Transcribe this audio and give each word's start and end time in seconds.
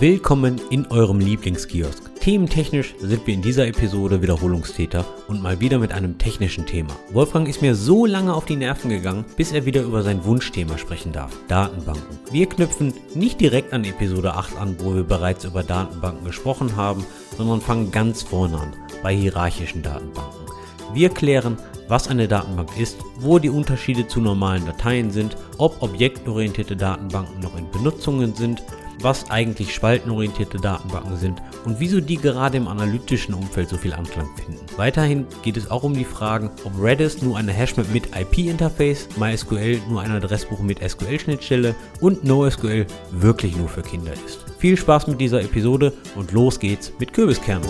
Willkommen 0.00 0.60
in 0.70 0.86
eurem 0.92 1.18
Lieblingskiosk. 1.18 2.20
Thementechnisch 2.20 2.94
sind 3.00 3.26
wir 3.26 3.34
in 3.34 3.42
dieser 3.42 3.66
Episode 3.66 4.22
Wiederholungstäter 4.22 5.04
und 5.26 5.42
mal 5.42 5.58
wieder 5.58 5.80
mit 5.80 5.90
einem 5.90 6.18
technischen 6.18 6.66
Thema. 6.66 6.96
Wolfgang 7.10 7.48
ist 7.48 7.62
mir 7.62 7.74
so 7.74 8.06
lange 8.06 8.32
auf 8.32 8.44
die 8.44 8.54
Nerven 8.54 8.90
gegangen, 8.90 9.24
bis 9.36 9.50
er 9.50 9.66
wieder 9.66 9.82
über 9.82 10.04
sein 10.04 10.24
Wunschthema 10.24 10.78
sprechen 10.78 11.10
darf. 11.10 11.36
Datenbanken. 11.48 12.16
Wir 12.30 12.46
knüpfen 12.46 12.94
nicht 13.16 13.40
direkt 13.40 13.72
an 13.72 13.82
Episode 13.82 14.34
8 14.34 14.56
an, 14.56 14.76
wo 14.78 14.94
wir 14.94 15.02
bereits 15.02 15.44
über 15.44 15.64
Datenbanken 15.64 16.24
gesprochen 16.24 16.76
haben, 16.76 17.04
sondern 17.36 17.60
fangen 17.60 17.90
ganz 17.90 18.22
vorne 18.22 18.56
an, 18.56 18.76
bei 19.02 19.16
hierarchischen 19.16 19.82
Datenbanken. 19.82 20.46
Wir 20.94 21.08
klären, 21.08 21.58
was 21.88 22.06
eine 22.06 22.28
Datenbank 22.28 22.78
ist, 22.78 22.98
wo 23.18 23.40
die 23.40 23.50
Unterschiede 23.50 24.06
zu 24.06 24.20
normalen 24.20 24.64
Dateien 24.64 25.10
sind, 25.10 25.36
ob 25.56 25.82
objektorientierte 25.82 26.76
Datenbanken 26.76 27.40
noch 27.40 27.58
in 27.58 27.68
Benutzungen 27.72 28.36
sind 28.36 28.62
was 29.00 29.30
eigentlich 29.30 29.74
spaltenorientierte 29.74 30.58
Datenbanken 30.58 31.16
sind 31.16 31.42
und 31.64 31.80
wieso 31.80 32.00
die 32.00 32.16
gerade 32.16 32.56
im 32.56 32.68
analytischen 32.68 33.34
Umfeld 33.34 33.68
so 33.68 33.76
viel 33.76 33.92
Anklang 33.92 34.28
finden. 34.36 34.58
Weiterhin 34.76 35.26
geht 35.42 35.56
es 35.56 35.70
auch 35.70 35.82
um 35.82 35.94
die 35.94 36.04
Fragen, 36.04 36.50
ob 36.64 36.72
Redis 36.82 37.22
nur 37.22 37.36
eine 37.36 37.52
Hashmap 37.52 37.86
mit 37.92 38.16
IP-Interface, 38.16 39.08
MySQL 39.16 39.80
nur 39.88 40.00
ein 40.00 40.10
Adressbuch 40.10 40.60
mit 40.60 40.78
SQL-Schnittstelle 40.80 41.74
und 42.00 42.24
NoSQL 42.24 42.86
wirklich 43.12 43.56
nur 43.56 43.68
für 43.68 43.82
Kinder 43.82 44.12
ist. 44.12 44.44
Viel 44.58 44.76
Spaß 44.76 45.06
mit 45.06 45.20
dieser 45.20 45.42
Episode 45.42 45.92
und 46.16 46.32
los 46.32 46.58
geht's 46.58 46.92
mit 46.98 47.12
Kürbiskernen. 47.12 47.68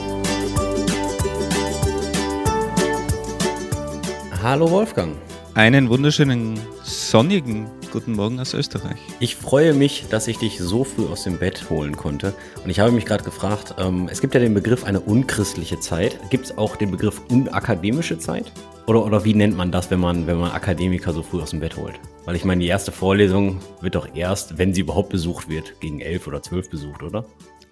Hallo 4.43 4.71
Wolfgang. 4.71 5.17
Einen 5.55 5.91
wunderschönen 5.91 6.59
sonnigen 6.85 7.67
Guten 7.91 8.12
Morgen 8.12 8.38
aus 8.38 8.52
Österreich. 8.52 8.98
Ich 9.19 9.34
freue 9.34 9.73
mich, 9.73 10.06
dass 10.10 10.28
ich 10.28 10.37
dich 10.37 10.59
so 10.59 10.84
früh 10.84 11.06
aus 11.06 11.24
dem 11.24 11.38
Bett 11.38 11.70
holen 11.70 11.97
konnte. 11.97 12.34
Und 12.62 12.69
ich 12.69 12.80
habe 12.80 12.92
mich 12.92 13.06
gerade 13.06 13.25
gefragt, 13.25 13.77
ähm, 13.78 14.08
es 14.11 14.20
gibt 14.20 14.34
ja 14.34 14.41
den 14.41 14.53
Begriff 14.53 14.84
eine 14.84 15.00
unchristliche 15.00 15.80
Zeit. 15.80 16.19
Gibt 16.28 16.47
es 16.47 16.58
auch 16.58 16.77
den 16.77 16.91
Begriff 16.91 17.22
unakademische 17.30 18.19
Zeit? 18.19 18.53
Oder, 18.86 19.05
oder 19.05 19.25
wie 19.25 19.33
nennt 19.33 19.56
man 19.56 19.72
das, 19.72 19.91
wenn 19.91 20.00
man, 20.00 20.27
wenn 20.27 20.36
man 20.36 20.50
Akademiker 20.50 21.14
so 21.14 21.22
früh 21.22 21.41
aus 21.41 21.50
dem 21.50 21.61
Bett 21.61 21.78
holt? 21.78 21.98
Weil 22.27 22.36
ich 22.36 22.45
meine, 22.45 22.61
die 22.61 22.69
erste 22.69 22.92
Vorlesung 22.92 23.58
wird 23.80 23.95
doch 23.95 24.14
erst, 24.14 24.58
wenn 24.58 24.75
sie 24.75 24.83
überhaupt 24.83 25.08
besucht 25.08 25.48
wird, 25.48 25.80
gegen 25.80 26.00
elf 26.00 26.27
oder 26.27 26.42
zwölf 26.42 26.69
besucht, 26.69 27.02
oder? 27.02 27.25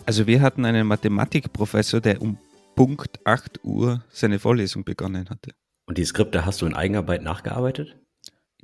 Also 0.06 0.26
wir 0.26 0.40
hatten 0.40 0.64
einen 0.64 0.86
Mathematikprofessor, 0.86 2.00
der 2.00 2.22
um 2.22 2.38
Punkt 2.74 3.20
8 3.24 3.64
Uhr 3.64 4.02
seine 4.08 4.38
Vorlesung 4.38 4.84
begonnen 4.84 5.28
hatte. 5.28 5.50
Und 5.86 5.98
die 5.98 6.04
Skripte 6.04 6.46
hast 6.46 6.62
du 6.62 6.66
in 6.66 6.74
Eigenarbeit 6.74 7.22
nachgearbeitet? 7.22 7.96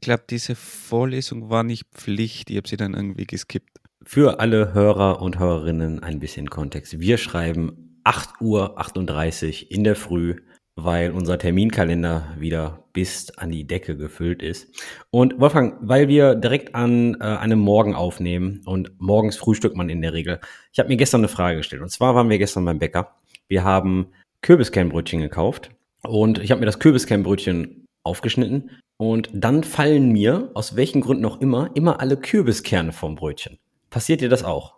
Glaube, 0.03 0.25
diese 0.28 0.55
Vorlesung 0.55 1.48
war 1.48 1.62
nicht 1.62 1.86
Pflicht. 1.95 2.50
Ich 2.50 2.56
habe 2.58 2.69
sie 2.69 2.77
dann 2.77 2.92
irgendwie 2.92 3.27
geskippt. 3.27 3.81
Für 4.05 4.41
alle 4.41 4.75
Hörer 4.75 5.22
und 5.22 5.39
Hörerinnen 5.39 6.03
ein 6.03 6.19
bisschen 6.19 6.50
Kontext. 6.50 7.00
Wir 7.00 7.17
schreiben 7.17 8.00
8 8.05 8.41
Uhr 8.41 8.78
38 8.78 9.70
in 9.70 9.84
der 9.84 9.94
Früh, 9.94 10.36
weil 10.75 11.12
unser 11.12 11.39
Terminkalender 11.39 12.34
wieder 12.36 12.84
bis 12.92 13.31
an 13.39 13.50
die 13.50 13.67
Decke 13.67 13.97
gefüllt 13.97 14.42
ist. 14.42 14.75
Und 15.11 15.41
Wolfgang, 15.41 15.77
weil 15.81 16.09
wir 16.09 16.34
direkt 16.34 16.75
an 16.75 17.14
äh, 17.20 17.25
einem 17.25 17.61
Morgen 17.61 17.94
aufnehmen 17.94 18.61
und 18.64 18.91
morgens 19.00 19.37
frühstückt 19.37 19.77
man 19.77 19.89
in 19.89 20.03
der 20.03 20.12
Regel. 20.12 20.41
Ich 20.72 20.81
habe 20.81 20.89
mir 20.89 20.97
gestern 20.97 21.20
eine 21.20 21.28
Frage 21.28 21.59
gestellt. 21.59 21.83
Und 21.83 21.91
zwar 21.91 22.14
waren 22.14 22.28
wir 22.28 22.39
gestern 22.39 22.64
beim 22.64 22.81
Bäcker. 22.81 23.14
Wir 23.48 23.62
haben 23.62 24.09
Kürbiskernbrötchen 24.42 25.20
gekauft. 25.20 25.70
Und 26.03 26.41
ich 26.41 26.50
habe 26.50 26.59
mir 26.59 26.66
das 26.66 26.81
Kürbiskernbrötchen 26.81 27.87
aufgeschnitten 28.03 28.70
und 29.03 29.31
dann 29.33 29.64
fallen 29.64 30.12
mir, 30.12 30.53
aus 30.55 30.77
welchen 30.77 31.00
Gründen 31.00 31.25
auch 31.25 31.41
immer, 31.41 31.70
immer 31.75 31.98
alle 31.98 32.17
Kürbiskerne 32.17 32.92
vom 32.92 33.17
Brötchen. 33.17 33.59
Passiert 33.91 34.20
dir 34.20 34.28
das 34.28 34.44
auch? 34.44 34.77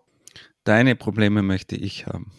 Deine 0.65 0.97
Probleme 0.97 1.43
möchte 1.43 1.77
ich 1.77 2.07
haben. 2.07 2.33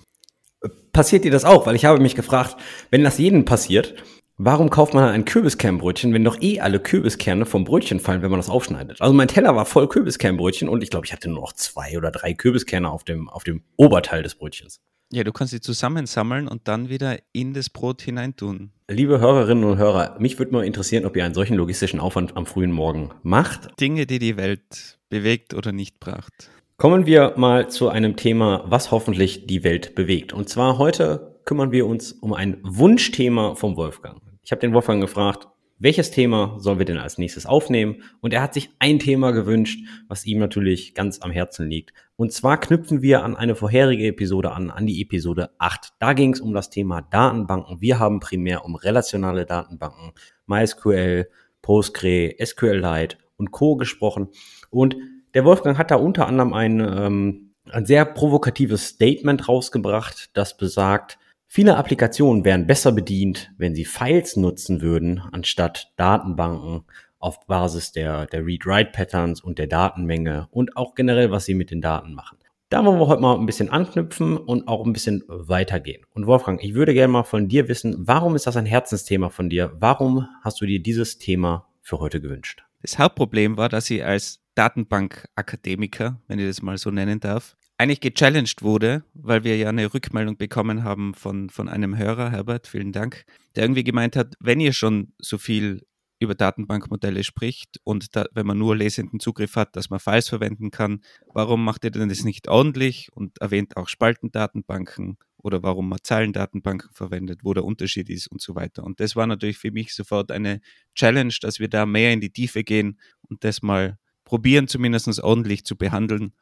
Passiert 0.94 1.26
dir 1.26 1.32
das 1.32 1.46
auch? 1.46 1.68
Weil 1.68 1.76
ich 1.76 1.86
habe 1.86 2.00
mich 2.00 2.16
gefragt, 2.16 2.56
wenn 2.90 3.04
das 3.04 3.20
jedem 3.20 3.46
passiert, 3.46 3.94
warum 4.36 4.72
kauft 4.72 4.96
man 4.96 5.04
ein 5.04 5.26
Kürbiskernbrötchen, 5.26 6.12
wenn 6.12 6.24
doch 6.24 6.42
eh 6.42 6.60
alle 6.60 6.80
Kürbiskerne 6.80 7.46
vom 7.46 7.66
Brötchen 7.66 8.00
fallen, 8.00 8.24
wenn 8.24 8.32
man 8.32 8.40
das 8.40 8.50
aufschneidet? 8.50 9.00
Also 9.00 9.14
mein 9.14 9.28
Teller 9.28 9.56
war 9.56 9.68
voll 9.68 9.88
Kürbiskernbrötchen 9.88 10.68
und 10.68 10.82
ich 10.82 10.90
glaube, 10.90 11.06
ich 11.06 11.14
hatte 11.14 11.30
nur 11.30 11.42
noch 11.42 11.54
zwei 11.54 12.00
oder 12.00 12.10
drei 12.10 12.34
Kürbiskerne 12.34 12.90
auf 12.90 13.04
dem, 13.04 13.30
auf 13.30 13.44
dem 13.44 13.62
Oberteil 13.78 14.24
des 14.24 14.34
Brötchens. 14.34 14.82
Ja, 15.16 15.24
du 15.24 15.32
kannst 15.32 15.52
sie 15.52 15.62
zusammensammeln 15.62 16.46
und 16.46 16.68
dann 16.68 16.90
wieder 16.90 17.18
in 17.32 17.54
das 17.54 17.70
Brot 17.70 18.02
hineintun. 18.02 18.72
Liebe 18.90 19.22
Hörerinnen 19.22 19.64
und 19.64 19.78
Hörer, 19.78 20.18
mich 20.20 20.38
würde 20.40 20.52
mal 20.52 20.66
interessieren, 20.66 21.06
ob 21.06 21.16
ihr 21.16 21.24
einen 21.24 21.34
solchen 21.34 21.56
logistischen 21.56 22.02
Aufwand 22.02 22.36
am 22.36 22.46
frühen 22.46 22.74
Morgen 22.74 23.12
macht. 23.24 23.80
Dinge, 23.80 24.08
die 24.08 24.20
die 24.20 24.36
Welt 24.36 25.00
bewegt 25.08 25.54
oder 25.54 25.72
nicht 25.72 26.02
braucht. 26.02 26.50
Kommen 26.76 27.06
wir 27.06 27.32
mal 27.38 27.70
zu 27.70 27.88
einem 27.88 28.18
Thema, 28.18 28.66
was 28.68 28.92
hoffentlich 28.92 29.48
die 29.48 29.64
Welt 29.64 29.96
bewegt. 29.96 30.34
Und 30.34 30.50
zwar 30.50 30.78
heute 30.78 31.40
kümmern 31.46 31.72
wir 31.72 31.88
uns 31.88 32.12
um 32.12 32.34
ein 32.34 32.58
Wunschthema 32.64 33.56
vom 33.56 33.78
Wolfgang. 33.78 34.22
Ich 34.44 34.52
habe 34.52 34.60
den 34.60 34.74
Wolfgang 34.74 35.00
gefragt, 35.00 35.48
welches 35.78 36.10
Thema 36.10 36.56
sollen 36.58 36.80
wir 36.80 36.86
denn 36.86 36.98
als 36.98 37.18
nächstes 37.18 37.46
aufnehmen? 37.46 38.04
Und 38.22 38.34
er 38.34 38.42
hat 38.42 38.54
sich 38.54 38.70
ein 38.80 38.98
Thema 38.98 39.32
gewünscht, 39.32 39.80
was 40.08 40.26
ihm 40.26 40.40
natürlich 40.40 40.94
ganz 40.94 41.22
am 41.22 41.32
Herzen 41.32 41.70
liegt. 41.70 41.94
Und 42.16 42.32
zwar 42.32 42.60
knüpfen 42.60 43.02
wir 43.02 43.24
an 43.24 43.36
eine 43.36 43.56
vorherige 43.56 44.08
Episode 44.08 44.54
an, 44.54 44.72
an 44.72 44.86
die 44.86 45.02
Episode 45.02 45.50
8. 45.58 45.94
Da 46.00 46.14
ging 46.14 46.34
es 46.34 46.40
um 46.40 46.54
das 46.54 46.70
Thema 46.70 47.02
Datenbanken. 47.02 47.82
Wir 47.82 48.00
haben 48.00 48.22
primär 48.22 48.64
um 48.64 48.76
relationale 48.76 49.46
Datenbanken, 49.46 50.14
MySQL, 50.46 51.28
Postgre, 51.62 52.36
SQLite 52.42 53.18
und 53.36 53.52
Co. 53.52 53.76
gesprochen. 53.76 54.30
Und 54.70 54.96
der 55.34 55.44
Wolfgang 55.44 55.78
hat 55.78 55.92
da 55.92 55.96
unter 55.96 56.28
anderem 56.28 56.54
ein, 56.54 56.80
ähm, 56.80 57.54
ein 57.70 57.86
sehr 57.86 58.06
provokatives 58.06 58.88
Statement 58.88 59.50
rausgebracht, 59.50 60.30
das 60.38 60.56
besagt, 60.56 61.18
Viele 61.56 61.78
Applikationen 61.78 62.44
wären 62.44 62.68
besser 62.68 62.92
bedient, 62.92 63.54
wenn 63.58 63.76
sie 63.76 63.86
Files 63.86 64.36
nutzen 64.36 64.82
würden, 64.82 65.22
anstatt 65.32 65.94
Datenbanken 65.96 66.84
auf 67.18 67.48
Basis 67.48 67.94
der, 67.94 68.26
der 68.26 68.46
Read-Write-Patterns 68.46 69.40
und 69.40 69.58
der 69.58 69.68
Datenmenge 69.68 70.50
und 70.52 70.76
auch 70.76 70.96
generell, 70.96 71.32
was 71.32 71.46
sie 71.46 71.54
mit 71.54 71.72
den 71.72 71.80
Daten 71.80 72.14
machen. 72.14 72.40
Da 72.68 72.84
wollen 72.84 73.00
wir 73.00 73.08
heute 73.08 73.22
mal 73.22 73.40
ein 73.40 73.46
bisschen 73.46 73.70
anknüpfen 73.70 74.36
und 74.36 74.68
auch 74.68 74.86
ein 74.86 74.92
bisschen 74.92 75.24
weitergehen. 75.30 76.04
Und 76.14 76.28
Wolfgang, 76.28 76.62
ich 76.62 76.74
würde 76.74 76.94
gerne 76.94 77.14
mal 77.14 77.24
von 77.24 77.48
dir 77.48 77.70
wissen, 77.70 77.96
warum 78.00 78.36
ist 78.36 78.48
das 78.48 78.58
ein 78.58 78.66
Herzensthema 78.66 79.30
von 79.30 79.50
dir? 79.50 79.72
Warum 79.80 80.28
hast 80.42 80.60
du 80.60 80.66
dir 80.66 80.84
dieses 80.84 81.20
Thema 81.20 81.70
für 81.82 82.00
heute 82.00 82.20
gewünscht? 82.20 82.66
Das 82.82 83.00
Hauptproblem 83.00 83.56
war, 83.56 83.70
dass 83.70 83.90
ich 83.90 84.04
als 84.04 84.42
Datenbank-Akademiker, 84.56 86.20
wenn 86.28 86.40
ich 86.40 86.48
das 86.48 86.62
mal 86.62 86.78
so 86.78 86.92
nennen 86.92 87.22
darf, 87.22 87.56
eigentlich 87.78 88.00
gechallenged 88.00 88.62
wurde, 88.62 89.04
weil 89.14 89.44
wir 89.44 89.58
ja 89.58 89.70
eine 89.70 89.94
Rückmeldung 89.94 90.38
bekommen 90.38 90.84
haben 90.84 91.14
von, 91.14 91.50
von 91.50 91.68
einem 91.68 91.98
Hörer, 91.98 92.32
Herbert, 92.32 92.68
vielen 92.68 92.92
Dank, 92.92 93.26
der 93.56 93.64
irgendwie 93.64 93.84
gemeint 93.84 94.16
hat, 94.16 94.36
wenn 94.40 94.60
ihr 94.60 94.74
schon 94.74 95.14
so 95.20 95.38
viel 95.38 95.86
über 96.20 96.36
Datenbankmodelle 96.36 97.24
spricht 97.26 97.82
und 97.84 98.16
da, 98.16 98.26
wenn 98.34 98.46
man 98.46 98.58
nur 98.58 98.76
lesenden 98.76 99.20
Zugriff 99.20 99.58
hat, 99.58 99.76
dass 99.76 99.90
man 99.90 100.00
Files 100.00 100.30
verwenden 100.30 100.72
kann, 100.72 101.02
warum 101.34 101.64
macht 101.64 101.84
ihr 101.84 101.92
denn 101.92 102.08
das 102.08 102.24
nicht 102.24 102.48
ordentlich 102.48 103.10
und 103.14 103.40
erwähnt 103.40 103.76
auch 103.76 103.90
Spaltendatenbanken 103.90 105.18
oder 105.38 105.62
warum 105.62 105.90
man 105.90 106.00
Zahlendatenbanken 106.02 106.90
verwendet, 106.94 107.42
wo 107.44 107.54
der 107.54 107.66
Unterschied 107.66 108.10
ist 108.10 108.28
und 108.28 108.42
so 108.42 108.56
weiter. 108.56 108.84
Und 108.84 109.02
das 109.02 109.16
war 109.18 109.28
natürlich 109.28 109.58
für 109.58 109.72
mich 109.72 109.94
sofort 109.94 110.32
eine 110.32 110.62
Challenge, 110.96 111.34
dass 111.42 111.60
wir 111.60 111.68
da 111.68 111.86
mehr 111.86 112.14
in 112.14 112.22
die 112.22 112.32
Tiefe 112.32 112.64
gehen 112.64 113.00
und 113.30 113.44
das 113.44 113.62
mal 113.62 114.00
probieren, 114.24 114.68
zumindest 114.68 115.22
ordentlich 115.22 115.66
zu 115.66 115.76
behandeln 115.76 116.34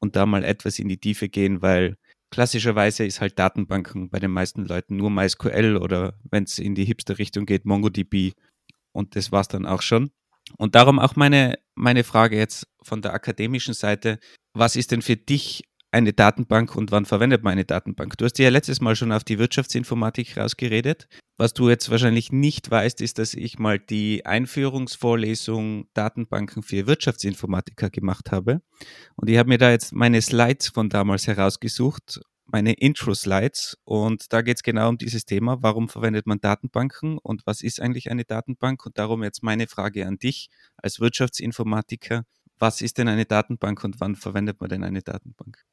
und 0.00 0.16
da 0.16 0.26
mal 0.26 0.44
etwas 0.44 0.78
in 0.78 0.88
die 0.88 0.98
Tiefe 0.98 1.28
gehen, 1.28 1.62
weil 1.62 1.96
klassischerweise 2.30 3.04
ist 3.04 3.20
halt 3.20 3.38
Datenbanken 3.38 4.10
bei 4.10 4.18
den 4.18 4.30
meisten 4.30 4.64
Leuten 4.64 4.96
nur 4.96 5.10
MySQL 5.10 5.76
oder 5.76 6.18
wenn 6.30 6.44
es 6.44 6.58
in 6.58 6.74
die 6.74 6.84
Hipster-Richtung 6.84 7.46
geht, 7.46 7.64
MongoDB 7.64 8.32
und 8.92 9.16
das 9.16 9.32
war 9.32 9.42
es 9.42 9.48
dann 9.48 9.66
auch 9.66 9.82
schon. 9.82 10.10
Und 10.58 10.74
darum 10.74 10.98
auch 10.98 11.16
meine, 11.16 11.58
meine 11.74 12.04
Frage 12.04 12.36
jetzt 12.36 12.66
von 12.82 13.02
der 13.02 13.14
akademischen 13.14 13.74
Seite, 13.74 14.18
was 14.52 14.76
ist 14.76 14.92
denn 14.92 15.02
für 15.02 15.16
dich 15.16 15.64
eine 15.94 16.12
Datenbank 16.12 16.74
und 16.74 16.90
wann 16.90 17.06
verwendet 17.06 17.44
man 17.44 17.52
eine 17.52 17.64
Datenbank? 17.64 18.18
Du 18.18 18.24
hast 18.24 18.38
ja 18.38 18.50
letztes 18.50 18.80
Mal 18.80 18.96
schon 18.96 19.12
auf 19.12 19.22
die 19.24 19.38
Wirtschaftsinformatik 19.38 20.36
rausgeredet. 20.36 21.08
Was 21.36 21.54
du 21.54 21.68
jetzt 21.68 21.88
wahrscheinlich 21.90 22.32
nicht 22.32 22.70
weißt, 22.70 23.00
ist, 23.00 23.18
dass 23.18 23.32
ich 23.34 23.58
mal 23.58 23.78
die 23.78 24.26
Einführungsvorlesung 24.26 25.86
Datenbanken 25.94 26.62
für 26.62 26.86
Wirtschaftsinformatiker 26.86 27.90
gemacht 27.90 28.32
habe. 28.32 28.60
Und 29.16 29.30
ich 29.30 29.38
habe 29.38 29.48
mir 29.48 29.58
da 29.58 29.70
jetzt 29.70 29.92
meine 29.92 30.20
Slides 30.20 30.68
von 30.68 30.88
damals 30.88 31.28
herausgesucht, 31.28 32.20
meine 32.46 32.72
Intro-Slides. 32.72 33.78
Und 33.84 34.32
da 34.32 34.42
geht 34.42 34.56
es 34.56 34.62
genau 34.64 34.88
um 34.88 34.98
dieses 34.98 35.24
Thema. 35.24 35.62
Warum 35.62 35.88
verwendet 35.88 36.26
man 36.26 36.40
Datenbanken 36.40 37.18
und 37.18 37.46
was 37.46 37.62
ist 37.62 37.80
eigentlich 37.80 38.10
eine 38.10 38.24
Datenbank? 38.24 38.84
Und 38.84 38.98
darum 38.98 39.22
jetzt 39.22 39.44
meine 39.44 39.68
Frage 39.68 40.06
an 40.06 40.18
dich 40.18 40.50
als 40.76 40.98
Wirtschaftsinformatiker. 40.98 42.24
Was 42.58 42.80
ist 42.80 42.98
denn 42.98 43.08
eine 43.08 43.24
Datenbank 43.26 43.82
und 43.84 44.00
wann 44.00 44.16
verwendet 44.16 44.60
man 44.60 44.70
denn 44.70 44.84
eine 44.84 45.02
Datenbank? 45.02 45.64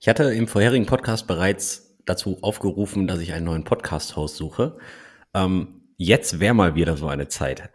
Ich 0.00 0.08
hatte 0.08 0.24
im 0.34 0.48
vorherigen 0.48 0.86
Podcast 0.86 1.26
bereits 1.26 1.96
dazu 2.04 2.38
aufgerufen, 2.42 3.06
dass 3.06 3.20
ich 3.20 3.32
einen 3.32 3.46
neuen 3.46 3.64
Podcast-Host 3.64 4.36
suche. 4.36 4.76
Ähm, 5.32 5.82
jetzt 5.96 6.40
wäre 6.40 6.54
mal 6.54 6.74
wieder 6.74 6.96
so 6.96 7.08
eine 7.08 7.28
Zeit. 7.28 7.70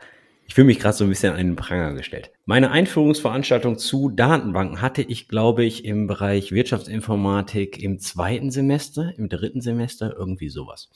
Ich 0.45 0.55
fühle 0.55 0.65
mich 0.65 0.79
gerade 0.79 0.95
so 0.95 1.03
ein 1.03 1.09
bisschen 1.09 1.33
an 1.33 1.37
den 1.37 1.55
Pranger 1.55 1.93
gestellt. 1.93 2.31
Meine 2.45 2.71
Einführungsveranstaltung 2.71 3.77
zu 3.77 4.09
Datenbanken 4.09 4.81
hatte 4.81 5.03
ich, 5.03 5.27
glaube 5.27 5.63
ich, 5.63 5.85
im 5.85 6.07
Bereich 6.07 6.51
Wirtschaftsinformatik 6.51 7.81
im 7.81 7.99
zweiten 7.99 8.49
Semester, 8.49 9.13
im 9.17 9.29
dritten 9.29 9.61
Semester, 9.61 10.15
irgendwie 10.17 10.49
sowas. 10.49 10.89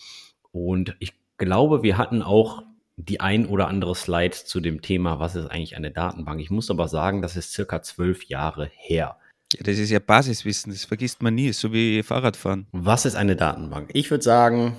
Und 0.52 0.96
ich 1.00 1.14
glaube, 1.38 1.84
wir 1.84 1.98
hatten 1.98 2.22
auch 2.24 2.64
die 2.96 3.20
ein 3.20 3.46
oder 3.46 3.68
andere 3.68 3.96
Slide 3.96 4.32
zu 4.32 4.60
dem 4.60 4.82
Thema, 4.82 5.20
was 5.20 5.36
ist 5.36 5.48
eigentlich 5.48 5.76
eine 5.76 5.92
Datenbank. 5.92 6.42
Ich 6.42 6.52
muss 6.52 6.70
aber 6.72 6.88
sagen, 6.88 7.22
das 7.22 7.36
ist 7.36 7.54
circa 7.54 7.82
zwölf 7.82 8.24
Jahre 8.26 8.70
her. 8.74 9.18
Ja, 9.54 9.64
das 9.64 9.80
ist 9.80 9.90
ja 9.90 10.00
Basiswissen, 10.00 10.72
das 10.72 10.86
vergisst 10.86 11.22
man 11.22 11.36
nie, 11.36 11.52
so 11.54 11.74
wie 11.74 12.04
Fahrradfahren. 12.04 12.68
Was 12.72 13.06
ist 13.06 13.16
eine 13.16 13.36
Datenbank? 13.36 13.90
Ich 13.94 14.12
würde 14.12 14.24
sagen, 14.24 14.76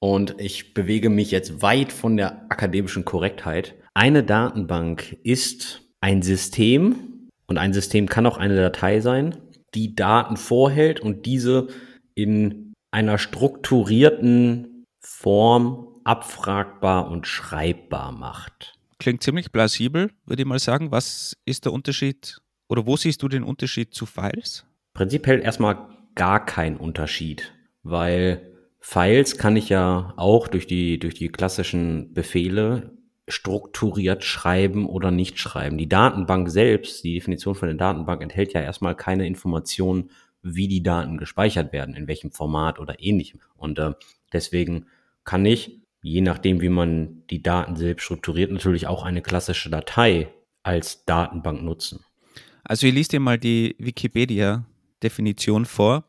und 0.00 0.36
ich 0.38 0.74
bewege 0.74 1.10
mich 1.10 1.30
jetzt 1.30 1.62
weit 1.62 1.92
von 1.92 2.16
der 2.16 2.50
akademischen 2.50 3.04
Korrektheit, 3.04 3.74
eine 3.94 4.22
Datenbank 4.22 5.16
ist 5.24 5.82
ein 6.00 6.22
System 6.22 7.28
und 7.46 7.58
ein 7.58 7.72
System 7.72 8.08
kann 8.08 8.26
auch 8.26 8.38
eine 8.38 8.54
Datei 8.54 9.00
sein, 9.00 9.36
die 9.74 9.94
Daten 9.94 10.36
vorhält 10.36 11.00
und 11.00 11.26
diese 11.26 11.68
in 12.14 12.74
einer 12.90 13.18
strukturierten 13.18 14.84
Form 15.00 16.00
abfragbar 16.04 17.10
und 17.10 17.26
schreibbar 17.26 18.12
macht. 18.12 18.78
Klingt 18.98 19.22
ziemlich 19.22 19.52
plausibel, 19.52 20.10
würde 20.26 20.42
ich 20.42 20.48
mal 20.48 20.58
sagen. 20.58 20.90
Was 20.90 21.36
ist 21.44 21.64
der 21.64 21.72
Unterschied 21.72 22.38
oder 22.68 22.86
wo 22.86 22.96
siehst 22.96 23.22
du 23.22 23.28
den 23.28 23.42
Unterschied 23.42 23.94
zu 23.94 24.06
Files? 24.06 24.64
Prinzipiell 24.94 25.40
erstmal 25.40 25.88
gar 26.14 26.44
kein 26.44 26.76
Unterschied, 26.76 27.52
weil 27.82 28.52
Files 28.80 29.38
kann 29.38 29.56
ich 29.56 29.68
ja 29.68 30.12
auch 30.16 30.48
durch 30.48 30.66
die, 30.66 30.98
durch 30.98 31.14
die 31.14 31.28
klassischen 31.28 32.12
Befehle 32.14 32.98
strukturiert 33.28 34.24
schreiben 34.24 34.86
oder 34.86 35.10
nicht 35.10 35.38
schreiben. 35.38 35.78
Die 35.78 35.88
Datenbank 35.88 36.48
selbst, 36.48 37.04
die 37.04 37.14
Definition 37.14 37.54
von 37.54 37.68
der 37.68 37.76
Datenbank 37.76 38.22
enthält 38.22 38.54
ja 38.54 38.62
erstmal 38.62 38.94
keine 38.94 39.26
Informationen, 39.26 40.10
wie 40.42 40.68
die 40.68 40.82
Daten 40.82 41.18
gespeichert 41.18 41.72
werden, 41.72 41.94
in 41.94 42.08
welchem 42.08 42.32
Format 42.32 42.78
oder 42.78 43.02
ähnlichem. 43.02 43.40
Und 43.56 43.78
äh, 43.78 43.92
deswegen 44.32 44.86
kann 45.24 45.44
ich, 45.44 45.82
je 46.00 46.20
nachdem, 46.20 46.60
wie 46.60 46.68
man 46.68 47.24
die 47.28 47.42
Daten 47.42 47.76
selbst 47.76 48.04
strukturiert, 48.04 48.50
natürlich 48.50 48.86
auch 48.86 49.02
eine 49.02 49.20
klassische 49.20 49.68
Datei 49.68 50.32
als 50.62 51.04
Datenbank 51.04 51.62
nutzen. 51.62 52.04
Also 52.68 52.86
ich 52.86 52.92
lese 52.92 53.08
dir 53.08 53.20
mal 53.20 53.38
die 53.38 53.74
Wikipedia-Definition 53.78 55.64
vor. 55.64 56.04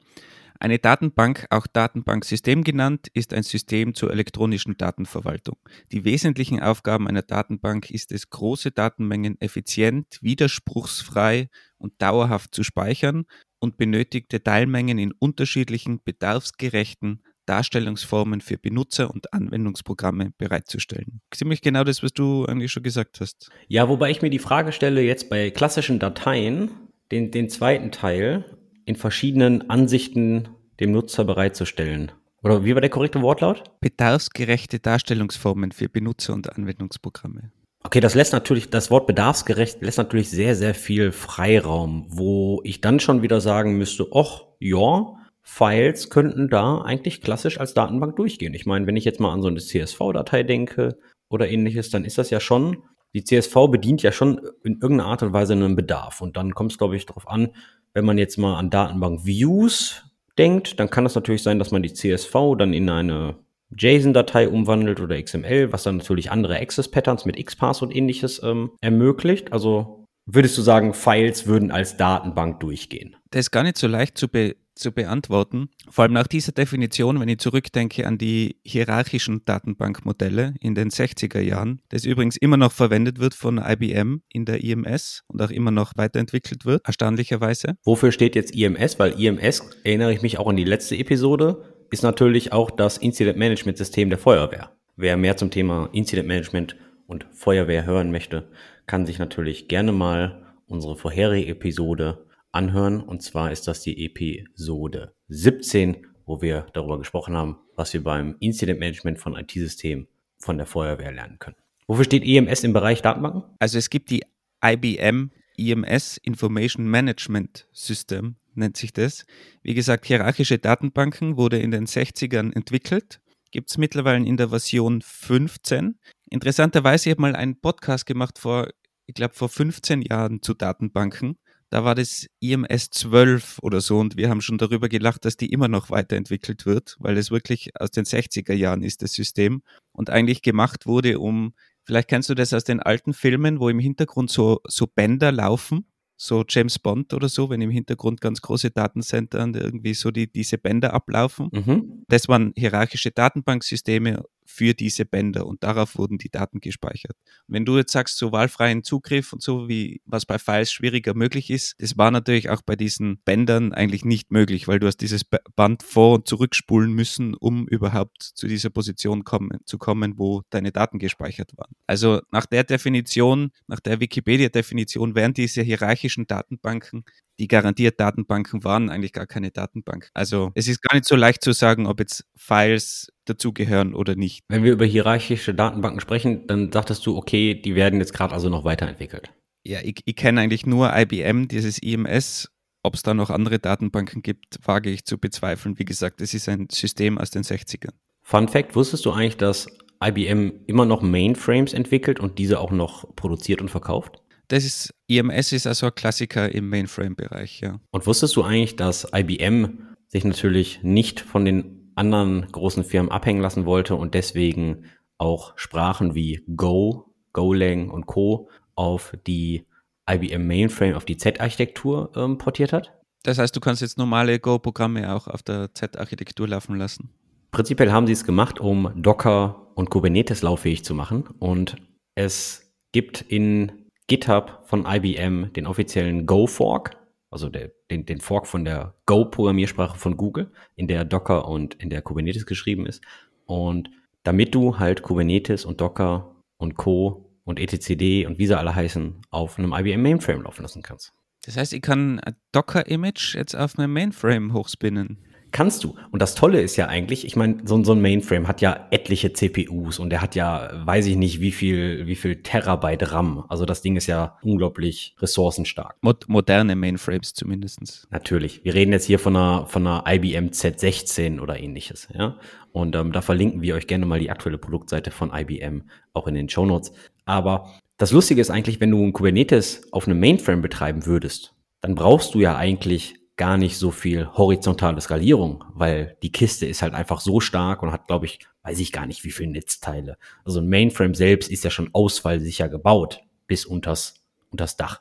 Eine 0.60 0.78
Datenbank, 0.78 1.48
auch 1.52 1.68
Datenbanksystem 1.68 2.66
genannt, 2.66 3.08
ist 3.14 3.34
ein 3.34 3.44
System 3.44 3.96
zur 3.96 4.12
elektronischen 4.12 4.76
Datenverwaltung. 4.76 5.56
Die 5.94 6.04
wesentlichen 6.04 6.60
Aufgaben 6.60 7.08
einer 7.08 7.22
Datenbank 7.22 7.90
ist 7.90 8.12
es, 8.12 8.30
große 8.30 8.72
Datenmengen 8.72 9.40
effizient, 9.40 10.20
widerspruchsfrei 10.22 11.48
und 11.78 11.94
dauerhaft 12.02 12.54
zu 12.54 12.64
speichern 12.64 13.24
und 13.60 13.78
benötigte 13.78 14.44
Teilmengen 14.44 14.98
in 14.98 15.14
unterschiedlichen, 15.14 16.04
bedarfsgerechten 16.04 17.24
Darstellungsformen 17.50 18.42
für 18.42 18.60
Benutzer 18.60 19.10
und 19.10 19.34
Anwendungsprogramme 19.34 20.32
bereitzustellen. 20.38 21.22
Ziemlich 21.32 21.62
genau 21.62 21.84
das, 21.84 22.04
was 22.04 22.14
du 22.14 22.46
eigentlich 22.46 22.72
schon 22.72 22.84
gesagt 22.84 23.20
hast. 23.20 23.50
Ja, 23.68 23.90
wobei 23.90 24.12
ich 24.12 24.22
mir 24.22 24.30
die 24.30 24.38
Frage 24.38 24.72
stelle, 24.72 25.02
jetzt 25.02 25.30
bei 25.32 25.50
klassischen 25.50 25.98
Dateien, 25.98 26.70
den, 27.12 27.32
den 27.32 27.50
zweiten 27.50 27.92
Teil 27.92 28.46
in 28.86 28.96
verschiedenen 28.96 29.68
Ansichten 29.68 30.50
dem 30.80 30.92
Nutzer 30.92 31.26
bereitzustellen. 31.26 32.12
Oder 32.44 32.64
wie 32.64 32.76
war 32.76 32.82
der 32.82 32.92
korrekte 32.92 33.22
Wortlaut? 33.22 33.64
Bedarfsgerechte 33.82 34.80
Darstellungsformen 34.80 35.72
für 35.72 35.90
Benutzer 35.90 36.34
und 36.34 36.56
Anwendungsprogramme. 36.56 37.52
Okay, 37.84 38.00
das 38.00 38.14
lässt 38.14 38.34
natürlich, 38.34 38.70
das 38.70 38.92
Wort 38.92 39.08
bedarfsgerecht 39.08 39.82
lässt 39.82 39.98
natürlich 39.98 40.30
sehr, 40.30 40.56
sehr 40.56 40.76
viel 40.76 41.12
Freiraum, 41.12 42.06
wo 42.10 42.62
ich 42.64 42.82
dann 42.82 43.00
schon 43.00 43.24
wieder 43.24 43.42
sagen 43.42 43.78
müsste, 43.78 44.06
ach, 44.14 44.44
ja, 44.60 45.16
Files 45.52 46.12
könnten 46.12 46.48
da 46.48 46.80
eigentlich 46.82 47.22
klassisch 47.22 47.60
als 47.60 47.74
Datenbank 47.74 48.16
durchgehen. 48.16 48.54
Ich 48.54 48.68
meine, 48.68 48.86
wenn 48.86 48.96
ich 48.96 49.04
jetzt 49.04 49.20
mal 49.20 49.34
an 49.34 49.42
so 49.42 49.48
eine 49.48 49.60
CSV-Datei 49.60 50.44
denke 50.44 51.00
oder 51.28 51.50
ähnliches, 51.50 51.90
dann 51.90 52.06
ist 52.06 52.20
das 52.20 52.30
ja 52.30 52.40
schon, 52.40 52.84
die 53.16 53.24
CSV 53.24 53.56
bedient 53.72 54.04
ja 54.04 54.12
schon 54.12 54.40
in 54.64 54.80
irgendeiner 54.80 55.10
Art 55.10 55.24
und 55.24 55.34
Weise 55.34 55.54
einen 55.54 55.76
Bedarf. 55.76 56.22
Und 56.22 56.38
dann 56.38 56.54
kommt 56.54 56.72
es, 56.72 56.78
glaube 56.78 56.96
ich, 56.96 57.08
darauf 57.08 57.28
an, 57.28 57.50
wenn 57.96 58.06
man 58.06 58.20
jetzt 58.20 58.38
mal 58.38 58.58
an 58.58 58.70
Datenbank-Views 58.70 60.04
denkt, 60.38 60.80
dann 60.80 60.92
kann 60.92 61.08
es 61.08 61.16
natürlich 61.16 61.42
sein, 61.42 61.58
dass 61.58 61.72
man 61.72 61.82
die 61.82 61.94
CSV 61.94 62.34
dann 62.58 62.72
in 62.72 62.88
eine 62.88 63.36
JSON-Datei 63.76 64.50
umwandelt 64.50 65.00
oder 65.00 65.22
XML, 65.22 65.74
was 65.74 65.82
dann 65.82 65.98
natürlich 65.98 66.30
andere 66.30 66.60
Access-Patterns 66.60 67.26
mit 67.26 67.44
XPath 67.44 67.82
und 67.82 67.94
ähnliches 67.94 68.42
ähm, 68.44 68.72
ermöglicht. 68.82 69.52
Also 69.52 70.06
würdest 70.28 70.58
du 70.60 70.62
sagen, 70.62 70.94
Files 70.94 71.48
würden 71.48 71.72
als 71.72 71.98
Datenbank 71.98 72.60
durchgehen? 72.60 73.16
Das 73.32 73.40
ist 73.42 73.52
gar 73.52 73.64
nicht 73.64 73.78
so 73.78 73.88
leicht 73.88 74.16
zu 74.18 74.28
be 74.28 74.56
zu 74.80 74.92
beantworten. 74.92 75.70
Vor 75.90 76.04
allem 76.04 76.14
nach 76.14 76.28
dieser 76.28 76.52
Definition, 76.52 77.20
wenn 77.20 77.30
ich 77.30 77.40
zurückdenke 77.40 78.08
an 78.08 78.18
die 78.18 78.58
hierarchischen 78.64 79.44
Datenbankmodelle 79.46 80.56
in 80.60 80.76
den 80.76 80.90
60er 80.90 81.40
Jahren, 81.40 81.82
das 81.90 82.06
übrigens 82.06 82.38
immer 82.38 82.58
noch 82.58 82.72
verwendet 82.72 83.20
wird 83.20 83.34
von 83.34 83.58
IBM 83.58 84.22
in 84.32 84.46
der 84.46 84.64
IMS 84.64 85.24
und 85.28 85.42
auch 85.42 85.52
immer 85.52 85.72
noch 85.72 85.94
weiterentwickelt 85.96 86.66
wird, 86.66 86.86
erstaunlicherweise. 86.86 87.76
Wofür 87.84 88.12
steht 88.12 88.36
jetzt 88.36 88.56
IMS? 88.56 88.98
Weil 89.00 89.20
IMS, 89.20 89.70
erinnere 89.84 90.14
ich 90.14 90.22
mich 90.22 90.40
auch 90.40 90.48
an 90.48 90.58
die 90.58 90.64
letzte 90.64 90.98
Episode, 90.98 91.64
ist 91.92 92.04
natürlich 92.04 92.54
auch 92.54 92.72
das 92.72 92.98
Incident 92.98 93.38
Management 93.38 93.78
System 93.78 94.10
der 94.10 94.20
Feuerwehr. 94.20 94.72
Wer 94.96 95.18
mehr 95.18 95.38
zum 95.38 95.52
Thema 95.52 95.90
Incident 95.92 96.28
Management 96.28 96.76
und 97.08 97.26
Feuerwehr 97.32 97.86
hören 97.86 98.12
möchte, 98.12 98.48
kann 98.86 99.06
sich 99.06 99.20
natürlich 99.20 99.68
gerne 99.68 99.92
mal 99.92 100.42
unsere 100.68 100.96
vorherige 100.96 101.52
Episode 101.52 102.26
anhören. 102.52 103.02
Und 103.02 103.22
zwar 103.22 103.52
ist 103.52 103.68
das 103.68 103.82
die 103.82 104.06
Episode 104.06 105.14
17, 105.28 106.08
wo 106.26 106.42
wir 106.42 106.68
darüber 106.74 106.98
gesprochen 106.98 107.36
haben, 107.36 107.58
was 107.76 107.94
wir 107.94 108.04
beim 108.04 108.36
Incident 108.40 108.80
Management 108.80 109.20
von 109.20 109.36
IT-Systemen 109.36 110.08
von 110.38 110.58
der 110.58 110.66
Feuerwehr 110.66 111.12
lernen 111.12 111.40
können. 111.40 111.58
Wofür 111.88 112.04
steht 112.06 112.24
EMS 112.24 112.64
im 112.64 112.74
Bereich 112.74 113.02
Datenbanken? 113.02 113.44
Also 113.60 113.78
es 113.78 113.90
gibt 113.90 114.10
die 114.10 114.24
IBM 114.64 115.32
EMS 115.60 116.18
Information 116.18 116.88
Management 116.88 117.68
System, 117.74 118.38
nennt 118.54 118.78
sich 118.78 118.94
das. 118.94 119.26
Wie 119.62 119.74
gesagt, 119.74 120.06
hierarchische 120.06 120.58
Datenbanken 120.58 121.38
wurde 121.38 121.60
in 121.60 121.72
den 121.72 121.86
60ern 121.86 122.56
entwickelt. 122.56 123.20
Gibt 123.52 123.72
es 123.72 123.78
mittlerweile 123.78 124.26
in 124.26 124.38
der 124.38 124.50
Version 124.50 125.02
15. 125.02 126.00
Interessanterweise, 126.30 127.10
ich 127.10 127.12
habe 127.12 127.22
mal 127.22 127.36
einen 127.36 127.60
Podcast 127.60 128.06
gemacht 128.06 128.40
vor, 128.40 128.70
ich 129.06 129.16
glaube, 129.16 129.34
vor 129.34 129.50
15 129.50 130.04
Jahren 130.04 130.42
zu 130.42 130.54
Datenbanken 130.54 131.38
da 131.70 131.84
war 131.84 131.96
das 131.96 132.28
IMS 132.40 132.90
12 132.90 133.60
oder 133.62 133.82
so 133.82 134.00
und 134.00 134.18
wir 134.18 134.30
haben 134.30 134.42
schon 134.42 134.58
darüber 134.58 134.90
gelacht, 134.90 135.26
dass 135.26 135.38
die 135.38 135.52
immer 135.52 135.68
noch 135.68 135.90
weiterentwickelt 135.90 136.66
wird, 136.66 136.96
weil 137.00 137.18
es 137.18 137.32
wirklich 137.32 137.72
aus 137.80 137.92
den 137.92 138.06
60er 138.06 138.54
Jahren 138.54 138.82
ist, 138.82 139.02
das 139.04 139.14
System 139.14 139.62
und 139.92 140.10
eigentlich 140.10 140.42
gemacht 140.42 140.88
wurde, 140.88 141.20
um, 141.20 141.54
vielleicht 141.84 142.08
kennst 142.08 142.30
du 142.30 142.36
das 142.36 142.54
aus 142.54 142.64
den 142.64 142.80
alten 142.80 143.14
Filmen, 143.14 143.60
wo 143.60 143.70
im 143.70 143.80
Hintergrund 143.80 144.32
so, 144.32 144.62
so 144.68 144.88
Bänder 144.88 145.32
laufen, 145.32 145.86
so 146.18 146.44
James 146.48 146.80
Bond 146.80 147.14
oder 147.14 147.30
so, 147.30 147.50
wenn 147.50 147.62
im 147.62 147.70
Hintergrund 147.70 148.20
ganz 148.20 148.42
große 148.42 148.72
Datencenter 148.72 149.40
irgendwie 149.40 149.94
so 149.94 150.12
die, 150.12 150.30
diese 150.30 150.58
Bänder 150.58 150.94
ablaufen. 150.94 151.50
Mhm. 151.52 152.04
Das 152.10 152.28
waren 152.28 152.52
hierarchische 152.58 153.12
Datenbanksysteme 153.12 154.24
für 154.50 154.74
diese 154.74 155.06
Bänder 155.06 155.46
und 155.46 155.64
darauf 155.64 155.96
wurden 155.96 156.18
die 156.18 156.30
Daten 156.30 156.60
gespeichert. 156.60 157.16
wenn 157.48 157.66
du 157.66 157.78
jetzt 157.78 157.92
sagst, 157.92 158.18
so 158.18 158.32
wahlfreien 158.32 158.84
Zugriff 158.84 159.32
und 159.32 159.44
so, 159.44 159.70
wie 159.70 160.02
was 160.06 160.26
bei 160.26 160.40
Files 160.40 160.72
schwieriger 160.72 161.14
möglich 161.14 161.52
ist, 161.52 161.76
das 161.78 161.98
war 161.98 162.10
natürlich 162.10 162.50
auch 162.50 162.64
bei 162.64 162.76
diesen 162.76 163.20
Bändern 163.24 163.74
eigentlich 163.74 164.06
nicht 164.06 164.32
möglich, 164.32 164.68
weil 164.68 164.80
du 164.80 164.88
hast 164.88 164.98
dieses 164.98 165.24
Band 165.56 165.84
vor- 165.84 166.16
und 166.16 166.28
zurückspulen 166.28 166.92
müssen, 166.92 167.36
um 167.36 167.68
überhaupt 167.68 168.24
zu 168.24 168.48
dieser 168.48 168.72
Position 168.72 169.24
kommen, 169.24 169.60
zu 169.66 169.78
kommen, 169.78 170.18
wo 170.18 170.42
deine 170.50 170.72
Daten 170.72 170.98
gespeichert 170.98 171.52
waren. 171.56 171.76
Also 171.86 172.22
nach 172.32 172.48
der 172.48 172.64
Definition, 172.64 173.52
nach 173.68 173.80
der 173.80 174.00
Wikipedia-Definition 174.00 175.14
wären 175.14 175.34
diese 175.34 175.62
hierarchischen 175.62 176.26
Datenbanken 176.26 177.06
die 177.40 177.48
garantiert 177.48 178.00
Datenbanken 178.00 178.64
waren, 178.64 178.90
eigentlich 178.90 179.14
gar 179.14 179.26
keine 179.26 179.50
Datenbank. 179.52 180.10
Also 180.14 180.52
es 180.56 180.68
ist 180.68 180.82
gar 180.82 180.96
nicht 180.96 181.06
so 181.06 181.16
leicht 181.16 181.42
zu 181.42 181.54
sagen, 181.54 181.88
ob 181.88 182.00
jetzt 182.00 182.26
Files 182.36 183.12
dazugehören 183.26 183.94
oder 183.94 184.16
nicht. 184.16 184.44
Wenn 184.50 184.64
wir 184.64 184.74
über 184.74 184.86
hierarchische 184.86 185.54
Datenbanken 185.54 186.02
sprechen, 186.02 186.48
dann 186.48 186.72
sagtest 186.72 187.06
du, 187.06 187.16
okay, 187.16 187.56
die 187.56 187.76
werden 187.76 188.00
jetzt 188.00 188.14
gerade 188.14 188.34
also 188.34 188.50
noch 188.50 188.66
weiterentwickelt. 188.66 189.32
Ja, 189.64 189.80
ich, 189.82 190.02
ich 190.06 190.16
kenne 190.16 190.42
eigentlich 190.42 190.66
nur 190.66 190.92
IBM, 190.96 191.48
dieses 191.48 191.80
IMS. 191.80 192.50
Ob 192.82 192.96
es 192.96 193.04
da 193.04 193.14
noch 193.14 193.30
andere 193.30 193.60
Datenbanken 193.60 194.22
gibt, 194.22 194.58
wage 194.66 194.90
ich 194.90 195.04
zu 195.04 195.18
bezweifeln. 195.18 195.78
Wie 195.80 195.86
gesagt, 195.86 196.22
es 196.22 196.34
ist 196.34 196.48
ein 196.48 196.68
System 196.72 197.18
aus 197.18 197.30
den 197.30 197.44
60ern. 197.44 197.94
Fun 198.22 198.48
Fact, 198.48 198.76
wusstest 198.76 199.06
du 199.06 199.12
eigentlich, 199.12 199.38
dass 199.38 199.68
IBM 200.04 200.62
immer 200.66 200.86
noch 200.86 201.02
Mainframes 201.02 201.74
entwickelt 201.74 202.22
und 202.22 202.40
diese 202.40 202.60
auch 202.60 202.72
noch 202.72 203.16
produziert 203.16 203.62
und 203.62 203.70
verkauft? 203.70 204.22
Das 204.50 204.66
ist, 204.66 204.94
IMS 205.08 205.52
ist 205.54 205.68
also 205.68 205.86
ein 205.88 205.96
Klassiker 205.96 206.54
im 206.54 206.70
Mainframe-Bereich, 206.70 207.62
ja. 207.62 207.80
Und 207.92 208.06
wusstest 208.06 208.36
du 208.36 208.44
eigentlich, 208.44 208.76
dass 208.76 209.08
IBM 209.14 209.88
sich 210.08 210.26
natürlich 210.26 210.82
nicht 210.84 211.22
von 211.22 211.46
den 211.46 211.92
anderen 211.96 212.48
großen 212.52 212.84
Firmen 212.84 213.12
abhängen 213.12 213.42
lassen 213.42 213.66
wollte 213.66 213.96
und 213.96 214.14
deswegen 214.14 214.86
auch 215.18 215.54
Sprachen 215.56 216.16
wie 216.16 216.44
Go 216.56 217.10
Golang 217.34 217.90
und 217.90 218.06
Co. 218.06 218.50
auf 218.76 219.14
die 219.28 219.66
IBM 220.10 220.48
Mainframe, 220.48 220.96
auf 220.96 221.06
die 221.06 221.18
Z-Architektur 221.18 222.12
ähm, 222.16 222.38
portiert 222.38 222.74
hat. 222.74 222.94
Das 223.24 223.38
heißt, 223.38 223.56
du 223.56 223.60
kannst 223.60 223.82
jetzt 223.82 223.98
normale 223.98 224.40
Go-Programme 224.40 225.14
auch 225.14 225.28
auf 225.28 225.44
der 225.44 225.74
Z-Architektur 225.74 226.48
laufen 226.48 226.78
lassen. 226.78 227.10
Prinzipiell 227.52 227.92
haben 227.92 228.08
sie 228.08 228.14
es 228.14 228.24
gemacht, 228.24 228.60
um 228.60 228.92
Docker 228.96 229.68
und 229.76 229.90
Kubernetes 229.90 230.42
lauffähig 230.42 230.84
zu 230.84 230.94
machen. 230.94 231.28
Und 231.40 231.76
es 232.16 232.74
gibt 232.92 233.22
in 233.22 233.72
GitHub 234.10 234.64
von 234.66 234.86
IBM 234.86 235.54
den 235.54 235.66
offiziellen 235.66 236.26
Go-Fork, 236.26 236.98
also 237.32 237.48
der, 237.48 237.72
den, 237.90 238.06
den 238.06 238.20
Fork 238.20 238.48
von 238.48 238.66
der 238.66 238.96
Go-Programmiersprache 239.06 239.98
von 239.98 240.18
Google, 240.18 240.52
in 240.76 240.88
der 240.88 241.06
Docker 241.06 241.48
und 241.48 241.76
in 241.76 241.90
der 241.90 242.02
Kubernetes 242.02 242.46
geschrieben 242.46 242.86
ist. 242.86 243.02
Und 243.46 243.90
damit 244.24 244.54
du 244.54 244.80
halt 244.80 245.04
Kubernetes 245.04 245.64
und 245.64 245.80
Docker 245.80 246.36
und 246.58 246.76
Co. 246.76 247.32
und 247.46 247.60
etcd 247.60 248.26
und 248.26 248.38
wie 248.38 248.48
sie 248.48 248.58
alle 248.58 248.76
heißen, 248.76 249.22
auf 249.30 249.58
einem 249.58 249.74
IBM 249.74 250.02
Mainframe 250.02 250.42
laufen 250.42 250.64
lassen 250.64 250.82
kannst. 250.82 251.14
Das 251.46 251.56
heißt, 251.56 251.74
ich 251.74 251.82
kann 251.82 252.20
ein 252.20 252.36
Docker-Image 252.52 253.36
jetzt 253.36 253.56
auf 253.56 253.78
meinem 253.78 253.94
Mainframe 253.94 254.54
hochspinnen. 254.54 255.24
Kannst 255.52 255.84
du. 255.84 255.96
Und 256.12 256.22
das 256.22 256.36
Tolle 256.36 256.62
ist 256.62 256.76
ja 256.76 256.88
eigentlich, 256.88 257.26
ich 257.26 257.36
meine, 257.36 257.58
so, 257.66 257.84
so, 257.84 257.94
ein 257.94 258.02
Mainframe 258.02 258.48
hat 258.48 258.62
ja 258.62 258.88
etliche 258.92 259.34
CPUs 259.34 260.00
und 260.00 260.10
der 260.10 260.22
hat 260.22 260.36
ja, 260.36 260.70
weiß 260.86 261.08
ich 261.08 261.16
nicht, 261.16 261.42
wie 261.42 261.52
viel, 261.52 262.06
wie 262.08 262.16
viel 262.16 262.44
Terabyte 262.44 263.12
RAM. 263.12 263.46
Also 263.50 263.66
das 263.66 263.82
Ding 263.82 263.96
ist 263.96 264.08
ja 264.08 264.38
unglaublich 264.42 265.16
ressourcenstark. 265.20 265.96
Mod 266.02 266.26
moderne 266.28 266.76
Mainframes 266.76 267.34
zumindestens. 267.34 268.08
Natürlich. 268.12 268.64
Wir 268.64 268.76
reden 268.76 268.92
jetzt 268.92 269.06
hier 269.06 269.20
von 269.20 269.36
einer, 269.36 269.66
von 269.68 269.86
einer 269.88 270.04
IBM 270.08 270.50
Z16 270.50 271.40
oder 271.40 271.60
ähnliches, 271.60 272.08
ja. 272.14 272.38
Und 272.72 272.96
ähm, 272.96 273.12
da 273.12 273.22
verlinken 273.22 273.62
wir 273.62 273.76
euch 273.76 273.88
gerne 273.88 274.06
mal 274.06 274.20
die 274.20 274.30
aktuelle 274.30 274.60
Produktseite 274.60 275.10
von 275.10 275.32
IBM 275.34 275.84
auch 276.14 276.28
in 276.28 276.36
den 276.36 276.50
Show 276.50 276.66
Notes. 276.66 276.92
Aber 277.26 277.74
das 277.98 278.12
Lustige 278.12 278.42
ist 278.42 278.52
eigentlich, 278.52 278.80
wenn 278.80 278.92
du 278.92 279.04
ein 279.04 279.14
Kubernetes 279.14 279.92
auf 279.92 280.08
einem 280.08 280.20
Mainframe 280.20 280.62
betreiben 280.62 281.06
würdest, 281.06 281.54
dann 281.82 281.96
brauchst 281.96 282.36
du 282.36 282.40
ja 282.40 282.56
eigentlich 282.56 283.19
gar 283.40 283.58
nicht 283.58 283.78
so 283.78 283.90
viel 283.90 284.28
horizontale 284.28 285.00
Skalierung, 285.00 285.64
weil 285.74 286.18
die 286.24 286.32
Kiste 286.32 286.66
ist 286.66 286.82
halt 286.82 286.94
einfach 286.94 287.22
so 287.22 287.40
stark 287.40 287.82
und 287.82 287.94
hat, 287.94 288.06
glaube 288.08 288.26
ich, 288.26 288.40
weiß 288.64 288.78
ich 288.80 288.92
gar 288.92 289.06
nicht, 289.06 289.24
wie 289.24 289.32
viele 289.32 289.52
Netzteile. 289.52 290.18
Also 290.44 290.60
ein 290.60 290.68
Mainframe 290.68 291.16
selbst 291.16 291.50
ist 291.50 291.64
ja 291.64 291.70
schon 291.70 291.90
ausfallsicher 291.94 292.68
gebaut 292.68 293.22
bis 293.48 293.66
unters, 293.66 294.16
unters 294.52 294.76
Dach. 294.76 295.00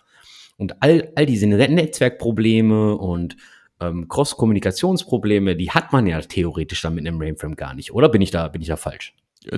Und 0.56 0.80
all, 0.84 1.12
all 1.16 1.26
diese 1.26 1.48
Netzwerkprobleme 1.48 2.96
und 2.96 3.36
ähm, 3.80 4.06
Cross-Kommunikationsprobleme, 4.06 5.56
die 5.56 5.72
hat 5.72 5.92
man 5.92 6.06
ja 6.06 6.20
theoretisch 6.20 6.80
dann 6.80 6.94
mit 6.94 7.08
einem 7.08 7.18
Mainframe 7.18 7.56
gar 7.56 7.74
nicht. 7.74 7.92
Oder 7.92 8.08
bin 8.08 8.22
ich 8.22 8.30
da, 8.30 8.46
bin 8.46 8.62
ich 8.62 8.68
da 8.68 8.76
falsch? 8.76 9.14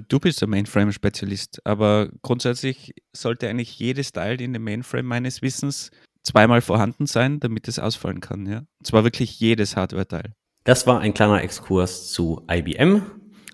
Du 0.08 0.18
bist 0.18 0.40
der 0.40 0.48
Mainframe-Spezialist, 0.48 1.60
aber 1.66 2.08
grundsätzlich 2.22 2.94
sollte 3.14 3.46
eigentlich 3.46 3.78
jedes 3.78 4.12
Teil 4.12 4.40
in 4.40 4.54
dem 4.54 4.64
Mainframe 4.64 5.06
meines 5.06 5.42
Wissens 5.42 5.90
zweimal 6.22 6.60
vorhanden 6.60 7.06
sein, 7.06 7.40
damit 7.40 7.68
es 7.68 7.78
ausfallen 7.78 8.20
kann. 8.20 8.46
Ja? 8.46 8.58
Und 8.58 8.86
zwar 8.86 9.04
wirklich 9.04 9.38
jedes 9.40 9.76
Hardware-Teil. 9.76 10.32
Das 10.64 10.86
war 10.86 11.00
ein 11.00 11.14
kleiner 11.14 11.42
Exkurs 11.42 12.12
zu 12.12 12.42
IBM. 12.50 13.02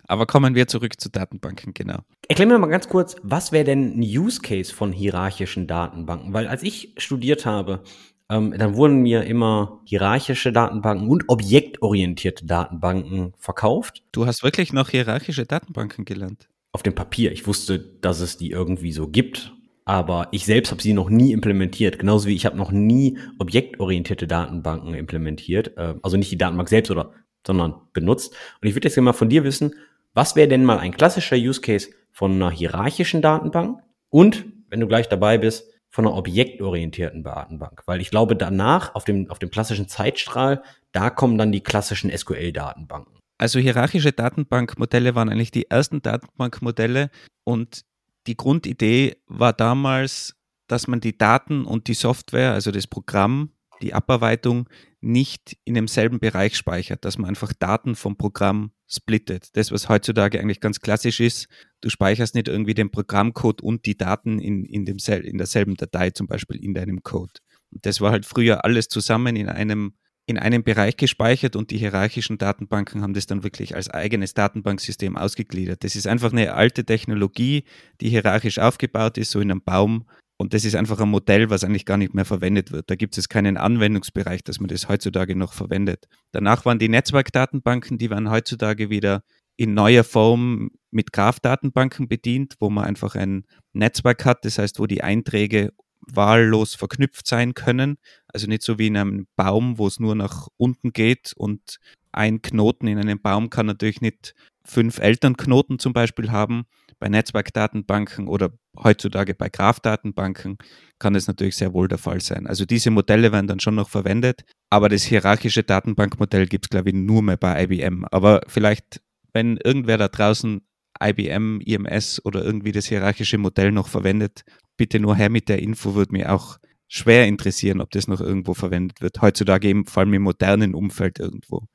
Aber 0.09 0.27
kommen 0.27 0.55
wir 0.55 0.69
zurück 0.69 1.01
zu 1.01 1.11
Datenbanken, 1.11 1.75
genau. 1.75 1.99
Erklär 2.29 2.47
mir 2.47 2.59
mal 2.59 2.69
ganz 2.69 2.89
kurz, 2.89 3.17
was 3.23 3.51
wäre 3.51 3.65
denn 3.65 3.99
ein 3.99 4.03
Use 4.03 4.41
Case 4.41 4.73
von 4.73 4.93
hierarchischen 4.93 5.67
Datenbanken? 5.67 6.33
Weil 6.33 6.47
als 6.47 6.63
ich 6.63 6.95
studiert 6.97 7.45
habe, 7.45 7.83
ähm, 8.29 8.55
dann 8.57 8.77
wurden 8.77 9.03
mir 9.03 9.25
immer 9.25 9.81
hierarchische 9.85 10.53
Datenbanken 10.53 11.09
und 11.09 11.29
objektorientierte 11.29 12.47
Datenbanken 12.47 13.33
verkauft. 13.39 14.05
Du 14.13 14.27
hast 14.27 14.43
wirklich 14.43 14.73
noch 14.73 14.91
hierarchische 14.91 15.47
Datenbanken 15.47 16.05
gelernt? 16.05 16.49
Auf 16.73 16.83
dem 16.83 16.95
Papier. 16.95 17.33
Ich 17.33 17.47
wusste, 17.47 17.79
dass 17.79 18.21
es 18.21 18.37
die 18.37 18.51
irgendwie 18.51 18.93
so 18.93 19.09
gibt 19.09 19.56
aber 19.87 20.29
ich 20.33 20.45
selbst 20.45 20.73
habe 20.73 20.83
sie 20.83 20.93
noch 20.93 21.09
nie 21.09 21.33
implementiert. 21.33 21.99
Genauso 21.99 22.29
wie 22.29 22.35
ich 22.35 22.45
habe 22.45 22.57
noch 22.57 22.73
nie 22.73 23.19
objektorientierte 23.39 24.27
Datenbanken 24.27 24.95
implementiert. 24.95 25.77
Äh, 25.79 25.95
also 26.03 26.17
nicht 26.17 26.31
die 26.31 26.37
Datenbank 26.39 26.69
selbst 26.69 26.91
oder, 26.91 27.13
sondern 27.47 27.75
benutzt. 27.93 28.35
Und 28.61 28.69
ich 28.69 28.75
würde 28.75 28.89
jetzt 28.89 28.97
gerne 28.97 29.07
mal 29.07 29.13
von 29.13 29.31
dir 29.31 29.45
wissen, 29.45 29.75
was 30.13 30.35
wäre 30.35 30.49
denn 30.49 30.65
mal 30.65 30.79
ein 30.79 30.93
klassischer 30.93 31.37
Use 31.37 31.61
Case 31.61 31.91
von 32.11 32.33
einer 32.33 32.51
hierarchischen 32.51 33.23
Datenbank 33.23 33.81
und, 34.11 34.45
wenn 34.71 34.81
du 34.81 34.89
gleich 34.89 35.09
dabei 35.09 35.39
bist, 35.39 35.71
von 35.89 36.07
einer 36.07 36.17
objektorientierten 36.17 37.23
Datenbank. 37.23 37.83
Weil 37.87 38.01
ich 38.01 38.11
glaube, 38.11 38.35
danach 38.35 38.95
auf 38.95 39.05
dem, 39.05 39.31
auf 39.31 39.39
dem 39.39 39.51
klassischen 39.51 39.89
Zeitstrahl, 39.89 40.63
da 40.91 41.11
kommen 41.11 41.39
dann 41.39 41.53
die 41.53 41.63
klassischen 41.63 42.11
SQL-Datenbanken. 42.11 43.19
Also 43.39 43.61
hierarchische 43.61 44.13
Datenbankmodelle 44.13 45.15
waren 45.15 45.29
eigentlich 45.29 45.53
die 45.53 45.71
ersten 45.71 46.03
Datenbankmodelle 46.03 47.11
und 47.45 47.83
die 48.27 48.37
Grundidee 48.37 49.17
war 49.27 49.53
damals, 49.53 50.37
dass 50.67 50.89
man 50.89 51.01
die 51.01 51.17
Daten 51.17 51.65
und 51.65 51.89
die 51.89 51.95
Software, 51.95 52.53
also 52.53 52.71
das 52.71 52.87
Programm, 52.87 53.53
die 53.83 53.95
Abarbeitung, 53.95 54.69
nicht 55.01 55.57
in 55.65 55.75
demselben 55.75 56.19
Bereich 56.19 56.57
speichert, 56.57 57.05
dass 57.05 57.19
man 57.19 57.29
einfach 57.29 57.53
Daten 57.53 57.95
vom 57.95 58.17
Programm 58.17 58.73
splittet. 58.89 59.57
Das, 59.57 59.71
was 59.71 59.89
heutzutage 59.89 60.41
eigentlich 60.41 60.61
ganz 60.61 60.81
klassisch 60.81 61.21
ist, 61.21 61.49
du 61.81 61.91
speicherst 61.91 62.35
nicht 62.35 62.49
irgendwie 62.49 62.75
den 62.75 62.91
Programmcode 62.91 63.61
und 63.61 63.87
die 63.87 63.97
Daten 63.97 64.39
in, 64.39 64.65
in, 64.65 64.85
dem, 64.85 64.97
in 65.23 65.39
derselben 65.39 65.77
Datei, 65.77 66.11
zum 66.11 66.27
Beispiel 66.27 66.63
in 66.63 66.75
deinem 66.75 67.03
Code. 67.03 67.35
das 67.71 68.01
war 68.01 68.11
halt 68.11 68.27
früher 68.27 68.65
alles 68.65 68.89
zusammen 68.89 69.37
in 69.37 69.49
einem 69.49 69.95
in 70.27 70.39
einem 70.39 70.65
Bereich 70.65 70.97
gespeichert 70.97 71.55
und 71.55 71.71
die 71.71 71.79
hierarchischen 71.79 72.37
Datenbanken 72.37 73.03
haben 73.03 73.15
das 73.15 73.27
dann 73.27 73.45
wirklich 73.45 73.77
als 73.77 73.89
eigenes 73.89 74.35
Datenbanksystem 74.35 75.17
ausgegliedert. 75.17 75.85
Das 75.85 75.95
ist 75.95 76.09
einfach 76.09 76.33
eine 76.33 76.53
alte 76.55 76.85
Technologie, 76.85 77.65
die 78.01 78.09
hierarchisch 78.09 78.59
aufgebaut 78.59 79.19
ist, 79.19 79.31
so 79.31 79.41
in 79.41 79.51
einem 79.51 79.63
Baum. 79.63 80.05
Und 80.37 80.53
das 80.53 80.65
ist 80.65 80.75
einfach 80.75 81.01
ein 81.01 81.09
Modell, 81.09 81.49
was 81.49 81.65
eigentlich 81.65 81.87
gar 81.87 81.97
nicht 81.97 82.13
mehr 82.13 82.25
verwendet 82.25 82.73
wird. 82.73 82.91
Da 82.91 82.97
gibt 82.97 83.17
es 83.17 83.29
keinen 83.29 83.57
Anwendungsbereich, 83.57 84.43
dass 84.43 84.61
man 84.61 84.69
das 84.69 84.89
heutzutage 84.89 85.37
noch 85.37 85.53
verwendet. 85.53 86.07
Danach 86.33 86.65
waren 86.67 86.79
die 86.79 86.89
Netzwerkdatenbanken, 86.89 87.97
die 87.97 88.11
werden 88.11 88.29
heutzutage 88.29 88.91
wieder 88.91 89.23
in 89.57 89.73
neuer 89.75 90.05
Form 90.05 90.71
mit 90.91 91.13
Graph-Datenbanken 91.13 92.09
bedient, 92.09 92.57
wo 92.61 92.69
man 92.69 92.85
einfach 92.85 93.15
ein 93.15 93.45
Netzwerk 93.73 94.25
hat, 94.25 94.45
das 94.45 94.59
heißt, 94.59 94.79
wo 94.79 94.87
die 94.87 95.03
Einträge 95.03 95.73
wahllos 96.01 96.75
verknüpft 96.75 97.27
sein 97.27 97.55
können. 97.55 97.99
Also 98.29 98.47
nicht 98.47 98.63
so 98.63 98.79
wie 98.79 98.89
in 98.89 98.97
einem 98.97 99.27
Baum, 99.37 99.79
wo 99.79 99.87
es 99.87 100.01
nur 100.01 100.15
nach 100.15 100.49
unten 100.57 100.93
geht 100.93 101.33
und 101.37 101.79
ein 102.13 102.41
Knoten 102.41 102.87
in 102.87 102.99
einem 102.99 103.21
Baum 103.21 103.51
kann 103.51 103.67
natürlich 103.67 104.01
nicht 104.01 104.35
fünf 104.65 104.99
Elternknoten 104.99 105.79
zum 105.79 105.93
Beispiel 105.93 106.31
haben. 106.31 106.65
Bei 106.99 107.09
Netzwerkdatenbanken 107.09 108.27
oder 108.27 108.53
heutzutage 108.83 109.35
bei 109.35 109.49
Graph-Datenbanken 109.51 110.57
kann 110.99 111.15
es 111.15 111.27
natürlich 111.27 111.57
sehr 111.57 111.75
wohl 111.75 111.89
der 111.89 111.99
Fall 111.99 112.21
sein. 112.21 112.47
Also 112.47 112.65
diese 112.65 112.91
Modelle 112.91 113.33
werden 113.33 113.47
dann 113.47 113.61
schon 113.61 113.75
noch 113.75 113.91
verwendet, 113.91 114.45
aber 114.71 114.89
das 114.89 115.03
hierarchische 115.03 115.63
Datenbankmodell 115.63 116.47
gibt 116.47 116.67
es, 116.67 116.71
glaube 116.71 116.91
ich, 116.91 116.95
nur 116.95 117.23
mehr 117.23 117.37
bei 117.37 117.65
IBM. 117.65 118.07
Aber 118.11 118.41
vielleicht, 118.49 119.03
wenn 119.33 119.59
irgendwer 119.59 119.99
da 119.99 120.09
draußen 120.09 120.63
IBM, 121.03 121.61
IMS 121.61 122.25
oder 122.25 122.43
irgendwie 122.43 122.73
das 122.73 122.87
hierarchische 122.87 123.37
Modell 123.37 123.73
noch 123.73 123.89
verwendet, 123.89 124.45
bitte 124.77 125.01
nur 125.01 125.17
her 125.17 125.31
mit 125.31 125.49
der 125.49 125.61
Info, 125.61 125.95
würde 125.95 126.13
mich 126.13 126.27
auch 126.27 126.59
schwer 126.89 127.27
interessieren, 127.27 127.81
ob 127.81 127.91
das 127.91 128.09
noch 128.09 128.21
irgendwo 128.21 128.55
verwendet 128.55 129.01
wird. 129.01 129.21
Heutzutage 129.21 129.69
eben 129.69 129.87
vor 129.87 130.03
allem 130.03 130.15
im 130.15 130.23
modernen 130.23 130.75
Umfeld 130.75 131.19
irgendwo. 131.19 131.67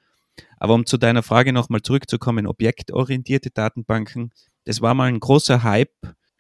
Aber 0.58 0.74
um 0.74 0.86
zu 0.86 0.98
deiner 0.98 1.24
Frage 1.24 1.54
nochmal 1.54 1.82
zurückzukommen, 1.82 2.48
objektorientierte 2.48 3.52
Datenbanken, 3.52 4.32
das 4.66 4.82
war 4.82 4.94
mal 4.94 5.10
ein 5.10 5.20
großer 5.20 5.64
Hype. 5.64 5.96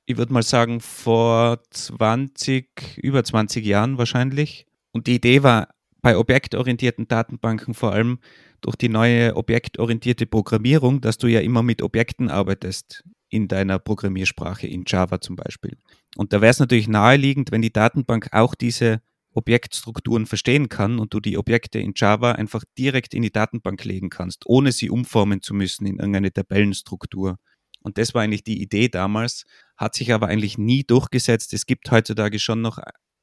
Ich 0.05 0.17
würde 0.17 0.33
mal 0.33 0.43
sagen, 0.43 0.79
vor 0.79 1.59
20, 1.71 2.97
über 2.97 3.23
20 3.23 3.65
Jahren 3.65 3.97
wahrscheinlich. 3.97 4.67
Und 4.91 5.07
die 5.07 5.15
Idee 5.15 5.43
war 5.43 5.69
bei 6.01 6.17
objektorientierten 6.17 7.07
Datenbanken 7.07 7.73
vor 7.73 7.93
allem 7.93 8.19
durch 8.61 8.75
die 8.75 8.89
neue 8.89 9.35
objektorientierte 9.35 10.25
Programmierung, 10.25 11.01
dass 11.01 11.17
du 11.17 11.27
ja 11.27 11.39
immer 11.39 11.63
mit 11.63 11.81
Objekten 11.81 12.29
arbeitest 12.29 13.03
in 13.31 13.47
deiner 13.47 13.79
Programmiersprache, 13.79 14.67
in 14.67 14.83
Java 14.85 15.19
zum 15.21 15.35
Beispiel. 15.35 15.75
Und 16.17 16.33
da 16.33 16.41
wäre 16.41 16.51
es 16.51 16.59
natürlich 16.59 16.87
naheliegend, 16.87 17.51
wenn 17.51 17.63
die 17.63 17.73
Datenbank 17.73 18.27
auch 18.33 18.53
diese 18.53 19.01
Objektstrukturen 19.33 20.25
verstehen 20.25 20.67
kann 20.67 20.99
und 20.99 21.13
du 21.13 21.21
die 21.21 21.37
Objekte 21.37 21.79
in 21.79 21.93
Java 21.95 22.33
einfach 22.33 22.65
direkt 22.77 23.13
in 23.13 23.21
die 23.21 23.31
Datenbank 23.31 23.85
legen 23.85 24.09
kannst, 24.09 24.45
ohne 24.45 24.73
sie 24.73 24.89
umformen 24.89 25.41
zu 25.41 25.53
müssen 25.53 25.85
in 25.85 25.97
irgendeine 25.97 26.33
Tabellenstruktur. 26.33 27.39
Und 27.81 27.97
das 27.97 28.13
war 28.13 28.21
eigentlich 28.21 28.43
die 28.43 28.61
Idee 28.61 28.89
damals, 28.89 29.45
hat 29.77 29.95
sich 29.95 30.13
aber 30.13 30.27
eigentlich 30.27 30.57
nie 30.57 30.83
durchgesetzt. 30.83 31.53
Es 31.53 31.65
gibt 31.65 31.89
heutzutage 31.89 32.39
schon 32.39 32.61
noch 32.61 32.79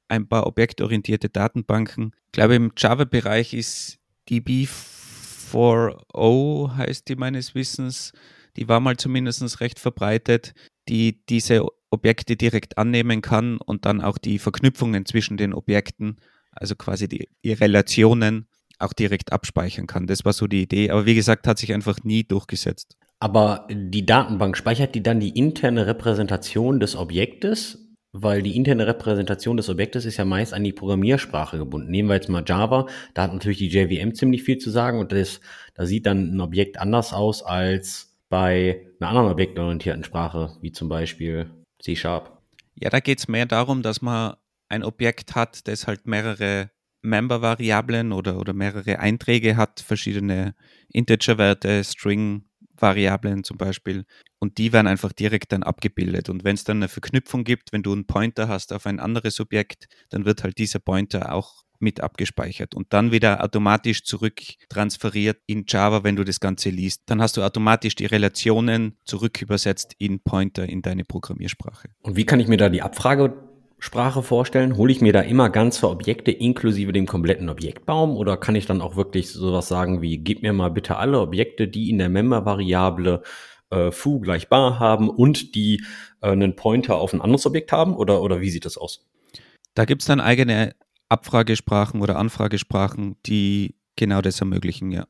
ein 0.09 0.27
paar 0.27 0.47
objektorientierte 0.47 1.29
Datenbanken. 1.29 2.13
Ich 2.27 2.33
glaube, 2.33 2.55
im 2.55 2.73
Java-Bereich 2.75 3.53
ist 3.53 3.99
DB4O, 4.31 6.75
heißt 6.75 7.07
die 7.09 7.17
meines 7.17 7.55
Wissens, 7.55 8.15
die 8.59 8.69
war 8.69 8.81
mal 8.81 8.97
zumindest 8.97 9.61
recht 9.61 9.79
verbreitet, 9.79 10.53
die 10.89 11.25
diese 11.27 11.65
Objekte 11.91 12.37
direkt 12.37 12.77
annehmen 12.77 13.23
kann 13.23 13.59
und 13.59 13.87
dann 13.87 14.01
auch 14.01 14.19
die 14.19 14.39
Verknüpfungen 14.39 15.07
zwischen 15.07 15.37
den 15.37 15.55
Objekten, 15.55 16.17
also 16.51 16.75
quasi 16.75 17.09
die, 17.09 17.29
die 17.45 17.53
Relationen, 17.53 18.49
auch 18.81 18.93
direkt 18.93 19.33
abspeichern 19.33 19.87
kann. 19.87 20.07
Das 20.07 20.25
war 20.25 20.33
so 20.33 20.47
die 20.47 20.63
Idee. 20.63 20.91
Aber 20.91 21.05
wie 21.05 21.15
gesagt, 21.15 21.47
hat 21.47 21.59
sich 21.59 21.73
einfach 21.73 22.05
nie 22.05 22.23
durchgesetzt. 22.25 22.97
Aber 23.19 23.67
die 23.71 24.07
Datenbank 24.07 24.57
speichert 24.57 24.95
die 24.95 25.03
dann 25.03 25.19
die 25.19 25.37
interne 25.37 25.87
Repräsentation 25.87 26.79
des 26.79 26.95
Objektes? 26.95 27.85
Weil 28.13 28.43
die 28.43 28.57
interne 28.57 28.87
Repräsentation 28.87 29.57
des 29.57 29.69
Objektes 29.69 30.05
ist 30.05 30.17
ja 30.17 30.25
meist 30.25 30.55
an 30.55 30.65
die 30.65 30.73
Programmiersprache 30.73 31.59
gebunden. 31.59 31.91
Nehmen 31.91 32.09
wir 32.09 32.15
jetzt 32.15 32.29
mal 32.29 32.45
Java, 32.47 32.87
da 33.15 33.25
hat 33.25 33.33
natürlich 33.33 33.59
die 33.59 33.69
JVM 33.69 34.15
ziemlich 34.15 34.45
viel 34.45 34.59
zu 34.59 34.71
sagen 34.71 34.99
und 34.99 35.13
das, 35.13 35.41
da 35.75 35.85
sieht 35.85 36.07
dann 36.07 36.35
ein 36.35 36.41
Objekt 36.41 36.79
anders 36.79 37.13
aus 37.13 37.43
als 37.43 38.08
bei 38.29 38.87
einer 39.01 39.11
anderen 39.11 39.31
objektorientierten 39.31 40.05
Sprache, 40.05 40.57
wie 40.61 40.73
zum 40.73 40.89
Beispiel 40.89 41.51
C 41.81 41.97
Sharp. 41.97 42.39
Ja, 42.75 42.91
da 42.91 43.01
geht 43.01 43.19
es 43.19 43.29
mehr 43.29 43.47
darum, 43.47 43.83
dass 43.83 44.03
man 44.03 44.37
ein 44.69 44.85
Objekt 44.85 45.35
hat, 45.35 45.67
das 45.67 45.87
halt 45.87 46.07
mehrere 46.07 46.71
Member-Variablen 47.03 48.13
oder, 48.13 48.39
oder 48.39 48.53
mehrere 48.53 48.99
Einträge 48.99 49.57
hat, 49.57 49.81
verschiedene 49.81 50.55
Integer-Werte, 50.93 51.85
String-Variablen 51.85 53.45
zum 53.45 53.57
Beispiel. 53.57 54.05
Und 54.39 54.59
die 54.59 54.73
werden 54.73 54.87
einfach 54.87 55.13
direkt 55.13 55.53
dann 55.53 55.63
abgebildet. 55.63 56.29
Und 56.29 56.45
wenn 56.45 56.55
es 56.55 56.65
dann 56.65 56.79
eine 56.79 56.89
Verknüpfung 56.89 57.45
gibt, 57.45 57.73
wenn 57.73 57.83
du 57.83 57.93
einen 57.93 58.07
Pointer 58.07 58.49
hast 58.49 58.73
auf 58.73 58.87
ein 58.87 59.01
anderes 59.01 59.41
Objekt, 59.41 59.89
dann 60.11 60.25
wird 60.25 60.45
halt 60.45 60.59
dieser 60.59 60.81
Pointer 60.81 61.33
auch 61.33 61.65
mit 61.81 62.01
abgespeichert 62.01 62.75
und 62.75 62.93
dann 62.93 63.13
wieder 63.13 63.43
automatisch 63.43 64.05
zurück 64.05 64.41
transferiert 64.69 65.39
in 65.47 65.65
Java, 65.67 66.05
wenn 66.05 66.17
du 66.17 66.25
das 66.25 66.41
Ganze 66.41 66.71
liest. 66.71 67.03
Dann 67.07 67.21
hast 67.21 67.37
du 67.37 67.43
automatisch 67.43 67.95
die 67.95 68.07
Relationen 68.07 68.97
zurück 69.05 69.41
übersetzt 69.43 69.95
in 69.99 70.21
Pointer 70.21 70.69
in 70.69 70.83
deine 70.83 71.05
Programmiersprache. 71.05 71.89
Und 72.03 72.17
wie 72.17 72.27
kann 72.27 72.41
ich 72.41 72.49
mir 72.49 72.57
da 72.57 72.69
die 72.69 72.83
Abfragesprache 72.83 74.23
vorstellen? 74.23 74.77
Hole 74.77 74.93
ich 74.93 75.01
mir 75.01 75.13
da 75.13 75.21
immer 75.21 75.51
ganze 75.51 75.89
Objekte 75.89 76.31
inklusive 76.31 76.93
dem 76.93 77.07
kompletten 77.07 77.49
Objektbaum 77.49 78.17
oder 78.17 78.37
kann 78.37 78.57
ich 78.57 78.67
dann 78.67 78.81
auch 78.81 78.97
wirklich 78.97 79.31
sowas 79.31 79.69
sagen 79.69 80.03
wie, 80.03 80.19
gib 80.19 80.43
mir 80.43 80.53
mal 80.53 80.71
bitte 80.71 80.97
alle 80.97 81.21
Objekte, 81.21 81.69
die 81.69 81.91
in 81.91 81.99
der 81.99 82.09
Member-Variable 82.09 83.23
äh, 83.71 83.91
foo 83.91 84.21
gleich 84.21 84.49
bar 84.49 84.79
haben 84.79 85.11
und 85.11 85.55
die 85.55 85.85
äh, 86.23 86.31
einen 86.31 86.57
Pointer 86.57 86.97
auf 86.97 87.13
ein 87.13 87.21
anderes 87.21 87.47
Objekt 87.47 87.73
haben 87.73 87.95
oder, 87.95 88.23
oder 88.23 88.41
wie 88.41 88.51
sieht 88.51 88.65
das 88.65 88.79
aus? 88.79 89.07
Da 89.75 89.85
gibt 89.85 90.03
es 90.03 90.07
dann 90.09 90.21
eigene 90.21 90.75
Abfragesprachen 91.09 92.01
oder 92.01 92.17
Anfragesprachen, 92.17 93.17
die 93.27 93.77
genau 93.97 94.21
das 94.21 94.41
ermöglichen, 94.41 94.91
ja. 94.91 95.07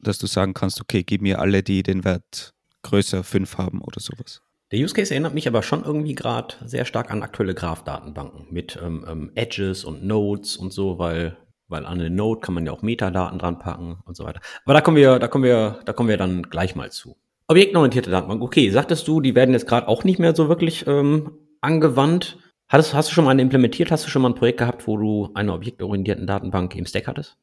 Dass 0.00 0.18
du 0.18 0.26
sagen 0.26 0.54
kannst, 0.54 0.80
okay, 0.80 1.02
gib 1.02 1.22
mir 1.22 1.40
alle, 1.40 1.62
die 1.62 1.82
den 1.82 2.04
Wert 2.04 2.54
größer 2.82 3.24
5 3.24 3.58
haben 3.58 3.80
oder 3.80 4.00
sowas. 4.00 4.42
Der 4.72 4.80
Use 4.80 4.94
Case 4.94 5.12
erinnert 5.12 5.34
mich 5.34 5.46
aber 5.46 5.62
schon 5.62 5.84
irgendwie 5.84 6.14
gerade 6.14 6.54
sehr 6.64 6.86
stark 6.86 7.10
an 7.10 7.22
aktuelle 7.22 7.54
Graph-Datenbanken 7.54 8.46
mit 8.50 8.78
ähm, 8.82 9.04
ähm, 9.06 9.30
Edges 9.34 9.84
und 9.84 10.02
Nodes 10.02 10.56
und 10.56 10.72
so, 10.72 10.98
weil, 10.98 11.36
weil 11.68 11.84
an 11.84 11.98
den 11.98 12.14
Node 12.14 12.40
kann 12.40 12.54
man 12.54 12.64
ja 12.64 12.72
auch 12.72 12.80
Metadaten 12.80 13.38
dran 13.38 13.58
packen 13.58 13.98
und 14.06 14.16
so 14.16 14.24
weiter. 14.24 14.40
Aber 14.64 14.72
da 14.72 14.80
kommen 14.80 14.96
wir, 14.96 15.18
da 15.18 15.28
kommen 15.28 15.44
wir, 15.44 15.80
da 15.84 15.92
kommen 15.92 16.08
wir 16.08 16.16
dann 16.16 16.44
gleich 16.44 16.74
mal 16.74 16.90
zu. 16.90 17.16
Objektorientierte 17.48 18.10
Datenbank, 18.10 18.42
okay, 18.42 18.70
sagtest 18.70 19.06
du, 19.06 19.20
die 19.20 19.34
werden 19.34 19.52
jetzt 19.52 19.66
gerade 19.66 19.88
auch 19.88 20.04
nicht 20.04 20.18
mehr 20.18 20.34
so 20.34 20.48
wirklich 20.48 20.86
ähm, 20.86 21.32
angewandt. 21.60 22.38
Hattest, 22.72 22.94
hast 22.94 23.10
du 23.10 23.12
schon 23.12 23.26
mal 23.26 23.32
eine 23.32 23.42
implementiert? 23.42 23.90
Hast 23.90 24.06
du 24.06 24.08
schon 24.08 24.22
mal 24.22 24.30
ein 24.30 24.34
Projekt 24.34 24.60
gehabt, 24.60 24.86
wo 24.86 24.96
du 24.96 25.28
eine 25.34 25.52
objektorientierten 25.52 26.26
Datenbank 26.26 26.74
im 26.74 26.86
Stack 26.86 27.06
hattest? 27.06 27.36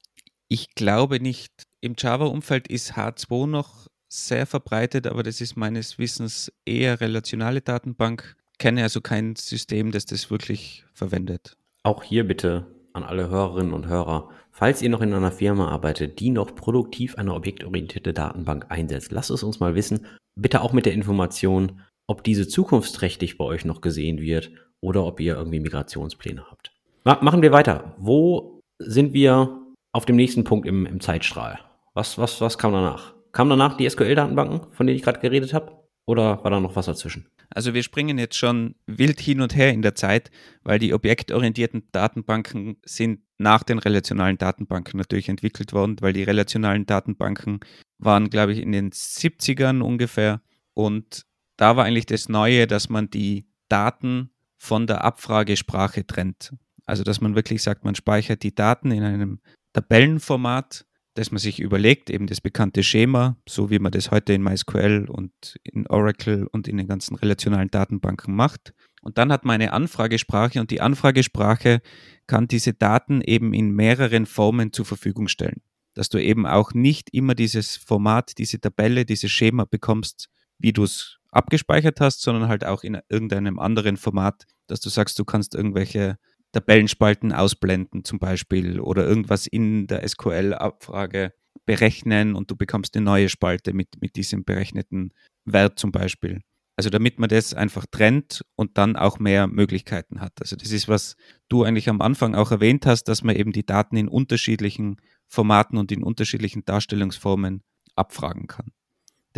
Ich 0.48 0.74
glaube 0.74 1.20
nicht. 1.20 1.52
Im 1.82 1.94
Java-Umfeld 1.96 2.68
ist 2.68 2.94
H2 2.94 3.46
noch 3.46 3.86
sehr 4.08 4.48
verbreitet, 4.48 5.06
aber 5.06 5.22
das 5.22 5.40
ist 5.40 5.56
meines 5.56 6.00
Wissens 6.00 6.52
eher 6.66 7.00
relationale 7.00 7.62
Datenbank. 7.62 8.38
Kenne 8.58 8.82
also 8.82 9.02
kein 9.02 9.36
System, 9.36 9.92
das 9.92 10.08
das 10.08 10.32
wirklich 10.32 10.84
verwendet. 10.94 11.56
Auch 11.84 12.02
hier 12.02 12.26
bitte 12.26 12.66
an 12.94 13.04
alle 13.04 13.30
Hörerinnen 13.30 13.72
und 13.72 13.86
Hörer, 13.86 14.32
falls 14.50 14.82
ihr 14.82 14.90
noch 14.90 15.02
in 15.02 15.14
einer 15.14 15.32
Firma 15.32 15.68
arbeitet, 15.68 16.20
die 16.20 16.32
noch 16.32 16.56
produktiv 16.56 17.20
eine 17.20 17.36
objektorientierte 17.36 18.14
Datenbank 18.14 18.66
einsetzt, 18.70 19.12
lasst 19.12 19.30
es 19.30 19.44
uns 19.44 19.60
mal 19.60 19.76
wissen. 19.76 20.08
Bitte 20.34 20.62
auch 20.62 20.74
mit 20.74 20.88
der 20.88 20.94
Information, 20.94 21.82
ob 22.08 22.24
diese 22.24 22.48
zukunftsträchtig 22.48 23.38
bei 23.38 23.46
euch 23.46 23.64
noch 23.64 23.82
gesehen 23.82 24.20
wird 24.20 24.52
oder 24.82 25.06
ob 25.06 25.20
ihr 25.20 25.36
irgendwie 25.36 25.60
Migrationspläne 25.60 26.46
habt. 26.50 26.72
machen 27.04 27.42
wir 27.42 27.52
weiter. 27.52 27.96
Wo 27.98 28.62
sind 28.80 29.14
wir 29.14 29.60
auf 29.92 30.06
dem 30.06 30.16
nächsten 30.16 30.44
Punkt 30.44 30.68
im, 30.68 30.86
im 30.86 31.00
Zeitstrahl? 31.02 31.60
Was, 31.94 32.18
was, 32.18 32.40
was 32.42 32.58
kam 32.58 32.72
danach? 32.72 33.14
Kam 33.32 33.50
danach 33.50 33.78
die 33.78 33.90
SQL-Datenbanken, 33.90 34.72
von 34.72 34.88
denen 34.88 34.98
ich 34.98 35.04
gerade 35.04 35.20
geredet 35.20 35.54
habe? 35.54 35.80
Oder 36.06 36.44
war 36.44 36.52
da 36.52 36.60
noch 36.60 36.76
was 36.76 36.88
dazwischen? 36.88 37.28
Also 37.52 37.74
wir 37.74 37.84
springen 37.84 38.18
jetzt 38.18 38.36
schon 38.36 38.76
wild 38.86 39.20
hin 39.20 39.42
und 39.42 39.56
her 39.56 39.72
in 39.72 39.82
der 39.82 39.96
Zeit, 39.96 40.32
weil 40.64 40.80
die 40.80 40.94
objektorientierten 40.94 41.88
Datenbanken 41.92 42.78
sind 42.84 43.22
nach 43.38 43.64
den 43.64 43.80
relationalen 43.80 44.38
Datenbanken 44.38 44.98
natürlich 44.98 45.30
entwickelt 45.30 45.74
worden, 45.74 45.98
weil 46.02 46.14
die 46.14 46.24
relationalen 46.24 46.86
Datenbanken 46.86 47.60
waren, 47.98 48.30
glaube 48.30 48.54
ich, 48.54 48.60
in 48.60 48.72
den 48.72 48.92
70ern 48.92 49.82
ungefähr. 49.82 50.42
Und 50.74 51.26
da 51.58 51.76
war 51.76 51.86
eigentlich 51.86 52.06
das 52.06 52.30
Neue, 52.30 52.68
dass 52.68 52.90
man 52.90 53.10
die 53.10 53.48
Daten 53.68 54.32
von 54.60 54.86
der 54.86 55.04
Abfragesprache 55.04 56.06
trennt. 56.06 56.54
Also 56.86 57.04
dass 57.04 57.22
man 57.22 57.36
wirklich 57.36 57.64
sagt, 57.64 57.86
man 57.86 57.96
speichert 57.96 58.44
die 58.44 58.54
Daten 58.54 58.92
in 58.92 59.04
einem 59.04 59.40
Tabellenformat, 59.74 60.86
das 61.16 61.32
man 61.32 61.40
sich 61.40 61.60
überlegt, 61.60 62.10
eben 62.10 62.28
das 62.28 62.42
bekannte 62.42 62.84
Schema, 62.84 63.38
so 63.48 63.70
wie 63.70 63.80
man 63.80 63.92
das 63.92 64.12
heute 64.12 64.34
in 64.34 64.44
MySQL 64.44 65.08
und 65.10 65.56
in 65.64 65.88
Oracle 65.88 66.48
und 66.52 66.68
in 66.68 66.78
den 66.78 66.88
ganzen 66.88 67.16
relationalen 67.16 67.70
Datenbanken 67.70 68.36
macht. 68.36 68.74
Und 69.02 69.18
dann 69.18 69.32
hat 69.32 69.46
man 69.46 69.56
eine 69.56 69.74
Anfragesprache 69.74 70.60
und 70.60 70.72
die 70.72 70.82
Anfragesprache 70.82 71.82
kann 72.28 72.48
diese 72.48 72.74
Daten 72.74 73.22
eben 73.22 73.54
in 73.54 73.72
mehreren 73.72 74.26
Formen 74.26 74.74
zur 74.74 74.86
Verfügung 74.86 75.28
stellen. 75.28 75.62
Dass 75.94 76.10
du 76.10 76.18
eben 76.18 76.46
auch 76.46 76.74
nicht 76.74 77.14
immer 77.14 77.34
dieses 77.34 77.78
Format, 77.78 78.38
diese 78.38 78.60
Tabelle, 78.60 79.06
dieses 79.06 79.32
Schema 79.32 79.66
bekommst, 79.66 80.30
wie 80.58 80.74
du 80.74 80.84
es 80.84 81.19
abgespeichert 81.32 82.00
hast, 82.02 82.22
sondern 82.22 82.48
halt 82.48 82.66
auch 82.66 82.84
in 82.84 83.00
irgendeinem 83.10 83.60
anderen 83.60 83.98
Format, 83.98 84.46
dass 84.68 84.80
du 84.80 84.90
sagst, 84.90 85.20
du 85.20 85.26
kannst 85.26 85.56
irgendwelche 85.56 86.18
Tabellenspalten 86.52 87.32
ausblenden 87.32 88.04
zum 88.04 88.20
Beispiel 88.20 88.80
oder 88.80 89.06
irgendwas 89.06 89.46
in 89.46 89.88
der 89.88 90.08
SQL-Abfrage 90.08 91.34
berechnen 91.66 92.36
und 92.36 92.50
du 92.50 92.56
bekommst 92.56 92.96
eine 92.96 93.06
neue 93.06 93.30
Spalte 93.30 93.74
mit, 93.74 94.02
mit 94.02 94.16
diesem 94.16 94.44
berechneten 94.44 95.14
Wert 95.46 95.78
zum 95.78 95.92
Beispiel. 95.92 96.42
Also 96.76 96.90
damit 96.90 97.20
man 97.20 97.30
das 97.30 97.54
einfach 97.54 97.86
trennt 97.92 98.44
und 98.56 98.78
dann 98.78 98.96
auch 98.96 99.20
mehr 99.20 99.48
Möglichkeiten 99.48 100.22
hat. 100.22 100.32
Also 100.40 100.56
das 100.56 100.72
ist, 100.72 100.88
was 100.88 101.16
du 101.50 101.64
eigentlich 101.64 101.90
am 101.90 102.02
Anfang 102.02 102.36
auch 102.36 102.52
erwähnt 102.52 102.86
hast, 102.86 103.04
dass 103.04 103.22
man 103.22 103.36
eben 103.36 103.52
die 103.52 103.66
Daten 103.66 103.98
in 103.98 104.08
unterschiedlichen 104.08 104.96
Formaten 105.28 105.78
und 105.78 105.92
in 105.92 106.04
unterschiedlichen 106.04 106.64
Darstellungsformen 106.64 107.64
abfragen 107.96 108.48
kann. 108.48 108.72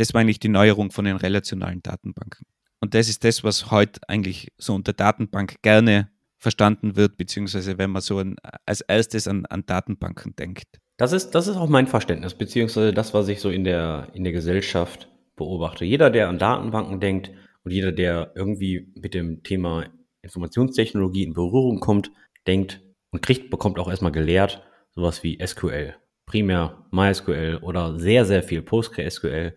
Das 0.02 0.16
war 0.16 0.22
eigentlich 0.22 0.40
die 0.40 0.50
Neuerung 0.50 0.90
von 0.90 1.06
den 1.06 1.16
relationalen 1.16 1.84
Datenbanken. 1.84 2.48
Und 2.80 2.96
das 2.96 3.08
ist 3.08 3.24
das, 3.24 3.44
was 3.44 3.70
heute 3.70 4.02
eigentlich 4.08 4.52
so 4.58 4.74
unter 4.74 4.94
Datenbank 4.94 5.62
gerne 5.62 6.10
verstanden 6.40 6.96
wird, 6.96 7.18
beziehungsweise 7.18 7.78
wenn 7.78 7.92
man 7.92 8.02
so 8.02 8.18
ein, 8.18 8.38
als 8.66 8.82
erstes 8.82 9.28
an, 9.28 9.46
an 9.46 9.64
Datenbanken 9.68 10.36
denkt. 10.36 10.80
Das 10.98 11.14
ist, 11.14 11.36
das 11.36 11.48
ist 11.48 11.56
auch 11.56 11.70
mein 11.70 11.86
Verständnis, 11.86 12.34
beziehungsweise 12.34 12.96
das, 12.96 13.14
was 13.14 13.28
ich 13.28 13.42
so 13.42 13.52
in 13.52 13.64
der, 13.64 14.08
in 14.14 14.24
der 14.24 14.34
Gesellschaft 14.34 15.08
beobachte. 15.36 15.86
Jeder, 15.86 16.10
der 16.10 16.30
an 16.30 16.40
Datenbanken 16.40 17.00
denkt 17.00 17.30
und 17.64 17.70
jeder, 17.70 17.92
der 17.92 18.32
irgendwie 18.34 18.92
mit 18.96 19.14
dem 19.14 19.44
Thema 19.44 19.86
Informationstechnologie 20.24 21.26
in 21.26 21.34
Berührung 21.34 21.80
kommt, 21.80 22.12
denkt 22.48 22.82
und 23.12 23.22
kriegt, 23.22 23.52
bekommt 23.52 23.78
auch 23.78 23.88
erstmal 23.88 24.12
gelehrt, 24.12 24.64
sowas 24.96 25.22
wie 25.22 25.38
SQL 25.46 25.94
primär 26.32 26.86
MySQL 26.92 27.60
oder 27.62 28.00
sehr, 28.00 28.24
sehr 28.26 28.42
viel 28.42 28.62
PostgreSQL. 28.62 29.54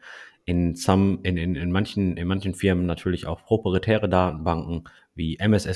In, 0.47 0.75
some, 0.75 1.21
in, 1.23 1.37
in, 1.37 1.55
in, 1.57 1.73
manchen, 1.73 2.17
in 2.17 2.27
manchen 2.29 2.55
Firmen 2.55 2.87
natürlich 2.87 3.27
auch 3.27 3.45
proprietäre 3.45 4.09
Datenbanken 4.09 4.85
wie 5.15 5.39
MS 5.39 5.69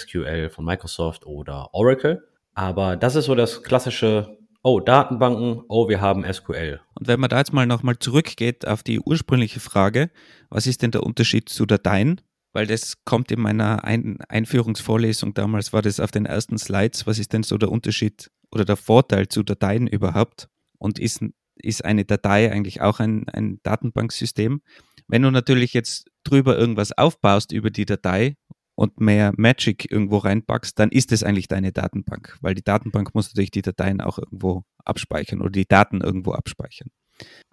von 0.50 0.64
Microsoft 0.64 1.26
oder 1.26 1.72
Oracle. 1.72 2.22
Aber 2.54 2.96
das 2.96 3.14
ist 3.14 3.26
so 3.26 3.35
das 3.35 3.62
klassische, 3.62 4.37
oh, 4.62 4.81
Datenbanken, 4.81 5.62
oh, 5.68 5.88
wir 5.88 6.00
haben 6.00 6.31
SQL. 6.31 6.81
Und 6.94 7.09
wenn 7.09 7.20
man 7.20 7.31
da 7.31 7.38
jetzt 7.38 7.52
mal 7.52 7.66
nochmal 7.66 7.98
zurückgeht 7.98 8.66
auf 8.66 8.83
die 8.83 9.00
ursprüngliche 9.00 9.61
Frage, 9.61 10.11
was 10.50 10.66
ist 10.66 10.83
denn 10.83 10.90
der 10.90 11.04
Unterschied 11.04 11.48
zu 11.48 11.66
Dateien? 11.66 12.20
Weil 12.52 12.66
das 12.66 13.04
kommt 13.04 13.31
in 13.31 13.40
meiner 13.40 13.85
Ein 13.85 14.18
Einführungsvorlesung 14.28 15.35
damals, 15.35 15.72
war 15.72 15.83
das 15.83 16.00
auf 16.00 16.11
den 16.11 16.26
ersten 16.26 16.59
Slides. 16.59 17.07
Was 17.07 17.18
ist 17.18 17.33
denn 17.33 17.42
so 17.42 17.57
der 17.59 17.70
Unterschied 17.70 18.31
oder 18.50 18.64
der 18.64 18.76
Vorteil 18.76 19.28
zu 19.28 19.42
Dateien 19.42 19.87
überhaupt? 19.87 20.48
und 20.78 20.98
ist, 20.98 21.24
ist 21.62 21.84
eine 21.84 22.04
Datei 22.04 22.50
eigentlich 22.50 22.80
auch 22.80 23.00
ein, 23.00 23.28
ein 23.28 23.60
Datenbanksystem. 23.62 24.62
Wenn 25.06 25.22
du 25.22 25.30
natürlich 25.30 25.72
jetzt 25.72 26.10
drüber 26.24 26.58
irgendwas 26.58 26.96
aufbaust 26.96 27.52
über 27.52 27.70
die 27.70 27.86
Datei 27.86 28.36
und 28.74 29.00
mehr 29.00 29.32
Magic 29.36 29.90
irgendwo 29.90 30.18
reinpackst, 30.18 30.78
dann 30.78 30.90
ist 30.90 31.10
es 31.12 31.24
eigentlich 31.24 31.48
deine 31.48 31.72
Datenbank, 31.72 32.38
weil 32.42 32.54
die 32.54 32.62
Datenbank 32.62 33.14
muss 33.14 33.28
natürlich 33.28 33.50
die 33.50 33.62
Dateien 33.62 34.00
auch 34.00 34.18
irgendwo 34.18 34.62
abspeichern 34.84 35.40
oder 35.40 35.50
die 35.50 35.66
Daten 35.66 36.00
irgendwo 36.00 36.32
abspeichern. 36.32 36.88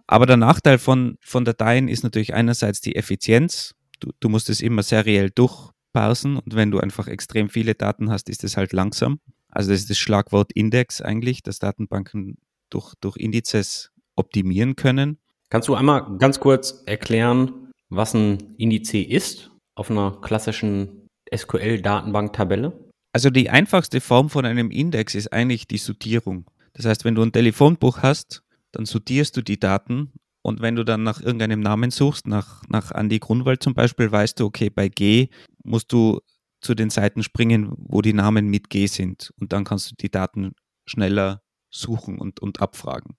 Aber 0.07 0.25
der 0.25 0.37
Nachteil 0.37 0.77
von, 0.77 1.17
von 1.21 1.45
Dateien 1.45 1.87
ist 1.87 2.03
natürlich 2.03 2.33
einerseits 2.33 2.81
die 2.81 2.95
Effizienz. 2.95 3.73
Du, 3.99 4.11
du 4.19 4.29
musst 4.29 4.49
es 4.49 4.61
immer 4.61 4.83
seriell 4.83 5.31
durchparsen 5.31 6.37
und 6.37 6.55
wenn 6.55 6.71
du 6.71 6.79
einfach 6.79 7.07
extrem 7.07 7.49
viele 7.49 7.73
Daten 7.73 8.11
hast, 8.11 8.29
ist 8.29 8.43
es 8.43 8.57
halt 8.57 8.73
langsam. 8.73 9.19
Also 9.49 9.71
das 9.71 9.79
ist 9.79 9.89
das 9.89 9.97
Schlagwort 9.97 10.51
Index 10.51 11.01
eigentlich, 11.01 11.41
dass 11.41 11.59
Datenbanken 11.59 12.37
durch, 12.69 12.93
durch 13.01 13.17
Indizes 13.17 13.91
optimieren 14.15 14.75
können. 14.75 15.17
Kannst 15.49 15.67
du 15.67 15.75
einmal 15.75 16.17
ganz 16.17 16.39
kurz 16.39 16.83
erklären, 16.85 17.71
was 17.89 18.13
ein 18.13 18.55
Indiz 18.57 18.93
ist 18.93 19.51
auf 19.75 19.91
einer 19.91 20.19
klassischen 20.21 21.07
SQL-Datenbank-Tabelle? 21.33 22.91
Also 23.13 23.29
die 23.29 23.49
einfachste 23.49 24.01
Form 24.01 24.29
von 24.29 24.45
einem 24.45 24.71
Index 24.71 25.15
ist 25.15 25.31
eigentlich 25.31 25.67
die 25.67 25.77
Sortierung. 25.77 26.49
Das 26.73 26.85
heißt, 26.85 27.05
wenn 27.05 27.15
du 27.15 27.21
ein 27.21 27.31
Telefonbuch 27.31 27.99
hast, 27.99 28.43
dann 28.71 28.85
sortierst 28.85 29.37
du 29.37 29.41
die 29.41 29.59
Daten 29.59 30.11
und 30.41 30.61
wenn 30.61 30.75
du 30.75 30.83
dann 30.83 31.03
nach 31.03 31.21
irgendeinem 31.21 31.61
Namen 31.61 31.91
suchst, 31.91 32.27
nach, 32.27 32.61
nach 32.67 32.91
Andy 32.91 33.19
Grunwald 33.19 33.63
zum 33.63 33.73
Beispiel, 33.73 34.11
weißt 34.11 34.39
du, 34.39 34.45
okay, 34.45 34.69
bei 34.69 34.89
G 34.89 35.29
musst 35.63 35.93
du 35.93 36.19
zu 36.61 36.75
den 36.75 36.89
Seiten 36.89 37.23
springen, 37.23 37.71
wo 37.77 38.01
die 38.01 38.13
Namen 38.13 38.47
mit 38.49 38.69
G 38.69 38.87
sind 38.87 39.33
und 39.39 39.53
dann 39.53 39.63
kannst 39.63 39.91
du 39.91 39.95
die 39.95 40.11
Daten 40.11 40.53
schneller 40.85 41.41
suchen 41.69 42.19
und, 42.19 42.41
und 42.41 42.61
abfragen. 42.61 43.15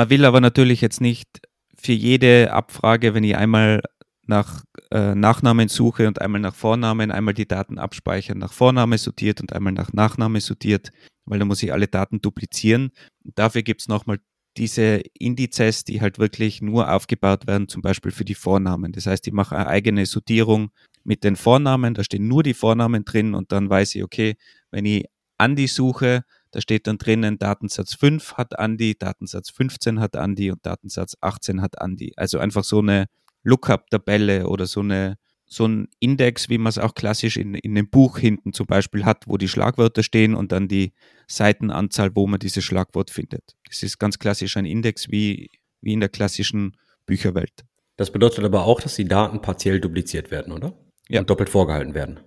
Man 0.00 0.08
will 0.08 0.24
aber 0.24 0.40
natürlich 0.40 0.80
jetzt 0.80 1.02
nicht 1.02 1.28
für 1.76 1.92
jede 1.92 2.54
Abfrage, 2.54 3.12
wenn 3.12 3.22
ich 3.22 3.36
einmal 3.36 3.82
nach 4.26 4.64
äh, 4.90 5.14
Nachnamen 5.14 5.68
suche 5.68 6.08
und 6.08 6.22
einmal 6.22 6.40
nach 6.40 6.54
Vornamen, 6.54 7.10
einmal 7.10 7.34
die 7.34 7.46
Daten 7.46 7.78
abspeichern, 7.78 8.38
nach 8.38 8.54
Vorname 8.54 8.96
sortiert 8.96 9.42
und 9.42 9.52
einmal 9.52 9.74
nach 9.74 9.92
Nachname 9.92 10.40
sortiert, 10.40 10.90
weil 11.26 11.38
dann 11.38 11.48
muss 11.48 11.62
ich 11.62 11.74
alle 11.74 11.86
Daten 11.86 12.22
duplizieren. 12.22 12.92
dafür 13.34 13.60
gibt 13.60 13.82
es 13.82 13.88
nochmal 13.88 14.20
diese 14.56 15.02
Indizes, 15.18 15.84
die 15.84 16.00
halt 16.00 16.18
wirklich 16.18 16.62
nur 16.62 16.90
aufgebaut 16.90 17.46
werden, 17.46 17.68
zum 17.68 17.82
Beispiel 17.82 18.10
für 18.10 18.24
die 18.24 18.34
Vornamen. 18.34 18.92
Das 18.92 19.04
heißt, 19.04 19.26
ich 19.26 19.34
mache 19.34 19.54
eine 19.54 19.66
eigene 19.66 20.06
Sortierung 20.06 20.70
mit 21.04 21.24
den 21.24 21.36
Vornamen, 21.36 21.92
da 21.92 22.04
stehen 22.04 22.26
nur 22.26 22.42
die 22.42 22.54
Vornamen 22.54 23.04
drin 23.04 23.34
und 23.34 23.52
dann 23.52 23.68
weiß 23.68 23.96
ich, 23.96 24.02
okay, 24.02 24.36
wenn 24.70 24.86
ich 24.86 25.04
Andi 25.36 25.66
suche, 25.66 26.24
da 26.50 26.60
steht 26.60 26.86
dann 26.86 26.98
drinnen, 26.98 27.38
Datensatz 27.38 27.94
5 27.94 28.34
hat 28.34 28.58
Andi, 28.58 28.96
Datensatz 28.98 29.50
15 29.50 30.00
hat 30.00 30.16
Andi 30.16 30.50
und 30.50 30.64
Datensatz 30.64 31.16
18 31.20 31.62
hat 31.62 31.80
Andi. 31.80 32.12
Also 32.16 32.38
einfach 32.38 32.64
so 32.64 32.80
eine 32.80 33.06
Lookup-Tabelle 33.42 34.48
oder 34.48 34.66
so 34.66 34.80
eine 34.80 35.16
so 35.52 35.66
ein 35.66 35.88
Index, 35.98 36.48
wie 36.48 36.58
man 36.58 36.68
es 36.68 36.78
auch 36.78 36.94
klassisch 36.94 37.36
in, 37.36 37.54
in 37.56 37.76
einem 37.76 37.90
Buch 37.90 38.18
hinten 38.18 38.52
zum 38.52 38.66
Beispiel 38.66 39.04
hat, 39.04 39.24
wo 39.26 39.36
die 39.36 39.48
Schlagwörter 39.48 40.04
stehen 40.04 40.36
und 40.36 40.52
dann 40.52 40.68
die 40.68 40.92
Seitenanzahl, 41.26 42.14
wo 42.14 42.28
man 42.28 42.38
dieses 42.38 42.62
Schlagwort 42.62 43.10
findet. 43.10 43.56
Das 43.68 43.82
ist 43.82 43.98
ganz 43.98 44.20
klassisch 44.20 44.56
ein 44.56 44.64
Index 44.64 45.10
wie, 45.10 45.50
wie 45.80 45.92
in 45.92 45.98
der 45.98 46.08
klassischen 46.08 46.76
Bücherwelt. 47.04 47.64
Das 47.96 48.12
bedeutet 48.12 48.44
aber 48.44 48.64
auch, 48.64 48.80
dass 48.80 48.94
die 48.94 49.06
Daten 49.06 49.42
partiell 49.42 49.80
dupliziert 49.80 50.30
werden, 50.30 50.52
oder? 50.52 50.72
Ja. 51.08 51.20
Und 51.20 51.28
doppelt 51.28 51.50
vorgehalten 51.50 51.94
werden. 51.94 52.20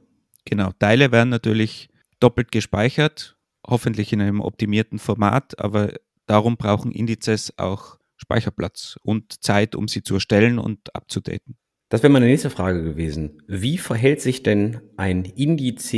Genau, 0.44 0.72
Teile 0.78 1.14
werden 1.14 1.30
natürlich 1.30 1.88
doppelt 2.20 2.52
gespeichert, 2.52 3.38
hoffentlich 3.66 4.14
in 4.14 4.22
einem 4.22 4.42
optimierten 4.42 5.00
Format, 5.00 5.60
aber 5.60 5.94
darum 6.26 6.58
brauchen 6.58 6.92
Indizes 6.92 7.58
auch 7.58 7.98
Speicherplatz 8.18 8.98
und 9.04 9.44
Zeit, 9.44 9.76
um 9.76 9.88
sie 9.88 10.04
zu 10.04 10.16
erstellen 10.16 10.60
und 10.60 10.96
abzudaten. 10.96 11.58
Das 11.90 12.02
wäre 12.02 12.12
meine 12.12 12.26
nächste 12.26 12.50
Frage 12.50 12.84
gewesen. 12.84 13.42
Wie 13.48 13.78
verhält 13.78 14.22
sich 14.22 14.42
denn 14.42 14.80
ein 14.98 15.26
Indiz 15.26 15.92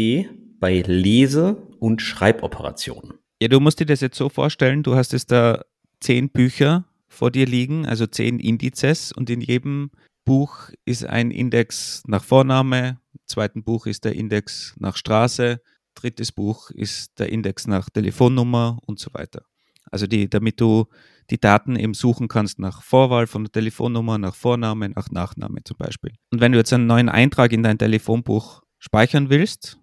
bei 0.60 0.82
Lese- 0.82 1.58
und 1.80 2.02
Schreiboperationen? 2.02 3.14
Ja, 3.42 3.48
du 3.48 3.60
musst 3.60 3.80
dir 3.80 3.86
das 3.86 4.02
jetzt 4.02 4.18
so 4.18 4.30
vorstellen, 4.30 4.84
du 4.84 4.96
hast 4.96 5.14
jetzt 5.14 5.32
da 5.32 5.64
zehn 6.00 6.30
Bücher 6.30 6.86
vor 7.08 7.32
dir 7.32 7.46
liegen, 7.46 7.86
also 7.86 8.08
zehn 8.08 8.40
Indizes 8.40 9.12
und 9.12 9.30
in 9.30 9.42
jedem 9.42 9.92
Buch 10.26 10.70
ist 10.84 11.06
ein 11.06 11.32
Index 11.32 12.04
nach 12.08 12.24
Vorname, 12.24 13.00
im 13.14 13.20
zweiten 13.26 13.64
Buch 13.64 13.86
ist 13.86 14.06
der 14.06 14.16
Index 14.16 14.76
nach 14.78 14.98
Straße, 14.98 15.62
drittes 15.96 16.32
Buch 16.32 16.70
ist 16.72 17.20
der 17.20 17.30
Index 17.30 17.68
nach 17.68 17.90
Telefonnummer 17.90 18.80
und 18.86 19.00
so 19.00 19.14
weiter. 19.14 19.46
Also 19.92 20.08
die, 20.08 20.30
damit 20.30 20.62
du 20.62 20.86
die 21.30 21.40
Daten 21.40 21.76
eben 21.76 21.94
suchen 21.94 22.28
kannst 22.28 22.60
nach 22.60 22.84
Vorwahl 22.84 23.28
von 23.28 23.46
der 23.46 23.52
Telefonnummer, 23.52 24.18
nach 24.18 24.36
Vorname, 24.36 24.90
nach 24.90 25.10
Nachname 25.10 25.64
zum 25.64 25.78
Beispiel. 25.78 26.14
Und 26.32 26.42
wenn 26.42 26.52
du 26.52 26.58
jetzt 26.58 26.74
einen 26.74 26.88
neuen 26.88 27.10
Eintrag 27.10 27.52
in 27.52 27.64
dein 27.64 27.78
Telefonbuch 27.78 28.62
speichern 28.78 29.30
willst, 29.30 29.80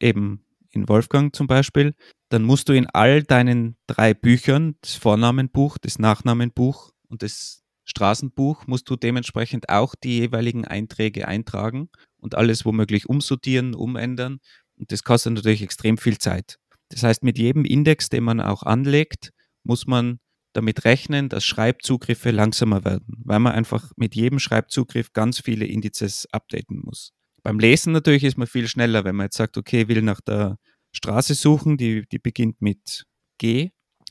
eben 0.00 0.44
in 0.70 0.88
Wolfgang 0.88 1.34
zum 1.34 1.46
Beispiel, 1.46 1.94
dann 2.28 2.42
musst 2.42 2.68
du 2.68 2.74
in 2.74 2.86
all 2.86 3.22
deinen 3.22 3.76
drei 3.86 4.14
Büchern, 4.14 4.76
das 4.82 4.94
Vornamenbuch, 4.94 5.78
das 5.78 5.98
Nachnamenbuch 5.98 6.92
und 7.08 7.22
das 7.22 7.64
Straßenbuch, 7.84 8.66
musst 8.66 8.88
du 8.90 8.96
dementsprechend 8.96 9.70
auch 9.70 9.94
die 9.94 10.18
jeweiligen 10.18 10.66
Einträge 10.66 11.26
eintragen 11.26 11.88
und 12.18 12.34
alles 12.34 12.64
womöglich 12.64 13.08
umsortieren, 13.08 13.74
umändern. 13.74 14.40
Und 14.78 14.92
das 14.92 15.02
kostet 15.02 15.34
natürlich 15.34 15.62
extrem 15.62 15.98
viel 15.98 16.18
Zeit. 16.18 16.58
Das 16.90 17.02
heißt, 17.02 17.22
mit 17.22 17.38
jedem 17.38 17.64
Index, 17.64 18.08
den 18.08 18.24
man 18.24 18.40
auch 18.40 18.62
anlegt, 18.62 19.32
muss 19.64 19.86
man 19.86 20.20
damit 20.54 20.84
rechnen, 20.84 21.28
dass 21.28 21.44
Schreibzugriffe 21.44 22.30
langsamer 22.30 22.84
werden, 22.84 23.22
weil 23.24 23.38
man 23.38 23.52
einfach 23.52 23.92
mit 23.96 24.14
jedem 24.14 24.38
Schreibzugriff 24.38 25.12
ganz 25.12 25.40
viele 25.40 25.66
Indizes 25.66 26.26
updaten 26.32 26.80
muss. 26.82 27.12
Beim 27.42 27.58
Lesen 27.58 27.92
natürlich 27.92 28.24
ist 28.24 28.38
man 28.38 28.46
viel 28.46 28.66
schneller, 28.66 29.04
wenn 29.04 29.16
man 29.16 29.26
jetzt 29.26 29.36
sagt, 29.36 29.56
okay, 29.56 29.88
will 29.88 30.02
nach 30.02 30.20
der 30.20 30.56
Straße 30.92 31.34
suchen, 31.34 31.76
die, 31.76 32.04
die 32.10 32.18
beginnt 32.18 32.60
mit 32.60 33.04
G, 33.38 33.70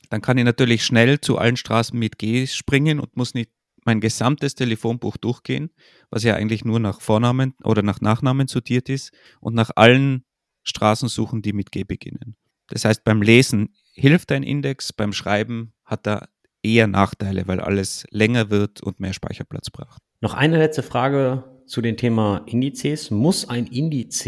dann 0.09 0.21
kann 0.21 0.37
ich 0.37 0.45
natürlich 0.45 0.85
schnell 0.85 1.19
zu 1.19 1.37
allen 1.37 1.57
Straßen 1.57 1.97
mit 1.97 2.17
G 2.17 2.47
springen 2.47 2.99
und 2.99 3.17
muss 3.17 3.33
nicht 3.33 3.51
mein 3.83 3.99
gesamtes 3.99 4.55
Telefonbuch 4.55 5.17
durchgehen, 5.17 5.71
was 6.09 6.23
ja 6.23 6.35
eigentlich 6.35 6.65
nur 6.65 6.79
nach 6.79 7.01
Vornamen 7.01 7.55
oder 7.63 7.81
nach 7.81 8.01
Nachnamen 8.01 8.47
sortiert 8.47 8.89
ist 8.89 9.11
und 9.39 9.55
nach 9.55 9.71
allen 9.75 10.23
Straßen 10.67 11.09
suchen, 11.09 11.41
die 11.41 11.53
mit 11.53 11.71
G 11.71 11.83
beginnen. 11.83 12.35
Das 12.67 12.85
heißt, 12.85 13.03
beim 13.03 13.21
Lesen 13.21 13.69
hilft 13.93 14.31
ein 14.31 14.43
Index, 14.43 14.93
beim 14.93 15.13
Schreiben 15.13 15.73
hat 15.85 16.05
er 16.07 16.29
eher 16.61 16.87
Nachteile, 16.87 17.47
weil 17.47 17.59
alles 17.59 18.05
länger 18.11 18.49
wird 18.49 18.81
und 18.81 18.99
mehr 18.99 19.13
Speicherplatz 19.13 19.69
braucht. 19.69 20.01
Noch 20.21 20.33
eine 20.33 20.57
letzte 20.57 20.83
Frage 20.83 21.43
zu 21.65 21.81
dem 21.81 21.97
Thema 21.97 22.43
Indizes. 22.45 23.11
Muss 23.11 23.47
ein 23.49 23.67
Indiz 23.67 24.27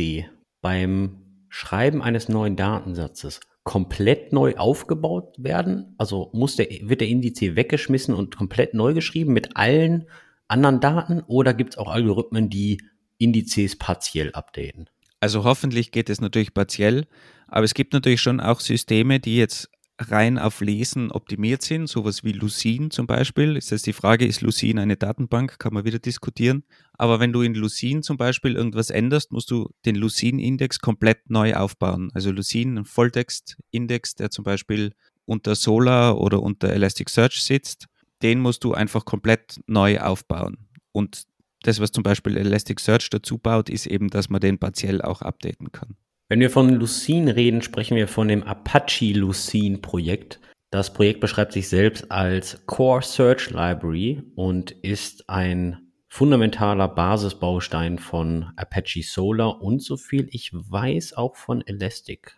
beim 0.62 1.18
Schreiben 1.50 2.02
eines 2.02 2.30
neuen 2.30 2.56
Datensatzes 2.56 3.40
komplett 3.64 4.34
neu 4.34 4.56
aufgebaut 4.56 5.36
werden? 5.38 5.96
Also 5.98 6.30
muss 6.34 6.56
der, 6.56 6.68
wird 6.84 7.02
der 7.02 7.08
Indiz 7.08 7.42
weggeschmissen 7.42 8.14
und 8.14 8.38
komplett 8.38 8.74
neu 8.74 8.94
geschrieben 8.94 9.34
mit 9.34 9.58
allen 9.58 10.08
anderen 10.48 10.80
Daten 10.80 11.22
oder 11.28 11.54
gibt 11.54 11.74
es 11.74 11.78
auch 11.78 11.90
Algorithmen, 11.90 12.50
die 12.50 12.82
Indizes 13.18 13.78
partiell 13.78 14.32
updaten? 14.32 14.90
Also 15.20 15.44
hoffentlich 15.44 15.92
geht 15.92 16.10
es 16.10 16.22
natürlich 16.22 16.54
partiell, 16.54 17.06
aber 17.48 17.66
es 17.66 17.74
gibt 17.74 17.94
natürlich 17.94 18.22
schon 18.22 18.40
auch 18.40 18.60
Systeme, 18.60 19.20
die 19.20 19.38
jetzt 19.38 19.70
rein 20.00 20.38
auf 20.40 20.62
Lesen 20.62 21.12
optimiert 21.12 21.62
sind, 21.62 21.88
sowas 21.88 22.24
wie 22.24 22.32
Lucene 22.32 22.90
zum 22.90 23.06
Beispiel. 23.06 23.58
Ist 23.58 23.72
jetzt 23.72 23.86
die 23.86 23.94
Frage, 23.94 24.26
ist 24.26 24.42
Lucene 24.42 24.82
eine 24.82 24.96
Datenbank? 24.96 25.60
Kann 25.60 25.74
man 25.74 25.84
wieder 25.84 26.00
diskutieren. 26.00 26.64
Aber 26.94 27.20
wenn 27.20 27.34
du 27.34 27.42
in 27.42 27.54
Lucene 27.54 28.02
zum 28.02 28.16
Beispiel 28.16 28.56
irgendwas 28.56 28.90
änderst, 28.90 29.32
musst 29.32 29.52
du 29.52 29.70
den 29.86 29.96
Lucene-Index 29.96 30.80
komplett 30.80 31.30
neu 31.30 31.56
aufbauen. 31.56 32.10
Also 32.14 32.32
Lucene, 32.32 32.80
ein 32.80 32.86
Volltext-Index, 32.86 34.16
der 34.16 34.32
zum 34.32 34.46
Beispiel 34.46 34.94
unter 35.26 35.56
Solar 35.56 36.18
oder 36.18 36.42
unter 36.42 36.70
Elasticsearch 36.70 37.44
sitzt, 37.44 37.88
den 38.22 38.40
musst 38.40 38.64
du 38.64 38.74
einfach 38.74 39.06
komplett 39.06 39.60
neu 39.68 40.00
aufbauen. 40.00 40.70
Und 40.92 41.24
das, 41.64 41.80
was 41.80 41.92
zum 41.92 42.04
Beispiel 42.04 42.38
Elasticsearch 42.38 43.10
dazu 43.10 43.38
baut, 43.38 43.70
ist 43.70 43.86
eben, 43.86 44.10
dass 44.10 44.30
man 44.30 44.42
den 44.42 44.58
partiell 44.58 45.02
auch 45.02 45.22
updaten 45.22 45.72
kann. 45.72 45.96
Wenn 46.30 46.40
wir 46.40 46.52
von 46.52 46.70
Lucene 46.70 47.36
reden, 47.36 47.62
sprechen 47.62 47.98
wir 47.98 48.08
von 48.08 48.28
dem 48.28 48.44
Apache 48.44 49.14
Lucene 49.14 49.80
Projekt. 49.80 50.40
Das 50.72 50.94
Projekt 50.94 51.20
beschreibt 51.20 51.54
sich 51.54 51.68
selbst 51.68 52.12
als 52.12 52.66
Core 52.68 53.02
Search 53.02 53.50
Library 53.50 54.22
und 54.36 54.72
ist 54.72 55.28
ein 55.28 55.90
fundamentaler 56.08 56.88
Basisbaustein 56.88 57.98
von 57.98 58.52
Apache 58.56 59.02
Solar 59.04 59.62
und 59.62 59.82
so 59.82 59.98
viel 59.98 60.28
ich 60.32 60.52
weiß 60.54 61.14
auch 61.14 61.36
von 61.36 61.66
Elasticsearch. 61.66 62.36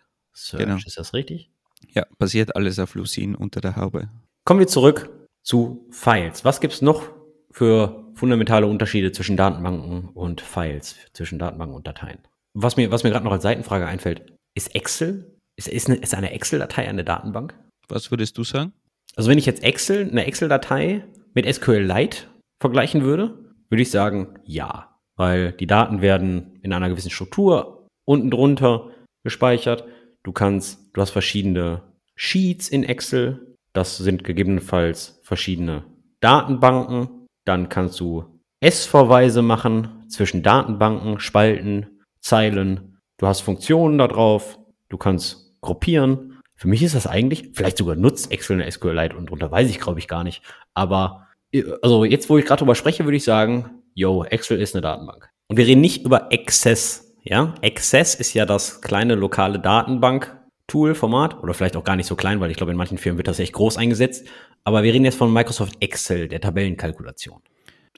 Genau. 0.64 0.76
Ist 0.76 0.96
das 0.96 1.12
richtig? 1.12 1.50
Ja, 1.90 2.06
basiert 2.18 2.56
alles 2.56 2.78
auf 2.78 2.94
Lucene 2.94 3.36
unter 3.36 3.60
der 3.60 3.76
Haube. 3.76 4.08
Kommen 4.44 4.60
wir 4.60 4.66
zurück 4.66 5.10
zu 5.42 5.86
Files. 5.90 6.44
Was 6.44 6.60
gibt 6.60 6.74
es 6.74 6.82
noch 6.82 7.02
für 7.50 8.01
fundamentale 8.14 8.66
Unterschiede 8.66 9.12
zwischen 9.12 9.36
Datenbanken 9.36 10.08
und 10.14 10.40
Files, 10.40 10.96
zwischen 11.12 11.38
Datenbanken 11.38 11.76
und 11.76 11.86
Dateien? 11.86 12.18
Was 12.54 12.76
mir, 12.76 12.90
was 12.90 13.02
mir 13.02 13.10
gerade 13.10 13.24
noch 13.24 13.32
als 13.32 13.42
Seitenfrage 13.42 13.86
einfällt, 13.86 14.36
ist 14.54 14.74
Excel, 14.74 15.38
ist, 15.56 15.68
ist 15.68 15.88
eine, 15.88 15.98
ist 15.98 16.14
eine 16.14 16.32
Excel-Datei 16.32 16.88
eine 16.88 17.04
Datenbank? 17.04 17.54
Was 17.88 18.10
würdest 18.10 18.36
du 18.38 18.44
sagen? 18.44 18.72
Also 19.16 19.30
wenn 19.30 19.38
ich 19.38 19.46
jetzt 19.46 19.62
Excel, 19.62 20.08
eine 20.10 20.26
Excel-Datei 20.26 21.04
mit 21.34 21.52
SQLite 21.52 22.28
vergleichen 22.60 23.02
würde, 23.02 23.38
würde 23.68 23.82
ich 23.82 23.90
sagen, 23.90 24.38
ja. 24.44 24.88
Weil 25.16 25.52
die 25.52 25.66
Daten 25.66 26.00
werden 26.00 26.58
in 26.62 26.72
einer 26.72 26.88
gewissen 26.88 27.10
Struktur 27.10 27.86
unten 28.04 28.30
drunter 28.30 28.90
gespeichert. 29.24 29.84
Du 30.22 30.32
kannst, 30.32 30.90
du 30.94 31.00
hast 31.00 31.10
verschiedene 31.10 31.82
Sheets 32.16 32.68
in 32.68 32.84
Excel. 32.84 33.56
Das 33.72 33.98
sind 33.98 34.24
gegebenenfalls 34.24 35.20
verschiedene 35.22 35.84
Datenbanken. 36.20 37.21
Dann 37.44 37.68
kannst 37.68 37.98
du 38.00 38.40
S-Verweise 38.60 39.42
machen 39.42 40.04
zwischen 40.08 40.42
Datenbanken, 40.42 41.18
Spalten, 41.18 42.00
Zeilen, 42.20 42.98
du 43.18 43.26
hast 43.26 43.40
Funktionen 43.40 43.98
da 43.98 44.06
drauf, 44.08 44.58
du 44.88 44.96
kannst 44.96 45.56
gruppieren. 45.60 46.40
Für 46.54 46.68
mich 46.68 46.82
ist 46.82 46.94
das 46.94 47.08
eigentlich, 47.08 47.50
vielleicht 47.54 47.78
sogar 47.78 47.96
nutzt 47.96 48.30
Excel 48.30 48.60
eine 48.60 48.70
SQLite 48.70 49.16
und 49.16 49.30
drunter 49.30 49.50
weiß 49.50 49.68
ich, 49.68 49.80
glaube 49.80 49.98
ich, 49.98 50.06
gar 50.06 50.22
nicht. 50.22 50.42
Aber 50.74 51.26
also 51.82 52.04
jetzt, 52.04 52.30
wo 52.30 52.38
ich 52.38 52.46
gerade 52.46 52.60
drüber 52.60 52.74
spreche, 52.74 53.04
würde 53.04 53.16
ich 53.16 53.24
sagen, 53.24 53.82
yo, 53.94 54.24
Excel 54.24 54.60
ist 54.60 54.74
eine 54.74 54.82
Datenbank. 54.82 55.28
Und 55.48 55.56
wir 55.56 55.66
reden 55.66 55.80
nicht 55.80 56.04
über 56.04 56.32
Access. 56.32 57.14
Ja, 57.24 57.54
Access 57.62 58.14
ist 58.14 58.34
ja 58.34 58.46
das 58.46 58.80
kleine 58.80 59.14
lokale 59.14 59.58
Datenbank-Tool, 60.66 60.94
Format, 60.94 61.42
oder 61.42 61.54
vielleicht 61.54 61.76
auch 61.76 61.84
gar 61.84 61.96
nicht 61.96 62.06
so 62.06 62.16
klein, 62.16 62.40
weil 62.40 62.50
ich 62.50 62.56
glaube, 62.56 62.72
in 62.72 62.78
manchen 62.78 62.98
Firmen 62.98 63.18
wird 63.18 63.28
das 63.28 63.38
echt 63.38 63.52
groß 63.52 63.76
eingesetzt. 63.76 64.26
Aber 64.64 64.82
wir 64.82 64.92
reden 64.92 65.04
jetzt 65.04 65.18
von 65.18 65.32
Microsoft 65.32 65.76
Excel, 65.80 66.28
der 66.28 66.40
Tabellenkalkulation. 66.40 67.40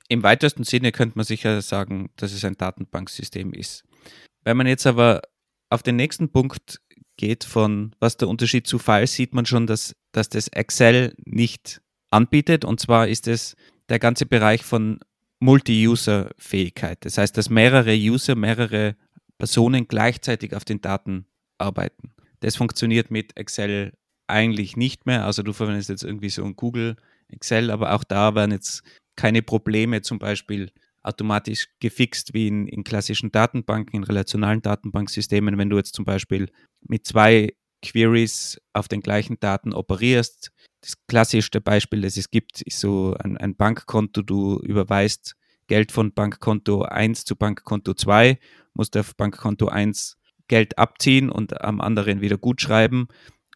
Im 0.09 0.23
weitesten 0.23 0.65
Sinne 0.65 0.93
könnte 0.93 1.17
man 1.17 1.25
sicher 1.25 1.63
sagen, 1.63 2.11
dass 2.17 2.33
es 2.33 2.45
ein 2.45 2.57
Datenbanksystem 2.57 3.53
ist. 3.53 3.85
Wenn 4.43 4.57
man 4.57 4.67
jetzt 4.67 4.87
aber 4.87 5.23
auf 5.71 5.83
den 5.83 5.97
nächsten 5.97 6.31
Punkt 6.31 6.81
geht 7.17 7.45
von 7.45 7.95
was 8.01 8.17
der 8.17 8.29
Unterschied 8.29 8.67
zu 8.67 8.79
Files, 8.79 9.15
sieht 9.15 9.35
man 9.35 9.47
schon, 9.47 9.67
dass, 9.67 9.95
dass 10.13 10.29
das 10.29 10.49
Excel 10.49 11.15
nicht 11.25 11.81
anbietet. 12.11 12.65
Und 12.65 12.81
zwar 12.81 13.09
ist 13.09 13.29
es 13.29 13.57
der 13.89 13.99
ganze 13.99 14.27
Bereich 14.27 14.63
von 14.63 15.01
Multi-User-Fähigkeit. 15.41 17.05
Das 17.05 17.19
heißt, 17.19 17.37
dass 17.37 17.51
mehrere 17.51 17.95
User, 17.95 18.35
mehrere 18.35 18.97
Personen 19.39 19.89
gleichzeitig 19.89 20.55
auf 20.55 20.65
den 20.65 20.81
Daten 20.81 21.27
arbeiten. 21.59 22.14
Das 22.45 22.57
funktioniert 22.57 23.11
mit 23.11 23.39
Excel 23.39 23.95
eigentlich 24.27 24.77
nicht 24.77 25.07
mehr. 25.07 25.25
Also 25.25 25.43
du 25.43 25.55
verwendest 25.55 25.89
jetzt 25.89 26.05
irgendwie 26.05 26.29
so 26.29 26.45
ein 26.45 26.57
Google 26.57 26.97
Excel, 27.29 27.71
aber 27.71 27.95
auch 27.95 28.05
da 28.05 28.35
werden 28.35 28.53
jetzt 28.53 28.83
keine 29.17 29.41
Probleme 29.41 30.03
zum 30.03 30.19
Beispiel 30.19 30.71
automatisch 31.03 31.69
gefixt 31.81 32.35
wie 32.35 32.49
in, 32.49 32.67
in 32.67 32.85
klassischen 32.85 33.33
Datenbanken, 33.33 33.97
in 33.97 34.05
relationalen 34.05 34.61
Datenbanksystemen. 34.61 35.57
Wenn 35.57 35.71
du 35.71 35.79
jetzt 35.79 35.95
zum 35.95 36.05
Beispiel 36.05 36.51
mit 36.83 37.07
zwei 37.07 37.55
Queries 37.83 38.61
auf 38.75 38.89
den 38.89 39.01
gleichen 39.01 39.41
Daten 39.41 39.73
operierst, 39.73 40.53
das 40.83 40.97
klassischste 41.09 41.63
Beispiel, 41.63 42.03
das 42.03 42.19
es 42.19 42.31
gibt, 42.31 42.61
ist 42.61 42.79
so 42.79 43.15
ein, 43.21 43.39
ein 43.39 43.57
Bankkonto. 43.57 44.21
Du 44.21 44.59
überweist 44.59 45.35
Geld 45.67 45.93
von 45.93 46.13
Bankkonto 46.13 46.83
1 46.83 47.25
zu 47.25 47.37
Bankkonto 47.37 47.95
2, 47.95 48.39
musst 48.75 48.99
auf 48.99 49.17
Bankkonto 49.17 49.69
1 49.69 50.19
Geld 50.49 50.79
abziehen 50.79 51.31
und 51.31 51.61
am 51.63 51.81
anderen 51.81 52.21
wieder 52.21 52.39
gut 52.39 52.61
schreiben. 52.61 53.09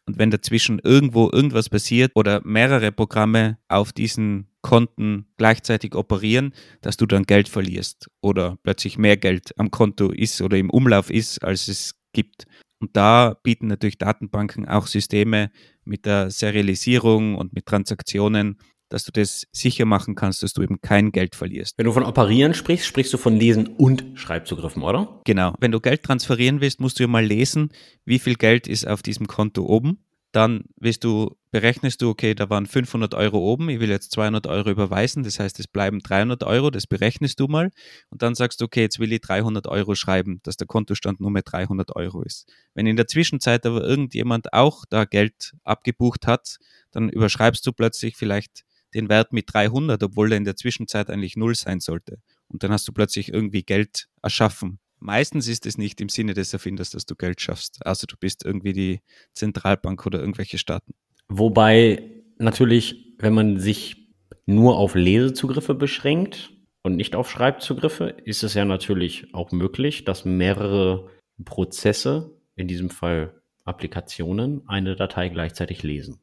Und 0.05 0.17
wenn 0.17 0.31
dazwischen 0.31 0.79
irgendwo 0.79 1.29
irgendwas 1.31 1.69
passiert 1.69 2.11
oder 2.15 2.41
mehrere 2.43 2.91
Programme 2.91 3.59
auf 3.67 3.93
diesen 3.93 4.47
Konten 4.61 5.27
gleichzeitig 5.37 5.93
operieren, 5.95 6.53
dass 6.81 6.97
du 6.97 7.05
dann 7.05 7.23
Geld 7.23 7.47
verlierst 7.47 8.09
oder 8.21 8.57
plötzlich 8.63 8.97
mehr 8.97 9.17
Geld 9.17 9.53
am 9.59 9.71
Konto 9.71 10.09
ist 10.11 10.41
oder 10.41 10.57
im 10.57 10.69
Umlauf 10.69 11.09
ist, 11.11 11.43
als 11.43 11.67
es 11.67 11.93
gibt. 12.11 12.45
Und 12.79 12.95
da 12.95 13.35
bieten 13.43 13.67
natürlich 13.67 13.97
Datenbanken 13.97 14.67
auch 14.67 14.87
Systeme 14.87 15.51
mit 15.83 16.05
der 16.05 16.31
Serialisierung 16.31 17.35
und 17.35 17.53
mit 17.53 17.65
Transaktionen, 17.65 18.57
dass 18.89 19.05
du 19.05 19.11
das 19.11 19.47
sicher 19.51 19.85
machen 19.85 20.15
kannst, 20.15 20.43
dass 20.43 20.53
du 20.53 20.61
eben 20.61 20.81
kein 20.81 21.11
Geld 21.11 21.35
verlierst. 21.35 21.77
Wenn 21.77 21.85
du 21.85 21.93
von 21.93 22.03
Operieren 22.03 22.53
sprichst, 22.53 22.85
sprichst 22.85 23.13
du 23.13 23.17
von 23.17 23.35
Lesen 23.35 23.67
und 23.67 24.03
Schreibzugriffen, 24.15 24.83
oder? 24.83 25.21
Genau. 25.25 25.53
Wenn 25.59 25.71
du 25.71 25.79
Geld 25.79 26.03
transferieren 26.03 26.61
willst, 26.61 26.81
musst 26.81 26.99
du 26.99 27.03
ja 27.03 27.07
mal 27.07 27.25
lesen, 27.25 27.69
wie 28.05 28.19
viel 28.19 28.35
Geld 28.35 28.67
ist 28.67 28.87
auf 28.87 29.01
diesem 29.01 29.27
Konto 29.27 29.63
oben 29.63 29.99
dann 30.31 30.65
willst 30.75 31.03
du, 31.03 31.35
berechnest 31.51 32.01
du, 32.01 32.09
okay, 32.09 32.35
da 32.35 32.49
waren 32.49 32.67
500 32.67 33.15
Euro 33.15 33.39
oben, 33.39 33.69
ich 33.69 33.79
will 33.79 33.89
jetzt 33.89 34.11
200 34.11 34.45
Euro 34.45 34.69
überweisen, 34.69 35.23
das 35.23 35.39
heißt, 35.39 35.59
es 35.59 35.67
bleiben 35.67 35.99
300 35.99 36.43
Euro, 36.43 36.69
das 36.69 36.85
berechnest 36.85 37.39
du 37.39 37.47
mal 37.47 37.71
und 38.09 38.21
dann 38.21 38.35
sagst 38.35 38.61
du, 38.61 38.65
okay, 38.65 38.81
jetzt 38.81 38.99
will 38.99 39.11
ich 39.11 39.21
300 39.21 39.67
Euro 39.67 39.95
schreiben, 39.95 40.39
dass 40.43 40.57
der 40.57 40.67
Kontostand 40.67 41.19
nur 41.19 41.31
mehr 41.31 41.41
300 41.41 41.95
Euro 41.95 42.21
ist. 42.21 42.47
Wenn 42.75 42.85
in 42.85 42.95
der 42.95 43.07
Zwischenzeit 43.07 43.65
aber 43.65 43.83
irgendjemand 43.83 44.53
auch 44.53 44.85
da 44.87 45.05
Geld 45.05 45.55
abgebucht 45.63 46.27
hat, 46.27 46.57
dann 46.91 47.09
überschreibst 47.09 47.65
du 47.65 47.71
plötzlich 47.71 48.15
vielleicht 48.15 48.63
den 48.93 49.09
Wert 49.09 49.33
mit 49.33 49.53
300, 49.53 50.01
obwohl 50.03 50.29
der 50.29 50.37
in 50.37 50.45
der 50.45 50.55
Zwischenzeit 50.55 51.09
eigentlich 51.09 51.35
null 51.35 51.55
sein 51.55 51.79
sollte. 51.79 52.19
Und 52.47 52.63
dann 52.63 52.71
hast 52.71 52.87
du 52.87 52.91
plötzlich 52.91 53.33
irgendwie 53.33 53.63
Geld 53.63 54.07
erschaffen. 54.21 54.79
Meistens 54.99 55.47
ist 55.47 55.65
es 55.65 55.77
nicht 55.77 56.01
im 56.01 56.09
Sinne 56.09 56.33
des 56.33 56.51
Erfinders, 56.51 56.89
dass 56.89 57.05
du 57.05 57.15
Geld 57.15 57.39
schaffst. 57.39 57.85
Also 57.85 58.05
du 58.05 58.15
bist 58.19 58.43
irgendwie 58.43 58.73
die 58.73 59.01
Zentralbank 59.33 60.05
oder 60.05 60.19
irgendwelche 60.19 60.57
Staaten. 60.57 60.93
Wobei 61.29 62.03
natürlich, 62.37 63.15
wenn 63.19 63.33
man 63.33 63.59
sich 63.59 64.09
nur 64.45 64.77
auf 64.77 64.95
Lesezugriffe 64.95 65.75
beschränkt 65.75 66.51
und 66.81 66.95
nicht 66.95 67.15
auf 67.15 67.29
Schreibzugriffe, 67.29 68.15
ist 68.25 68.43
es 68.43 68.55
ja 68.55 68.65
natürlich 68.65 69.33
auch 69.33 69.51
möglich, 69.51 70.05
dass 70.05 70.25
mehrere 70.25 71.09
Prozesse, 71.45 72.35
in 72.55 72.67
diesem 72.67 72.89
Fall 72.89 73.39
Applikationen, 73.63 74.67
eine 74.67 74.95
Datei 74.95 75.29
gleichzeitig 75.29 75.83
lesen. 75.83 76.19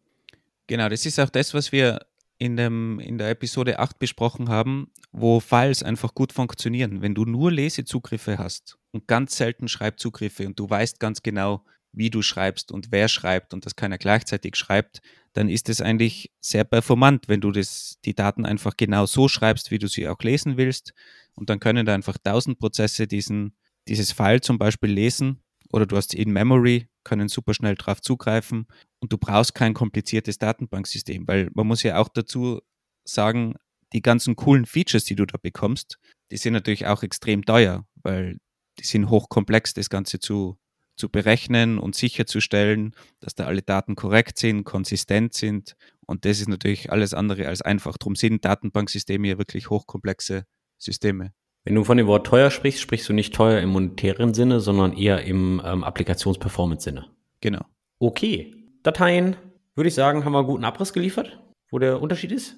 Genau, 0.66 0.88
das 0.88 1.06
ist 1.06 1.20
auch 1.20 1.30
das, 1.30 1.54
was 1.54 1.70
wir 1.70 2.00
in, 2.38 2.56
dem, 2.56 3.00
in 3.00 3.18
der 3.18 3.30
Episode 3.30 3.78
8 3.78 3.98
besprochen 3.98 4.48
haben, 4.48 4.90
wo 5.12 5.40
Files 5.40 5.82
einfach 5.82 6.14
gut 6.14 6.32
funktionieren. 6.32 7.02
Wenn 7.02 7.14
du 7.14 7.24
nur 7.24 7.50
Lesezugriffe 7.50 8.38
hast 8.38 8.78
und 8.92 9.06
ganz 9.06 9.36
selten 9.36 9.68
Schreibzugriffe 9.68 10.46
und 10.46 10.58
du 10.58 10.68
weißt 10.68 11.00
ganz 11.00 11.22
genau, 11.22 11.64
wie 11.92 12.10
du 12.10 12.20
schreibst 12.20 12.72
und 12.72 12.88
wer 12.92 13.08
schreibt 13.08 13.54
und 13.54 13.64
dass 13.64 13.74
keiner 13.74 13.96
gleichzeitig 13.96 14.56
schreibt, 14.56 15.00
dann 15.32 15.48
ist 15.48 15.68
es 15.68 15.80
eigentlich 15.80 16.30
sehr 16.40 16.64
performant, 16.64 17.28
wenn 17.28 17.40
du 17.40 17.50
das, 17.50 17.98
die 18.04 18.14
Daten 18.14 18.44
einfach 18.44 18.76
genau 18.76 19.06
so 19.06 19.28
schreibst, 19.28 19.70
wie 19.70 19.78
du 19.78 19.88
sie 19.88 20.06
auch 20.08 20.20
lesen 20.20 20.58
willst. 20.58 20.92
Und 21.34 21.48
dann 21.48 21.60
können 21.60 21.86
da 21.86 21.94
einfach 21.94 22.18
tausend 22.18 22.58
Prozesse 22.58 23.06
diesen, 23.06 23.56
dieses 23.88 24.12
File 24.12 24.40
zum 24.42 24.58
Beispiel 24.58 24.90
lesen 24.90 25.42
oder 25.72 25.86
du 25.86 25.96
hast 25.96 26.14
in 26.14 26.30
Memory, 26.32 26.88
können 27.02 27.28
super 27.28 27.54
schnell 27.54 27.74
darauf 27.76 28.00
zugreifen 28.00 28.66
und 29.06 29.12
du 29.12 29.18
brauchst 29.18 29.54
kein 29.54 29.72
kompliziertes 29.72 30.36
Datenbanksystem, 30.38 31.28
weil 31.28 31.48
man 31.54 31.68
muss 31.68 31.84
ja 31.84 31.98
auch 31.98 32.08
dazu 32.08 32.60
sagen, 33.04 33.54
die 33.92 34.02
ganzen 34.02 34.34
coolen 34.34 34.66
Features, 34.66 35.04
die 35.04 35.14
du 35.14 35.24
da 35.26 35.38
bekommst, 35.40 36.00
die 36.32 36.36
sind 36.36 36.54
natürlich 36.54 36.88
auch 36.88 37.04
extrem 37.04 37.44
teuer, 37.44 37.86
weil 38.02 38.38
die 38.80 38.84
sind 38.84 39.08
hochkomplex, 39.08 39.74
das 39.74 39.90
Ganze 39.90 40.18
zu, 40.18 40.58
zu 40.96 41.08
berechnen 41.08 41.78
und 41.78 41.94
sicherzustellen, 41.94 42.96
dass 43.20 43.36
da 43.36 43.46
alle 43.46 43.62
Daten 43.62 43.94
korrekt 43.94 44.40
sind, 44.40 44.64
konsistent 44.64 45.34
sind. 45.34 45.76
Und 46.04 46.24
das 46.24 46.40
ist 46.40 46.48
natürlich 46.48 46.90
alles 46.90 47.14
andere 47.14 47.46
als 47.46 47.62
einfach. 47.62 47.98
Darum 47.98 48.16
sind 48.16 48.44
Datenbanksysteme 48.44 49.28
ja 49.28 49.38
wirklich 49.38 49.70
hochkomplexe 49.70 50.46
Systeme. 50.78 51.32
Wenn 51.62 51.76
du 51.76 51.84
von 51.84 51.96
dem 51.96 52.08
Wort 52.08 52.26
teuer 52.26 52.50
sprichst, 52.50 52.80
sprichst 52.80 53.08
du 53.08 53.12
nicht 53.12 53.32
teuer 53.32 53.60
im 53.60 53.68
monetären 53.68 54.34
Sinne, 54.34 54.58
sondern 54.58 54.94
eher 54.94 55.22
im 55.22 55.62
ähm, 55.64 55.84
Applikations-Performance-Sinne. 55.84 57.06
Genau. 57.40 57.64
Okay. 58.00 58.55
Dateien, 58.86 59.36
würde 59.74 59.88
ich 59.88 59.94
sagen, 59.94 60.24
haben 60.24 60.32
wir 60.32 60.38
einen 60.38 60.46
guten 60.46 60.64
Abriss 60.64 60.92
geliefert, 60.92 61.40
wo 61.70 61.80
der 61.80 62.00
Unterschied 62.00 62.30
ist. 62.30 62.56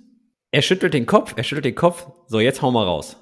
Er 0.50 0.60
schüttelt 0.60 0.92
den 0.92 1.06
Kopf, 1.06 1.32
er 1.36 1.42
schüttelt 1.42 1.64
den 1.64 1.74
Kopf. 1.74 2.06
So, 2.26 2.38
jetzt 2.38 2.60
hauen 2.60 2.74
wir 2.74 2.84
raus. 2.84 3.16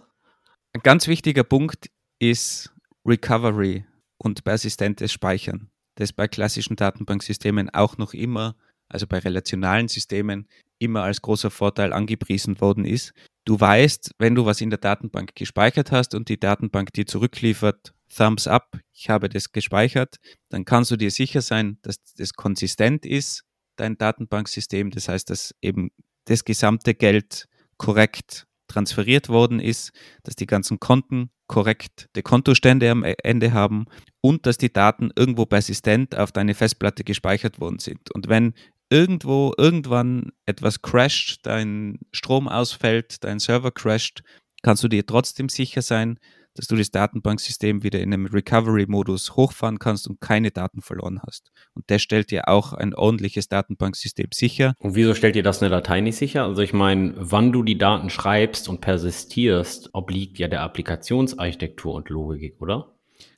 Ein 0.73 0.81
ganz 0.83 1.07
wichtiger 1.07 1.45
Punkt 1.45 1.89
ist 2.19 2.75
Recovery 3.07 3.85
und 4.19 4.43
persistentes 4.43 5.13
Speichern. 5.13 5.71
Das 5.95 6.13
bei 6.13 6.27
klassischen 6.27 6.75
Datenbanksystemen 6.75 7.71
auch 7.71 7.97
noch 7.97 8.13
immer, 8.13 8.57
also 8.89 9.07
bei 9.07 9.19
relationalen 9.19 9.87
Systemen, 9.87 10.49
immer 10.79 11.05
als 11.05 11.23
großer 11.23 11.51
Vorteil 11.51 11.93
angepriesen 11.93 12.61
worden 12.61 12.85
ist. 12.85 13.15
Du 13.45 13.59
weißt, 13.59 14.17
wenn 14.19 14.35
du 14.35 14.47
was 14.47 14.61
in 14.61 14.71
der 14.71 14.81
Datenbank 14.81 15.37
gespeichert 15.37 15.93
hast 15.93 16.15
und 16.15 16.29
die 16.29 16.41
Datenbank 16.41 16.93
dir 16.93 17.07
zurückliefert, 17.07 17.95
Thumbs 18.15 18.47
up, 18.47 18.79
ich 18.93 19.11
habe 19.11 19.29
das 19.29 19.53
gespeichert, 19.53 20.17
dann 20.49 20.65
kannst 20.65 20.91
du 20.91 20.97
dir 20.97 21.11
sicher 21.11 21.43
sein, 21.43 21.79
dass 21.83 21.97
das 22.17 22.35
konsistent 22.35 23.05
ist, 23.05 23.45
dein 23.77 23.99
Datenbanksystem. 23.99 24.91
Das 24.91 25.09
heißt, 25.09 25.29
dass 25.31 25.55
eben 25.61 25.91
das 26.25 26.45
gesamte 26.45 26.95
Geld 26.95 27.47
korrekt 27.77 28.47
transferiert 28.69 29.29
worden 29.29 29.61
ist, 29.61 29.93
dass 30.25 30.35
die 30.35 30.47
ganzen 30.47 30.81
Konten 30.81 31.31
korrekt 31.47 32.09
die 32.17 32.23
Kontostände 32.23 32.91
am 32.91 33.05
Ende 33.05 33.53
haben 33.53 33.87
und 34.21 34.47
dass 34.47 34.59
die 34.59 34.73
Daten 34.73 35.11
irgendwo 35.15 35.47
persistent 35.47 36.17
auf 36.17 36.33
deine 36.33 36.55
Festplatte 36.55 37.05
gespeichert 37.05 37.61
worden 37.61 37.79
sind. 37.79 38.13
Und 38.13 38.29
wenn 38.29 38.55
irgendwo 38.91 39.53
irgendwann 39.57 40.33
etwas 40.47 40.83
crasht, 40.83 41.41
dein 41.45 42.01
Strom 42.13 42.49
ausfällt, 42.49 43.23
dein 43.23 43.39
Server 43.39 43.71
crasht, 43.71 44.23
kannst 44.63 44.83
du 44.83 44.89
dir 44.89 45.07
trotzdem 45.07 45.49
sicher 45.49 45.83
sein, 45.83 46.19
dass 46.57 46.67
du 46.67 46.77
das 46.77 46.91
Datenbanksystem 46.91 47.83
wieder 47.83 48.01
in 48.01 48.13
einem 48.13 48.27
Recovery-Modus 48.27 49.37
hochfahren 49.37 49.79
kannst 49.79 50.09
und 50.09 50.21
keine 50.21 50.51
Daten 50.51 50.83
verloren 50.83 51.21
hast. 51.27 51.53
Und 51.75 51.85
das 51.89 52.03
stellt 52.03 52.31
dir 52.31 52.49
auch 52.49 52.73
ein 52.73 52.95
ordentliches 52.95 53.49
Datenbanksystem 53.49 54.29
sicher. 54.33 54.75
Und 54.79 54.95
wieso 54.95 55.15
stellt 55.15 55.37
dir 55.37 55.43
das 55.43 55.63
eine 55.63 55.71
Datei 55.71 56.01
nicht 56.01 56.17
sicher? 56.17 56.45
Also 56.45 56.63
ich 56.63 56.73
meine, 56.73 57.15
wann 57.17 57.53
du 57.53 57.63
die 57.63 57.79
Daten 57.79 58.11
schreibst 58.11 58.69
und 58.69 58.81
persistierst, 58.81 59.91
obliegt 59.93 60.39
ja 60.39 60.49
der 60.49 60.63
Applikationsarchitektur 60.63 61.95
und 61.95 62.09
Logik, 62.09 62.61
oder? 62.61 62.93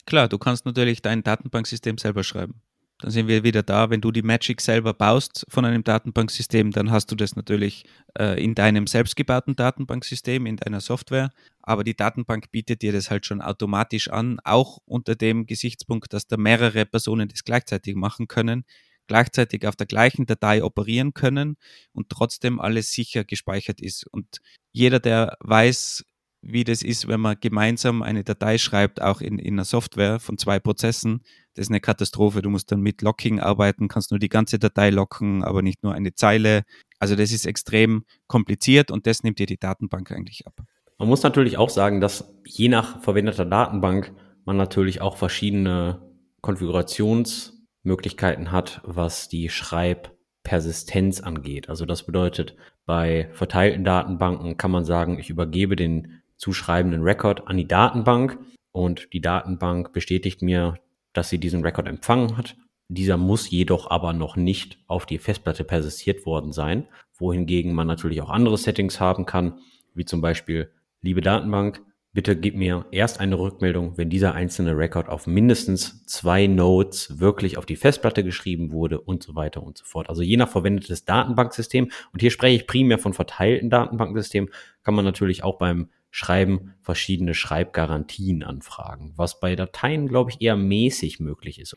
Klar, 0.06 0.28
du 0.28 0.38
kannst 0.38 0.64
natürlich 0.64 1.02
dein 1.02 1.22
Datenbanksystem 1.22 1.98
selber 1.98 2.24
schreiben. 2.24 2.62
Dann 3.00 3.12
sind 3.12 3.28
wir 3.28 3.44
wieder 3.44 3.62
da, 3.62 3.90
wenn 3.90 4.00
du 4.00 4.10
die 4.10 4.22
Magic 4.22 4.60
selber 4.60 4.92
baust 4.92 5.46
von 5.48 5.64
einem 5.64 5.84
Datenbanksystem, 5.84 6.72
dann 6.72 6.90
hast 6.90 7.12
du 7.12 7.14
das 7.14 7.36
natürlich 7.36 7.84
äh, 8.18 8.42
in 8.42 8.56
deinem 8.56 8.88
selbstgebauten 8.88 9.54
Datenbanksystem, 9.54 10.46
in 10.46 10.56
deiner 10.56 10.80
Software. 10.80 11.30
Aber 11.62 11.84
die 11.84 11.94
Datenbank 11.96 12.50
bietet 12.50 12.82
dir 12.82 12.92
das 12.92 13.10
halt 13.10 13.24
schon 13.24 13.40
automatisch 13.40 14.10
an, 14.10 14.40
auch 14.42 14.78
unter 14.84 15.14
dem 15.14 15.46
Gesichtspunkt, 15.46 16.12
dass 16.12 16.26
da 16.26 16.36
mehrere 16.36 16.86
Personen 16.86 17.28
das 17.28 17.44
gleichzeitig 17.44 17.94
machen 17.94 18.26
können, 18.26 18.64
gleichzeitig 19.06 19.64
auf 19.66 19.76
der 19.76 19.86
gleichen 19.86 20.26
Datei 20.26 20.64
operieren 20.64 21.14
können 21.14 21.56
und 21.92 22.08
trotzdem 22.08 22.60
alles 22.60 22.90
sicher 22.90 23.22
gespeichert 23.24 23.80
ist. 23.80 24.08
Und 24.08 24.40
jeder, 24.72 24.98
der 24.98 25.36
weiß, 25.40 26.04
wie 26.40 26.64
das 26.64 26.82
ist, 26.82 27.08
wenn 27.08 27.20
man 27.20 27.36
gemeinsam 27.40 28.02
eine 28.02 28.24
Datei 28.24 28.58
schreibt, 28.58 29.02
auch 29.02 29.20
in, 29.20 29.38
in 29.38 29.54
einer 29.54 29.64
Software 29.64 30.20
von 30.20 30.38
zwei 30.38 30.58
Prozessen. 30.58 31.22
Das 31.58 31.66
ist 31.66 31.72
eine 31.72 31.80
Katastrophe. 31.80 32.40
Du 32.40 32.50
musst 32.50 32.70
dann 32.70 32.80
mit 32.80 33.02
Locking 33.02 33.40
arbeiten, 33.40 33.88
kannst 33.88 34.12
nur 34.12 34.20
die 34.20 34.28
ganze 34.28 34.60
Datei 34.60 34.90
locken, 34.90 35.42
aber 35.42 35.60
nicht 35.60 35.82
nur 35.82 35.92
eine 35.92 36.14
Zeile. 36.14 36.62
Also 37.00 37.16
das 37.16 37.32
ist 37.32 37.46
extrem 37.46 38.04
kompliziert 38.28 38.92
und 38.92 39.08
das 39.08 39.24
nimmt 39.24 39.40
dir 39.40 39.46
die 39.46 39.58
Datenbank 39.58 40.12
eigentlich 40.12 40.46
ab. 40.46 40.52
Man 40.98 41.08
muss 41.08 41.24
natürlich 41.24 41.58
auch 41.58 41.70
sagen, 41.70 42.00
dass 42.00 42.32
je 42.46 42.68
nach 42.68 43.02
verwendeter 43.02 43.44
Datenbank 43.44 44.14
man 44.44 44.56
natürlich 44.56 45.00
auch 45.00 45.16
verschiedene 45.16 46.00
Konfigurationsmöglichkeiten 46.42 48.52
hat, 48.52 48.80
was 48.84 49.28
die 49.28 49.48
Schreibpersistenz 49.48 51.20
angeht. 51.20 51.68
Also 51.68 51.86
das 51.86 52.04
bedeutet, 52.04 52.54
bei 52.86 53.30
verteilten 53.32 53.82
Datenbanken 53.82 54.58
kann 54.58 54.70
man 54.70 54.84
sagen, 54.84 55.18
ich 55.18 55.28
übergebe 55.28 55.74
den 55.74 56.22
zuschreibenden 56.36 57.02
Record 57.02 57.48
an 57.48 57.56
die 57.56 57.66
Datenbank 57.66 58.38
und 58.70 59.12
die 59.12 59.20
Datenbank 59.20 59.92
bestätigt 59.92 60.40
mir, 60.40 60.78
dass 61.18 61.30
sie 61.30 61.38
diesen 61.38 61.64
Record 61.64 61.88
empfangen 61.88 62.36
hat. 62.36 62.56
Dieser 62.86 63.16
muss 63.16 63.50
jedoch 63.50 63.90
aber 63.90 64.12
noch 64.12 64.36
nicht 64.36 64.78
auf 64.86 65.04
die 65.04 65.18
Festplatte 65.18 65.64
persistiert 65.64 66.24
worden 66.24 66.52
sein, 66.52 66.86
wohingegen 67.18 67.74
man 67.74 67.88
natürlich 67.88 68.22
auch 68.22 68.30
andere 68.30 68.56
Settings 68.56 69.00
haben 69.00 69.26
kann, 69.26 69.58
wie 69.94 70.04
zum 70.04 70.20
Beispiel, 70.20 70.70
liebe 71.02 71.20
Datenbank, 71.20 71.82
bitte 72.12 72.36
gib 72.36 72.54
mir 72.54 72.86
erst 72.92 73.18
eine 73.18 73.36
Rückmeldung, 73.36 73.98
wenn 73.98 74.10
dieser 74.10 74.34
einzelne 74.34 74.76
Record 74.76 75.08
auf 75.08 75.26
mindestens 75.26 76.06
zwei 76.06 76.46
Nodes 76.46 77.18
wirklich 77.18 77.58
auf 77.58 77.66
die 77.66 77.76
Festplatte 77.76 78.22
geschrieben 78.22 78.70
wurde 78.70 79.00
und 79.00 79.24
so 79.24 79.34
weiter 79.34 79.62
und 79.64 79.76
so 79.76 79.84
fort. 79.84 80.08
Also 80.08 80.22
je 80.22 80.36
nach 80.36 80.48
verwendetes 80.48 81.04
Datenbanksystem, 81.04 81.90
und 82.12 82.20
hier 82.20 82.30
spreche 82.30 82.54
ich 82.54 82.68
primär 82.68 82.98
von 82.98 83.12
verteilten 83.12 83.70
Datenbanksystemen, 83.70 84.50
kann 84.84 84.94
man 84.94 85.04
natürlich 85.04 85.42
auch 85.42 85.58
beim 85.58 85.88
Schreiben 86.10 86.74
verschiedene 86.82 87.34
Schreibgarantien 87.34 88.42
anfragen, 88.42 89.12
was 89.16 89.40
bei 89.40 89.56
Dateien, 89.56 90.08
glaube 90.08 90.30
ich, 90.30 90.40
eher 90.40 90.56
mäßig 90.56 91.20
möglich 91.20 91.58
ist. 91.58 91.76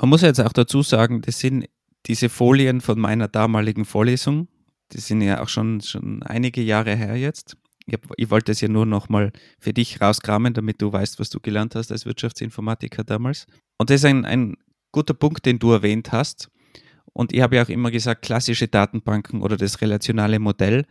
Man 0.00 0.08
muss 0.08 0.22
jetzt 0.22 0.40
auch 0.40 0.52
dazu 0.52 0.82
sagen, 0.82 1.20
das 1.22 1.38
sind 1.38 1.66
diese 2.06 2.28
Folien 2.28 2.80
von 2.80 2.98
meiner 2.98 3.28
damaligen 3.28 3.84
Vorlesung. 3.84 4.48
Die 4.92 5.00
sind 5.00 5.20
ja 5.20 5.42
auch 5.42 5.48
schon, 5.48 5.80
schon 5.80 6.22
einige 6.22 6.62
Jahre 6.62 6.96
her 6.96 7.16
jetzt. 7.16 7.56
Ich, 7.86 7.94
hab, 7.94 8.02
ich 8.16 8.30
wollte 8.30 8.52
es 8.52 8.60
ja 8.60 8.68
nur 8.68 8.86
nochmal 8.86 9.32
für 9.58 9.72
dich 9.72 10.00
rauskramen, 10.00 10.54
damit 10.54 10.80
du 10.80 10.92
weißt, 10.92 11.18
was 11.18 11.30
du 11.30 11.40
gelernt 11.40 11.74
hast 11.74 11.90
als 11.90 12.06
Wirtschaftsinformatiker 12.06 13.04
damals. 13.04 13.46
Und 13.78 13.90
das 13.90 13.96
ist 13.96 14.04
ein, 14.04 14.24
ein 14.24 14.56
guter 14.92 15.14
Punkt, 15.14 15.46
den 15.46 15.58
du 15.58 15.72
erwähnt 15.72 16.12
hast. 16.12 16.50
Und 17.12 17.32
ich 17.32 17.40
habe 17.40 17.56
ja 17.56 17.64
auch 17.64 17.68
immer 17.68 17.90
gesagt, 17.90 18.22
klassische 18.22 18.68
Datenbanken 18.68 19.42
oder 19.42 19.56
das 19.56 19.80
relationale 19.80 20.38
Modell, 20.38 20.86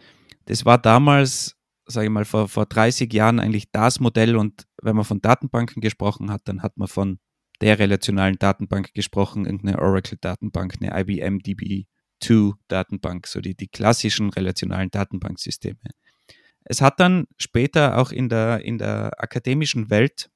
das 0.45 0.65
war 0.65 0.77
damals 0.77 1.55
sage 1.91 2.07
ich 2.07 2.11
mal, 2.11 2.25
vor, 2.25 2.47
vor 2.47 2.65
30 2.65 3.13
Jahren 3.13 3.39
eigentlich 3.39 3.71
das 3.71 3.99
Modell 3.99 4.35
und 4.35 4.65
wenn 4.81 4.95
man 4.95 5.05
von 5.05 5.21
Datenbanken 5.21 5.81
gesprochen 5.81 6.31
hat, 6.31 6.41
dann 6.45 6.63
hat 6.63 6.77
man 6.77 6.87
von 6.87 7.19
der 7.61 7.79
relationalen 7.79 8.37
Datenbank 8.37 8.93
gesprochen, 8.93 9.45
irgendeine 9.45 9.79
Oracle-Datenbank, 9.79 10.77
eine 10.81 10.99
IBM 10.99 11.37
DB2-Datenbank, 11.37 13.27
so 13.27 13.39
die, 13.39 13.55
die 13.55 13.67
klassischen 13.67 14.29
relationalen 14.29 14.89
Datenbanksysteme. 14.89 15.77
Es 16.63 16.81
hat 16.81 16.99
dann 16.99 17.25
später 17.37 17.97
auch 17.97 18.11
in 18.11 18.29
der, 18.29 18.65
in 18.65 18.77
der 18.77 19.11
akademischen 19.21 19.89
Welt 19.89 20.29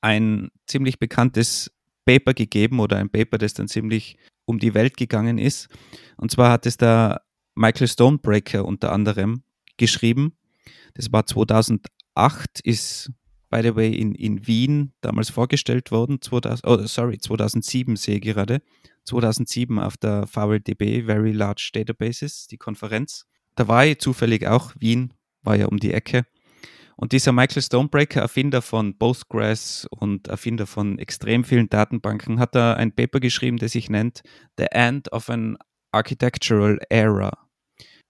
ein 0.00 0.50
ziemlich 0.66 0.98
bekanntes 0.98 1.70
Paper 2.04 2.34
gegeben 2.34 2.80
oder 2.80 2.98
ein 2.98 3.10
Paper, 3.10 3.38
das 3.38 3.54
dann 3.54 3.68
ziemlich 3.68 4.16
um 4.44 4.58
die 4.58 4.74
Welt 4.74 4.96
gegangen 4.96 5.38
ist. 5.38 5.68
Und 6.16 6.30
zwar 6.30 6.50
hat 6.50 6.66
es 6.66 6.76
da 6.76 7.20
Michael 7.54 7.88
Stonebreaker 7.88 8.64
unter 8.64 8.92
anderem 8.92 9.44
geschrieben 9.76 10.36
das 10.94 11.12
war 11.12 11.26
2008, 11.26 12.60
ist, 12.64 13.12
by 13.50 13.60
the 13.62 13.74
way, 13.74 13.92
in, 13.92 14.14
in 14.14 14.46
Wien 14.46 14.92
damals 15.00 15.30
vorgestellt 15.30 15.90
worden. 15.90 16.20
2000, 16.20 16.66
oh, 16.66 16.86
sorry, 16.86 17.18
2007 17.18 17.96
sehe 17.96 18.16
ich 18.16 18.22
gerade. 18.22 18.62
2007 19.04 19.78
auf 19.78 19.96
der 19.96 20.26
VLDB, 20.26 21.04
Very 21.04 21.32
Large 21.32 21.70
Databases, 21.72 22.46
die 22.46 22.58
Konferenz. 22.58 23.26
Da 23.54 23.68
war 23.68 23.84
ich 23.84 23.98
zufällig 23.98 24.46
auch, 24.46 24.72
Wien 24.78 25.12
war 25.42 25.56
ja 25.56 25.66
um 25.66 25.78
die 25.78 25.92
Ecke. 25.92 26.24
Und 26.96 27.12
dieser 27.12 27.32
Michael 27.32 27.62
Stonebreaker, 27.62 28.20
Erfinder 28.20 28.62
von 28.62 28.96
Postgres 28.96 29.88
und 29.90 30.28
Erfinder 30.28 30.66
von 30.66 30.98
extrem 30.98 31.42
vielen 31.42 31.68
Datenbanken, 31.68 32.38
hat 32.38 32.54
da 32.54 32.74
ein 32.74 32.94
Paper 32.94 33.18
geschrieben, 33.18 33.56
das 33.56 33.72
sich 33.72 33.90
nennt 33.90 34.22
The 34.56 34.66
End 34.70 35.10
of 35.12 35.28
an 35.28 35.56
Architectural 35.90 36.78
Era. 36.88 37.32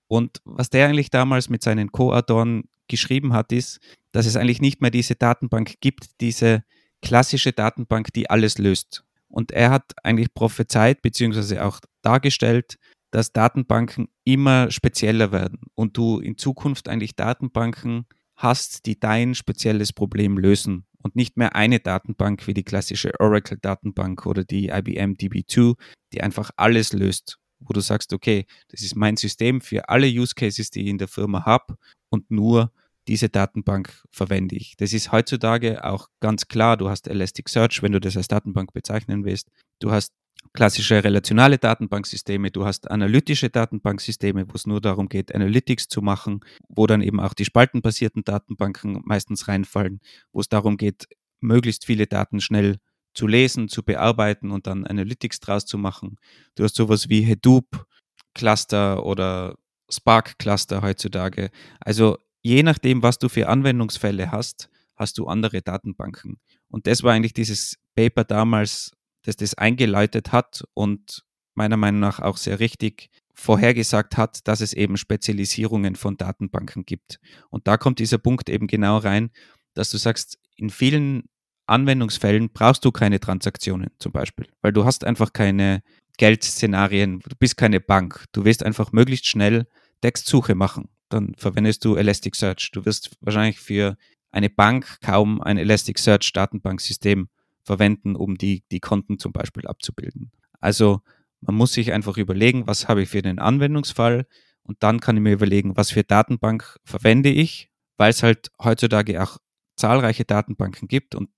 Und 0.09 0.43
was 0.45 0.69
der 0.69 0.89
eigentlich 0.89 1.11
damals 1.11 1.49
mit 1.49 1.63
seinen 1.63 1.91
Co-Autoren 1.91 2.65
geschrieben 2.93 3.33
hat, 3.33 3.51
ist, 3.51 3.81
dass 4.13 4.27
es 4.27 4.37
eigentlich 4.37 4.61
nicht 4.61 4.81
mehr 4.81 4.91
diese 4.91 5.17
Datenbank 5.17 5.81
gibt, 5.81 6.21
diese 6.21 6.63
klassische 7.01 7.53
Datenbank, 7.53 8.13
die 8.13 8.31
alles 8.31 8.59
löst. 8.59 9.05
Und 9.29 9.51
er 9.51 9.71
hat 9.71 9.93
eigentlich 10.05 10.33
prophezeit 10.35 11.03
bzw. 11.03 11.59
auch 11.59 11.81
dargestellt, 12.03 12.79
dass 13.11 13.33
Datenbanken 13.33 14.09
immer 14.25 14.71
spezieller 14.71 15.33
werden 15.33 15.61
und 15.75 15.97
du 15.97 16.21
in 16.21 16.39
Zukunft 16.39 16.89
eigentlich 16.89 17.17
Datenbanken 17.17 18.07
hast, 18.37 18.87
die 18.87 19.01
dein 19.01 19.35
spezielles 19.35 19.93
Problem 19.93 20.39
lösen 20.39 20.87
und 20.99 21.17
nicht 21.17 21.37
mehr 21.37 21.57
eine 21.57 21.81
Datenbank 21.81 22.47
wie 22.47 22.55
die 22.55 22.65
klassische 22.65 23.19
Oracle-Datenbank 23.19 24.27
oder 24.27 24.45
die 24.45 24.69
IBM 24.69 25.15
DB2, 25.15 25.75
die 26.13 26.23
einfach 26.23 26.51
alles 26.57 26.93
löst 26.93 27.39
wo 27.69 27.73
du 27.73 27.81
sagst, 27.81 28.13
okay, 28.13 28.47
das 28.69 28.83
ist 28.83 28.97
mein 28.97 29.17
System 29.17 29.61
für 29.61 29.89
alle 29.89 30.07
Use 30.07 30.35
Cases, 30.35 30.71
die 30.71 30.83
ich 30.83 30.89
in 30.89 30.99
der 30.99 31.09
Firma 31.09 31.45
habe 31.45 31.77
und 32.11 32.31
nur 32.31 32.73
diese 33.09 33.29
Datenbank 33.29 34.03
verwende 34.11 34.57
ich. 34.57 34.77
Das 34.77 34.93
ist 34.93 35.13
heutzutage 35.13 35.85
auch 35.85 36.09
ganz 36.21 36.49
klar. 36.49 36.77
Du 36.77 36.89
hast 36.89 37.09
Elasticsearch, 37.09 37.83
wenn 37.83 37.93
du 37.93 38.01
das 38.01 38.17
als 38.17 38.29
Datenbank 38.29 38.73
bezeichnen 38.73 39.25
willst. 39.25 39.49
Du 39.81 39.91
hast 39.91 40.13
klassische 40.53 41.03
relationale 41.03 41.59
Datenbanksysteme, 41.59 42.51
du 42.51 42.65
hast 42.65 42.91
analytische 42.91 43.49
Datenbanksysteme, 43.49 44.49
wo 44.49 44.55
es 44.55 44.67
nur 44.67 44.81
darum 44.81 45.09
geht, 45.09 45.35
Analytics 45.35 45.89
zu 45.89 46.03
machen, 46.03 46.41
wo 46.69 46.87
dann 46.87 47.01
eben 47.01 47.21
auch 47.21 47.35
die 47.35 47.45
spaltenbasierten 47.45 48.25
Datenbanken 48.25 49.01
meistens 49.05 49.49
reinfallen, 49.49 50.01
wo 50.33 50.41
es 50.41 50.49
darum 50.49 50.77
geht, 50.77 51.09
möglichst 51.41 51.87
viele 51.87 52.07
Daten 52.07 52.41
schnell 52.41 52.79
zu 53.15 53.27
lesen, 53.27 53.69
zu 53.69 53.83
bearbeiten 53.83 54.51
und 54.51 54.67
dann 54.67 54.87
Analytics 54.87 55.41
draus 55.41 55.67
zu 55.67 55.79
machen. 55.79 56.17
Du 56.55 56.65
hast 56.65 56.77
sowas 56.77 57.09
wie 57.09 57.27
Hadoop 57.27 57.87
Cluster 58.35 59.05
oder 59.05 59.57
Spark 59.91 60.39
Cluster 60.39 60.83
heutzutage. 60.83 61.51
Also 61.81 62.17
je 62.43 62.63
nachdem, 62.63 63.03
was 63.03 63.19
du 63.19 63.29
für 63.29 63.49
Anwendungsfälle 63.49 64.31
hast, 64.31 64.69
hast 64.97 65.19
du 65.19 65.27
andere 65.27 65.63
Datenbanken. 65.63 66.39
Und 66.69 66.87
das 66.87 67.03
war 67.03 67.13
eigentlich 67.13 67.35
dieses 67.35 67.79
Paper 67.95 68.25
damals, 68.25 68.93
das 69.23 69.37
das 69.37 69.55
eingeleitet 69.55 70.33
hat 70.33 70.65
und 70.75 71.25
meiner 71.55 71.77
Meinung 71.77 72.01
nach 72.01 72.21
auch 72.21 72.37
sehr 72.37 72.61
richtig 72.61 73.11
vorhergesagt 73.35 74.17
hat, 74.17 74.47
dass 74.47 74.61
es 74.61 74.73
eben 74.73 74.97
Spezialisierungen 74.97 75.97
von 75.97 76.17
Datenbanken 76.17 76.85
gibt. 76.85 77.19
Und 77.51 77.67
da 77.67 77.77
kommt 77.77 77.99
dieser 77.99 78.19
Punkt 78.19 78.49
eben 78.49 78.67
genau 78.67 78.99
rein, 78.99 79.31
dass 79.75 79.91
du 79.91 79.99
sagst, 79.99 80.39
in 80.57 80.71
vielen 80.71 81.25
Anwendungsfällen 81.67 82.51
brauchst 82.51 82.85
du 82.85 82.93
keine 82.93 83.21
Transaktionen 83.21 83.91
zum 83.99 84.13
Beispiel, 84.13 84.49
weil 84.61 84.73
du 84.73 84.85
hast 84.85 85.05
einfach 85.05 85.33
keine 85.33 85.83
Geldszenarien, 86.19 87.21
du 87.21 87.37
bist 87.39 87.57
keine 87.57 87.81
Bank. 87.81 88.27
Du 88.33 88.45
willst 88.45 88.63
einfach 88.63 88.93
möglichst 88.93 89.27
schnell 89.27 89.67
Textsuche 90.03 90.55
machen. 90.55 90.89
Dann 91.13 91.35
verwendest 91.37 91.85
du 91.85 91.97
Elasticsearch. 91.97 92.71
Du 92.73 92.85
wirst 92.87 93.17
wahrscheinlich 93.21 93.61
für 93.61 93.97
eine 94.31 94.49
Bank 94.49 95.01
kaum 95.03 95.43
ein 95.43 95.59
Elasticsearch 95.59 96.33
Datenbanksystem 96.33 97.29
verwenden, 97.65 98.17
um 98.17 98.39
die, 98.39 98.65
die 98.73 98.81
Konten 98.81 99.19
zum 99.19 99.33
Beispiel 99.33 99.67
abzubilden. 99.67 100.33
Also 100.61 101.03
man 101.43 101.55
muss 101.55 101.73
sich 101.73 101.93
einfach 101.93 102.17
überlegen, 102.17 102.67
was 102.67 102.89
habe 102.89 103.03
ich 103.03 103.11
für 103.11 103.21
den 103.21 103.39
Anwendungsfall 103.39 104.27
und 104.63 104.83
dann 104.83 105.01
kann 105.01 105.17
ich 105.17 105.23
mir 105.23 105.33
überlegen, 105.33 105.77
was 105.77 105.91
für 105.91 106.03
Datenbank 106.03 106.79
verwende 106.85 107.29
ich, 107.29 107.71
weil 107.99 108.11
es 108.11 108.23
halt 108.23 108.51
heutzutage 108.63 109.23
auch 109.23 109.39
zahlreiche 109.77 110.25
Datenbanken 110.25 110.89
gibt 110.89 111.15
und 111.15 111.29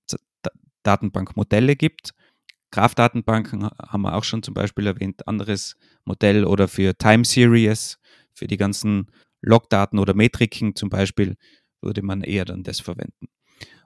Datenbankmodelle 0.83 1.75
gibt. 1.75 2.11
Graph-Datenbanken 2.71 3.65
haben 3.65 4.01
wir 4.01 4.15
auch 4.15 4.23
schon 4.23 4.43
zum 4.43 4.53
Beispiel 4.53 4.87
erwähnt, 4.87 5.27
anderes 5.27 5.75
Modell 6.05 6.45
oder 6.45 6.67
für 6.67 6.97
Time 6.97 7.25
Series, 7.25 7.97
für 8.33 8.47
die 8.47 8.57
ganzen 8.57 9.09
Logdaten 9.45 9.99
oder 9.99 10.13
Metriken 10.13 10.75
zum 10.75 10.89
Beispiel, 10.89 11.35
würde 11.81 12.01
man 12.01 12.21
eher 12.21 12.45
dann 12.45 12.63
das 12.63 12.79
verwenden. 12.79 13.27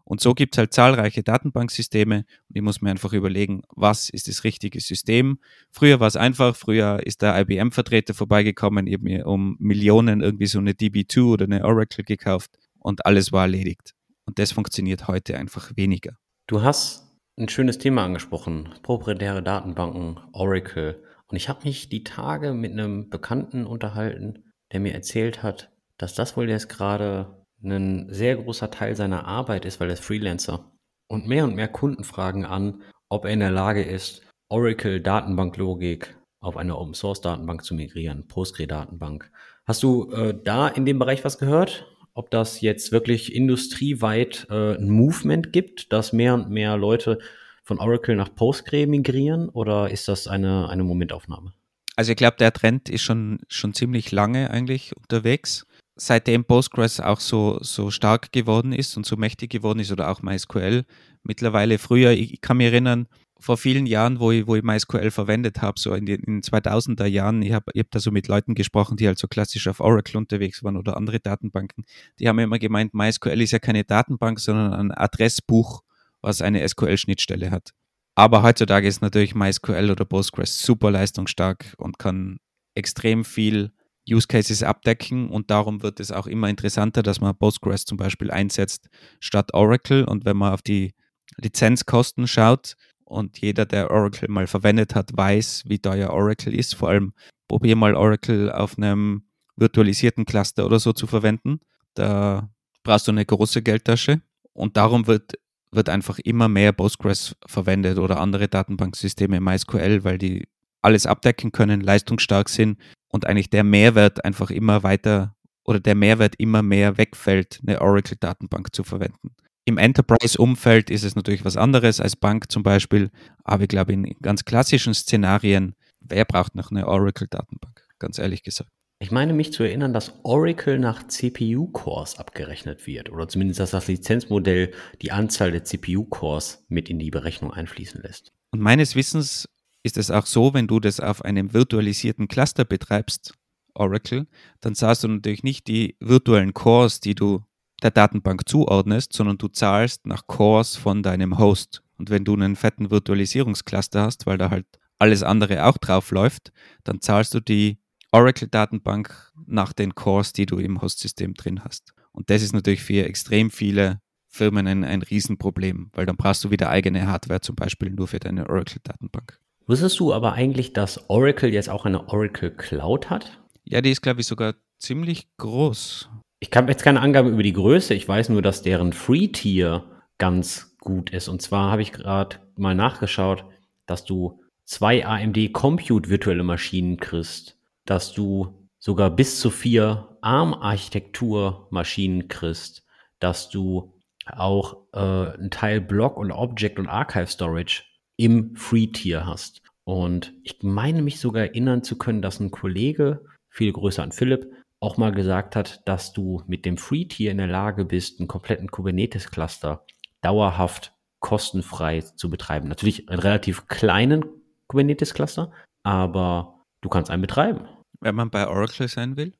Und 0.10 0.22
so 0.22 0.34
gibt 0.34 0.56
es 0.56 0.58
halt 0.58 0.74
zahlreiche 0.74 1.22
Datenbanksysteme 1.22 2.26
und 2.48 2.56
ich 2.56 2.64
muss 2.64 2.82
mir 2.82 2.90
einfach 2.90 3.14
überlegen, 3.14 3.62
was 3.76 4.10
ist 4.10 4.28
das 4.28 4.44
richtige 4.44 4.82
System. 4.82 5.38
Früher 5.70 6.00
war 6.00 6.08
es 6.08 6.16
einfach, 6.16 6.56
früher 6.56 7.06
ist 7.06 7.22
der 7.22 7.40
IBM-Vertreter 7.40 8.16
vorbeigekommen, 8.16 8.88
eben 8.88 9.22
um 9.22 9.56
Millionen 9.60 10.22
irgendwie 10.22 10.48
so 10.48 10.58
eine 10.58 10.72
DB2 10.72 11.22
oder 11.22 11.46
eine 11.46 11.64
Oracle 11.64 12.04
gekauft 12.04 12.58
und 12.80 13.06
alles 13.06 13.32
war 13.32 13.44
erledigt. 13.44 13.94
Und 14.26 14.40
das 14.40 14.52
funktioniert 14.52 15.08
heute 15.08 15.38
einfach 15.38 15.72
weniger. 15.76 16.18
Du 16.48 16.64
hast 16.64 17.08
ein 17.38 17.48
schönes 17.48 17.78
Thema 17.78 18.04
angesprochen, 18.04 18.70
proprietäre 18.82 19.44
Datenbanken, 19.44 20.20
Oracle. 20.34 21.04
Und 21.28 21.38
ich 21.38 21.50
habe 21.50 21.66
mich 21.66 21.90
die 21.90 22.04
Tage 22.04 22.56
mit 22.56 22.72
einem 22.72 23.12
Bekannten 23.12 23.68
unterhalten, 23.68 24.49
der 24.72 24.80
mir 24.80 24.94
erzählt 24.94 25.44
hat, 25.44 25.72
dass 25.98 26.16
das 26.16 26.38
wohl 26.38 26.50
jetzt 26.50 26.70
gerade 26.70 27.46
ein 27.64 28.08
sehr 28.10 28.38
großer 28.38 28.72
Teil 28.72 28.96
seiner 28.96 29.26
Arbeit 29.26 29.66
ist, 29.66 29.80
weil 29.80 29.90
er 29.90 29.94
ist 29.94 30.04
Freelancer. 30.04 30.72
Und 31.08 31.28
mehr 31.28 31.44
und 31.44 31.56
mehr 31.56 31.68
Kunden 31.68 32.04
fragen 32.04 32.46
an, 32.46 32.82
ob 33.10 33.26
er 33.26 33.32
in 33.32 33.40
der 33.40 33.52
Lage 33.52 33.84
ist, 33.84 34.22
Oracle 34.48 35.02
Datenbanklogik 35.02 36.16
auf 36.40 36.56
eine 36.56 36.78
Open 36.78 36.94
Source 36.94 37.22
Datenbank 37.22 37.64
zu 37.64 37.74
migrieren, 37.74 38.28
Postgre 38.28 38.68
Datenbank. 38.68 39.32
Hast 39.66 39.84
du 39.84 40.12
äh, 40.12 40.34
da 40.44 40.68
in 40.68 40.86
dem 40.86 41.00
Bereich 41.00 41.26
was 41.26 41.38
gehört? 41.38 41.86
Ob 42.14 42.32
das 42.32 42.62
jetzt 42.62 42.92
wirklich 42.92 43.36
industrieweit 43.36 44.48
äh, 44.50 44.76
ein 44.76 44.90
Movement 44.90 45.52
gibt, 45.54 45.92
dass 45.92 46.14
mehr 46.14 46.34
und 46.34 46.50
mehr 46.50 46.78
Leute 46.78 47.20
von 47.64 47.80
Oracle 47.80 48.16
nach 48.16 48.34
Postgre 48.34 48.88
migrieren 48.88 49.50
oder 49.50 49.92
ist 49.92 50.08
das 50.08 50.28
eine, 50.28 50.70
eine 50.70 50.84
Momentaufnahme? 50.84 51.54
Also 52.00 52.12
ich 52.12 52.16
glaube, 52.16 52.38
der 52.38 52.54
Trend 52.54 52.88
ist 52.88 53.02
schon, 53.02 53.40
schon 53.50 53.74
ziemlich 53.74 54.14
lange 54.14 54.52
eigentlich 54.52 54.96
unterwegs. 54.96 55.68
Seitdem 55.98 56.46
Postgres 56.46 57.02
auch 57.02 57.20
so, 57.20 57.60
so 57.60 57.92
stark 57.92 58.32
geworden 58.32 58.72
ist 58.72 58.96
und 58.96 59.06
so 59.06 59.18
mächtig 59.18 59.50
geworden 59.50 59.80
ist 59.80 59.92
oder 59.92 60.10
auch 60.10 60.22
MySQL. 60.22 60.86
Mittlerweile 61.24 61.78
früher, 61.78 62.12
ich 62.12 62.40
kann 62.40 62.56
mich 62.56 62.68
erinnern, 62.68 63.10
vor 63.38 63.58
vielen 63.58 63.86
Jahren, 63.86 64.22
wo 64.22 64.32
ich, 64.32 64.48
wo 64.48 64.56
ich 64.56 64.64
MySQL 64.64 65.12
verwendet 65.12 65.62
habe, 65.62 65.78
so 65.78 65.94
in 65.94 66.06
den, 66.06 66.22
in 66.22 66.36
den 66.36 66.42
2000er 66.42 67.06
Jahren, 67.06 67.42
ich 67.42 67.52
habe 67.52 67.70
ich 67.74 67.82
hab 67.82 67.92
da 67.92 68.00
so 68.00 68.12
mit 68.12 68.30
Leuten 68.30 68.56
gesprochen, 68.56 68.96
die 68.96 69.06
halt 69.06 69.20
so 69.20 69.28
klassisch 69.28 69.68
auf 69.68 69.82
Oracle 69.82 70.16
unterwegs 70.16 70.64
waren 70.64 70.78
oder 70.78 70.96
andere 70.96 71.20
Datenbanken, 71.20 71.84
die 72.18 72.30
haben 72.30 72.40
immer 72.40 72.60
gemeint, 72.60 72.94
MySQL 72.94 73.42
ist 73.42 73.52
ja 73.52 73.60
keine 73.60 73.84
Datenbank, 73.84 74.40
sondern 74.40 74.72
ein 74.72 74.92
Adressbuch, 74.94 75.82
was 76.22 76.42
eine 76.42 76.66
SQL-Schnittstelle 76.66 77.52
hat. 77.52 77.74
Aber 78.20 78.44
heutzutage 78.44 78.86
ist 78.86 79.02
natürlich 79.02 79.34
MySQL 79.34 79.92
oder 79.92 80.04
Postgres 80.04 80.62
super 80.62 80.92
leistungsstark 80.92 81.74
und 81.78 82.00
kann 82.00 82.40
extrem 82.76 83.24
viel 83.24 83.72
Use 84.10 84.28
Cases 84.28 84.62
abdecken 84.62 85.30
und 85.30 85.50
darum 85.50 85.84
wird 85.84 86.02
es 86.02 86.12
auch 86.12 86.28
immer 86.28 86.50
interessanter, 86.50 87.02
dass 87.02 87.22
man 87.22 87.38
Postgres 87.38 87.86
zum 87.86 87.98
Beispiel 87.98 88.30
einsetzt 88.30 88.90
statt 89.22 89.54
Oracle 89.54 90.04
und 90.04 90.26
wenn 90.26 90.36
man 90.36 90.52
auf 90.52 90.62
die 90.62 90.94
Lizenzkosten 91.38 92.28
schaut, 92.28 92.76
und 93.06 93.40
jeder, 93.40 93.66
der 93.66 93.90
Oracle 93.90 94.28
mal 94.28 94.48
verwendet 94.48 94.96
hat, 94.96 95.16
weiß, 95.16 95.64
wie 95.68 95.80
teuer 95.80 96.10
Oracle 96.10 96.54
ist. 96.54 96.76
Vor 96.76 96.90
allem 96.90 97.14
probier 97.48 97.78
mal 97.78 97.96
Oracle 97.96 98.52
auf 98.52 98.78
einem 98.78 99.24
virtualisierten 99.56 100.26
Cluster 100.26 100.66
oder 100.66 100.80
so 100.80 100.92
zu 100.92 101.08
verwenden. 101.08 101.62
Da 101.94 102.50
brauchst 102.84 103.08
du 103.08 103.12
eine 103.12 103.26
große 103.26 103.62
Geldtasche 103.62 104.22
und 104.52 104.76
darum 104.76 105.08
wird, 105.08 105.36
wird 105.72 105.90
einfach 105.90 106.20
immer 106.20 106.48
mehr 106.48 106.72
Postgres 106.72 107.36
verwendet 107.46 107.98
oder 107.98 108.20
andere 108.20 108.48
Datenbanksysteme 108.48 109.40
MySQL, 109.40 110.04
weil 110.04 110.18
die 110.18 110.48
alles 110.82 111.06
abdecken 111.06 111.52
können, 111.52 111.82
leistungsstark 111.82 112.50
sind 112.50 112.80
und 113.10 113.26
eigentlich 113.26 113.50
der 113.50 113.64
Mehrwert 113.64 114.24
einfach 114.26 114.50
immer 114.50 114.84
weiter 114.84 115.36
oder 115.64 115.80
der 115.80 115.96
Mehrwert 115.96 116.36
immer 116.38 116.64
mehr 116.64 116.98
wegfällt, 116.98 117.60
eine 117.66 117.82
Oracle-Datenbank 117.82 118.74
zu 118.74 118.84
verwenden. 118.84 119.36
Im 119.66 119.78
Enterprise-Umfeld 119.78 120.90
ist 120.90 121.04
es 121.04 121.16
natürlich 121.16 121.46
was 121.46 121.58
anderes 121.58 122.00
als 122.00 122.16
Bank 122.16 122.52
zum 122.52 122.64
Beispiel, 122.64 123.12
aber 123.44 123.64
ich 123.64 123.70
glaube, 123.70 123.94
in 123.94 124.16
ganz 124.22 124.46
klassischen 124.46 124.96
Szenarien, 124.96 125.76
wer 126.00 126.26
braucht 126.26 126.56
noch 126.56 126.72
eine 126.72 126.88
Oracle-Datenbank? 126.88 127.84
Ganz 128.00 128.18
ehrlich 128.18 128.42
gesagt. 128.42 128.72
Ich 129.02 129.12
meine 129.12 129.32
mich 129.32 129.54
zu 129.54 129.64
erinnern, 129.64 129.94
dass 129.94 130.14
Oracle 130.24 130.78
nach 130.78 131.08
CPU-Cores 131.08 132.20
abgerechnet 132.20 132.86
wird 132.86 133.10
oder 133.10 133.30
zumindest, 133.30 133.62
dass 133.62 133.72
das 133.72 133.88
Lizenzmodell 133.88 134.72
die 135.02 135.14
Anzahl 135.14 135.52
der 135.52 135.64
CPU-Cores 135.64 136.66
mit 136.68 136.90
in 136.90 137.00
die 137.00 137.10
Berechnung 137.10 137.54
einfließen 137.54 138.02
lässt. 138.02 138.34
Und 138.52 138.60
meines 138.60 138.98
Wissens 138.98 139.48
ist 139.84 139.98
es 139.98 140.12
auch 140.12 140.26
so, 140.26 140.54
wenn 140.54 140.68
du 140.68 140.82
das 140.82 141.00
auf 141.00 141.24
einem 141.24 141.54
virtualisierten 141.54 142.28
Cluster 142.28 142.66
betreibst, 142.66 143.36
Oracle, 143.74 144.28
dann 144.60 144.76
zahlst 144.76 145.06
du 145.06 145.08
natürlich 145.08 145.44
nicht 145.44 145.68
die 145.68 145.96
virtuellen 146.02 146.54
Cores, 146.54 147.00
die 147.00 147.16
du 147.16 147.46
der 147.82 147.92
Datenbank 147.92 148.50
zuordnest, 148.50 149.14
sondern 149.14 149.38
du 149.38 149.48
zahlst 149.48 150.06
nach 150.08 150.28
Cores 150.28 150.76
von 150.76 151.04
deinem 151.04 151.38
Host. 151.38 151.84
Und 151.98 152.10
wenn 152.10 152.26
du 152.26 152.34
einen 152.34 152.58
fetten 152.58 152.92
Virtualisierungscluster 152.92 154.02
hast, 154.02 154.26
weil 154.26 154.38
da 154.38 154.50
halt 154.50 154.66
alles 154.98 155.24
andere 155.24 155.66
auch 155.66 155.78
drauf 155.78 156.12
läuft, 156.12 156.52
dann 156.84 157.00
zahlst 157.00 157.34
du 157.34 157.40
die 157.40 157.78
Oracle-Datenbank 158.12 159.32
nach 159.46 159.74
den 159.74 159.96
Cores, 159.96 160.34
die 160.34 160.46
du 160.46 160.58
im 160.58 160.82
Hostsystem 160.82 161.34
drin 161.34 161.64
hast. 161.64 161.94
Und 162.12 162.30
das 162.30 162.42
ist 162.42 162.54
natürlich 162.54 162.82
für 162.82 163.06
extrem 163.06 163.52
viele 163.52 164.02
Firmen 164.28 164.68
ein, 164.68 164.84
ein 164.84 165.02
Riesenproblem, 165.02 165.90
weil 165.94 166.06
dann 166.06 166.18
brauchst 166.18 166.44
du 166.44 166.52
wieder 166.52 166.70
eigene 166.70 167.08
Hardware, 167.08 167.42
zum 167.42 167.56
Beispiel 167.56 167.90
nur 167.90 168.08
für 168.08 168.20
deine 168.20 168.50
Oracle-Datenbank. 168.50 169.40
Wusstest 169.68 170.00
du 170.00 170.14
aber 170.14 170.34
eigentlich, 170.34 170.74
dass 170.74 171.10
Oracle 171.10 171.54
jetzt 171.54 171.70
auch 171.70 171.86
eine 171.86 172.08
Oracle 172.10 172.52
Cloud 172.52 173.10
hat? 173.10 173.40
Ja, 173.66 173.82
die 173.82 173.92
ist, 173.92 174.02
glaube 174.02 174.22
ich, 174.22 174.28
sogar 174.28 174.56
ziemlich 174.80 175.28
groß. 175.38 176.10
Ich 176.40 176.50
habe 176.56 176.72
jetzt 176.72 176.84
keine 176.84 177.02
Angabe 177.02 177.30
über 177.30 177.44
die 177.44 177.54
Größe. 177.54 177.94
Ich 177.94 178.08
weiß 178.08 178.30
nur, 178.30 178.42
dass 178.42 178.64
deren 178.64 178.94
Free-Tier 178.94 179.84
ganz 180.18 180.76
gut 180.80 181.12
ist. 181.12 181.28
Und 181.28 181.42
zwar 181.42 181.72
habe 181.72 181.84
ich 181.84 181.92
gerade 181.92 182.38
mal 182.56 182.74
nachgeschaut, 182.74 183.46
dass 183.86 184.06
du 184.06 184.42
zwei 184.66 185.06
AMD 185.06 185.54
Compute 185.54 186.10
virtuelle 186.10 186.44
Maschinen 186.44 186.98
kriegst, 186.98 187.59
dass 187.90 188.14
du 188.14 188.70
sogar 188.78 189.10
bis 189.10 189.40
zu 189.40 189.50
vier 189.50 190.18
ARM-Architektur 190.22 191.68
Maschinen 191.72 192.28
kriegst, 192.28 192.86
dass 193.20 193.50
du 193.50 193.94
auch 194.26 194.86
äh, 194.94 195.00
einen 195.00 195.50
Teil 195.50 195.82
Block 195.82 196.16
und 196.16 196.32
Object 196.32 196.78
und 196.78 196.88
Archive 196.88 197.28
Storage 197.28 197.84
im 198.16 198.56
Free-Tier 198.56 199.26
hast. 199.26 199.64
Und 199.86 200.34
ich 200.44 200.62
meine 200.62 201.02
mich 201.02 201.20
sogar 201.20 201.44
erinnern 201.44 201.84
zu 201.84 201.98
können, 201.98 202.22
dass 202.22 202.40
ein 202.40 202.52
Kollege, 202.52 203.26
viel 203.50 203.74
größer 203.74 204.04
an 204.04 204.12
Philipp, 204.12 204.52
auch 204.80 204.98
mal 204.98 205.12
gesagt 205.12 205.56
hat, 205.56 205.82
dass 205.88 206.14
du 206.14 206.44
mit 206.46 206.66
dem 206.66 206.78
Free-Tier 206.78 207.32
in 207.32 207.38
der 207.38 207.48
Lage 207.48 207.86
bist, 207.86 208.20
einen 208.20 208.28
kompletten 208.28 208.70
Kubernetes-Cluster 208.70 209.84
dauerhaft 210.22 210.94
kostenfrei 211.22 212.02
zu 212.02 212.30
betreiben. 212.30 212.70
Natürlich 212.70 213.10
einen 213.10 213.20
relativ 213.20 213.68
kleinen 213.68 214.26
Kubernetes-Cluster, 214.68 215.52
aber 215.84 216.66
du 216.82 216.90
kannst 216.90 217.10
einen 217.10 217.24
betreiben. 217.24 217.68
Wenn 218.02 218.16
man 218.16 218.30
bei 218.30 218.48
Oracle 218.48 218.88
sein 218.88 219.18
will? 219.18 219.34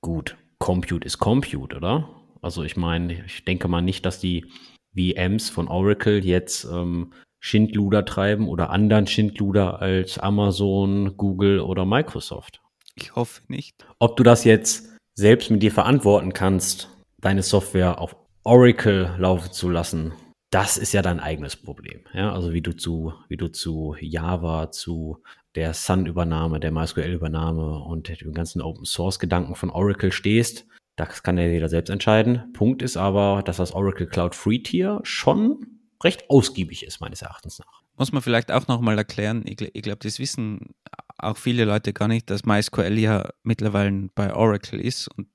Gut, 0.00 0.36
Compute 0.58 1.06
ist 1.06 1.18
Compute, 1.18 1.76
oder? 1.76 2.08
Also 2.42 2.62
ich 2.64 2.76
meine, 2.76 3.24
ich 3.24 3.44
denke 3.44 3.68
mal 3.68 3.82
nicht, 3.82 4.04
dass 4.04 4.18
die 4.18 4.46
VMs 4.96 5.48
von 5.50 5.68
Oracle 5.68 6.24
jetzt 6.24 6.64
ähm, 6.64 7.12
Schindluder 7.40 8.04
treiben 8.04 8.48
oder 8.48 8.70
anderen 8.70 9.06
Schindluder 9.06 9.80
als 9.80 10.18
Amazon, 10.18 11.16
Google 11.16 11.60
oder 11.60 11.84
Microsoft. 11.84 12.60
Ich 12.96 13.14
hoffe 13.14 13.42
nicht. 13.48 13.86
Ob 13.98 14.16
du 14.16 14.22
das 14.22 14.44
jetzt 14.44 14.96
selbst 15.14 15.50
mit 15.50 15.62
dir 15.62 15.72
verantworten 15.72 16.32
kannst, 16.32 16.88
deine 17.18 17.42
Software 17.42 18.00
auf 18.00 18.16
Oracle 18.42 19.14
laufen 19.18 19.52
zu 19.52 19.70
lassen, 19.70 20.12
das 20.50 20.78
ist 20.78 20.92
ja 20.92 21.02
dein 21.02 21.20
eigenes 21.20 21.56
Problem. 21.56 22.00
Ja, 22.12 22.32
also 22.32 22.52
wie 22.52 22.62
du 22.62 22.76
zu, 22.76 23.14
wie 23.28 23.36
du 23.36 23.48
zu 23.48 23.96
Java, 24.00 24.70
zu 24.70 25.22
der 25.54 25.74
Sun-Übernahme, 25.74 26.60
der 26.60 26.72
MySQL-Übernahme 26.72 27.78
und 27.78 28.08
den 28.08 28.32
ganzen 28.32 28.60
Open-Source-Gedanken 28.60 29.54
von 29.54 29.70
Oracle 29.70 30.12
stehst, 30.12 30.66
das 30.96 31.22
kann 31.22 31.38
ja 31.38 31.46
jeder 31.46 31.68
selbst 31.68 31.90
entscheiden. 31.90 32.52
Punkt 32.52 32.82
ist 32.82 32.96
aber, 32.96 33.42
dass 33.44 33.56
das 33.56 33.72
Oracle 33.72 34.06
Cloud 34.06 34.34
Free 34.34 34.60
Tier 34.60 35.00
schon 35.02 35.66
recht 36.02 36.28
ausgiebig 36.30 36.84
ist, 36.86 37.00
meines 37.00 37.22
Erachtens 37.22 37.58
nach. 37.58 37.82
Muss 37.96 38.12
man 38.12 38.22
vielleicht 38.22 38.50
auch 38.50 38.68
nochmal 38.68 38.98
erklären, 38.98 39.42
ich, 39.46 39.60
ich 39.60 39.82
glaube, 39.82 39.98
das 40.02 40.18
wissen 40.18 40.74
auch 41.16 41.36
viele 41.36 41.64
Leute 41.64 41.92
gar 41.92 42.08
nicht, 42.08 42.28
dass 42.30 42.44
MySQL 42.44 42.98
ja 42.98 43.28
mittlerweile 43.42 44.08
bei 44.14 44.34
Oracle 44.34 44.80
ist 44.80 45.08
und 45.08 45.28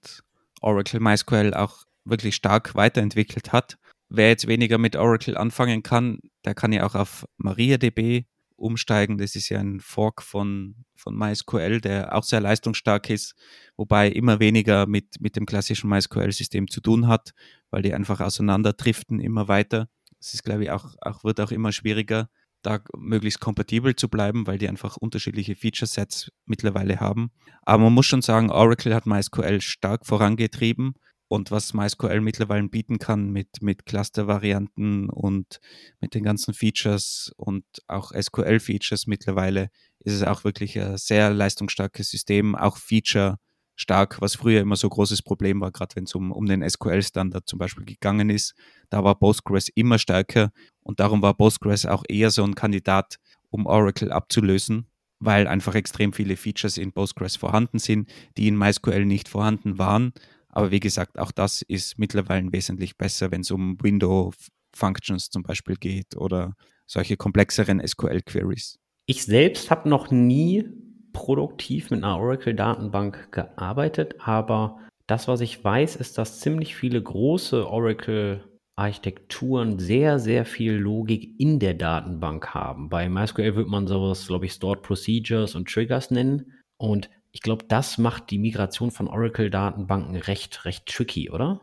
Oracle 0.62 1.00
MySQL 1.00 1.54
auch 1.54 1.86
wirklich 2.06 2.36
stark 2.36 2.76
weiterentwickelt 2.76 3.54
hat. 3.54 3.78
Wer 4.10 4.30
jetzt 4.30 4.48
weniger 4.48 4.78
mit 4.78 4.96
Oracle 4.96 5.38
anfangen 5.38 5.84
kann, 5.84 6.20
der 6.46 6.56
kann 6.56 6.74
ja 6.74 6.86
auch 6.86 6.96
auf 6.96 7.26
MariaDB 7.38 8.26
umsteigen. 8.60 9.18
Das 9.18 9.36
ist 9.36 9.50
ja 9.50 9.60
ein 9.60 9.80
Fork 9.80 10.22
von, 10.22 10.76
von 10.96 11.18
MySQL, 11.18 11.82
der 11.82 12.16
auch 12.16 12.24
sehr 12.24 12.42
leistungsstark 12.42 13.10
ist, 13.10 13.36
wobei 13.78 14.10
immer 14.10 14.40
weniger 14.40 14.86
mit, 14.86 15.20
mit 15.20 15.36
dem 15.36 15.46
klassischen 15.46 15.90
MySQL-System 15.90 16.68
zu 16.68 16.82
tun 16.82 17.08
hat, 17.08 17.34
weil 17.72 17.82
die 17.82 17.94
einfach 17.94 18.20
auseinanderdriften 18.20 19.20
immer 19.20 19.48
weiter. 19.48 19.90
Das 20.20 20.34
ist, 20.34 20.44
glaube 20.44 20.64
ich, 20.64 20.72
auch, 20.72 20.96
auch, 21.02 21.24
wird 21.24 21.40
auch 21.40 21.52
immer 21.52 21.72
schwieriger, 21.72 22.30
da 22.62 22.80
möglichst 22.98 23.40
kompatibel 23.40 23.96
zu 23.96 24.10
bleiben, 24.10 24.46
weil 24.46 24.58
die 24.58 24.68
einfach 24.68 24.98
unterschiedliche 24.98 25.56
Feature-Sets 25.56 26.32
mittlerweile 26.46 27.00
haben. 27.00 27.32
Aber 27.62 27.84
man 27.84 27.94
muss 27.94 28.06
schon 28.06 28.22
sagen, 28.22 28.52
Oracle 28.52 28.94
hat 28.94 29.06
MySQL 29.06 29.62
stark 29.62 30.06
vorangetrieben 30.06 30.96
und 31.30 31.52
was 31.52 31.74
MySQL 31.74 32.22
mittlerweile 32.22 32.68
bieten 32.68 32.98
kann 32.98 33.30
mit, 33.30 33.62
mit 33.62 33.86
Cluster-Varianten 33.86 35.10
und 35.10 35.60
mit 36.02 36.16
den 36.16 36.24
ganzen 36.24 36.54
Features 36.54 37.32
und 37.38 37.64
auch 37.88 38.12
SQL-Features 38.12 39.08
mittlerweile, 39.08 39.70
ist 40.00 40.14
es 40.14 40.24
auch 40.24 40.44
wirklich 40.44 40.78
ein 40.80 40.98
sehr 40.98 41.30
leistungsstarkes 41.30 42.10
System, 42.10 42.56
auch 42.56 42.78
Feature 42.78 43.38
stark, 43.76 44.20
was 44.22 44.36
früher 44.36 44.60
immer 44.60 44.76
so 44.76 44.88
ein 44.88 44.92
großes 44.92 45.22
Problem 45.22 45.62
war, 45.62 45.72
gerade 45.72 45.96
wenn 45.96 46.06
es 46.06 46.16
um, 46.16 46.32
um 46.32 46.48
den 46.48 46.68
SQL-Standard 46.68 47.48
zum 47.48 47.60
Beispiel 47.60 47.86
gegangen 47.86 48.32
ist. 48.32 48.56
Da 48.90 49.04
war 49.04 49.16
Postgres 49.16 49.70
immer 49.70 50.00
stärker 50.00 50.52
und 50.82 51.00
darum 51.00 51.22
war 51.22 51.36
Postgres 51.36 51.86
auch 51.86 52.04
eher 52.10 52.32
so 52.32 52.44
ein 52.44 52.56
Kandidat, 52.56 53.20
um 53.52 53.68
Oracle 53.68 54.12
abzulösen, 54.12 54.88
weil 55.20 55.48
einfach 55.48 55.76
extrem 55.76 56.12
viele 56.12 56.36
Features 56.38 56.78
in 56.78 56.92
Postgres 56.92 57.36
vorhanden 57.36 57.78
sind, 57.78 58.10
die 58.36 58.48
in 58.48 58.58
MySQL 58.58 59.06
nicht 59.06 59.30
vorhanden 59.30 59.78
waren. 59.78 60.14
Aber 60.50 60.72
wie 60.72 60.80
gesagt, 60.80 61.20
auch 61.20 61.32
das 61.32 61.62
ist 61.62 62.00
mittlerweile 62.00 62.52
wesentlich 62.52 62.98
besser, 62.98 63.32
wenn 63.32 63.42
es 63.42 63.52
um 63.52 63.78
Window 63.82 64.34
Functions 64.76 65.30
zum 65.30 65.44
Beispiel 65.44 65.76
geht 65.76 66.16
oder 66.16 66.56
solche 66.86 67.18
komplexeren 67.18 67.86
SQL-Queries. 67.86 68.80
Ich 69.06 69.26
selbst 69.26 69.70
habe 69.72 69.90
noch 69.90 70.12
nie 70.12 70.66
produktiv 71.14 71.92
mit 71.92 72.04
einer 72.04 72.20
Oracle-Datenbank 72.20 73.32
gearbeitet, 73.32 74.16
aber 74.20 74.80
das, 75.08 75.28
was 75.28 75.42
ich 75.42 75.64
weiß, 75.64 75.96
ist, 75.96 76.20
dass 76.20 76.40
ziemlich 76.40 76.76
viele 76.76 77.02
große 77.02 77.68
Oracle-Architekturen 77.68 79.80
sehr, 79.80 80.20
sehr 80.20 80.46
viel 80.46 80.74
Logik 80.74 81.34
in 81.40 81.58
der 81.60 81.74
Datenbank 81.74 82.54
haben. 82.54 82.90
Bei 82.90 83.10
MySQL 83.10 83.56
wird 83.56 83.68
man 83.68 83.88
sowas, 83.88 84.28
glaube 84.28 84.46
ich, 84.46 84.54
Stored 84.54 84.84
Procedures 84.84 85.56
und 85.56 85.68
Triggers 85.68 86.12
nennen. 86.12 86.54
Und 86.78 87.10
ich 87.32 87.42
glaube, 87.42 87.66
das 87.68 87.98
macht 87.98 88.32
die 88.32 88.40
Migration 88.40 88.92
von 88.92 89.08
Oracle-Datenbanken 89.08 90.16
recht, 90.16 90.66
recht 90.66 90.86
tricky, 90.86 91.30
oder? 91.30 91.62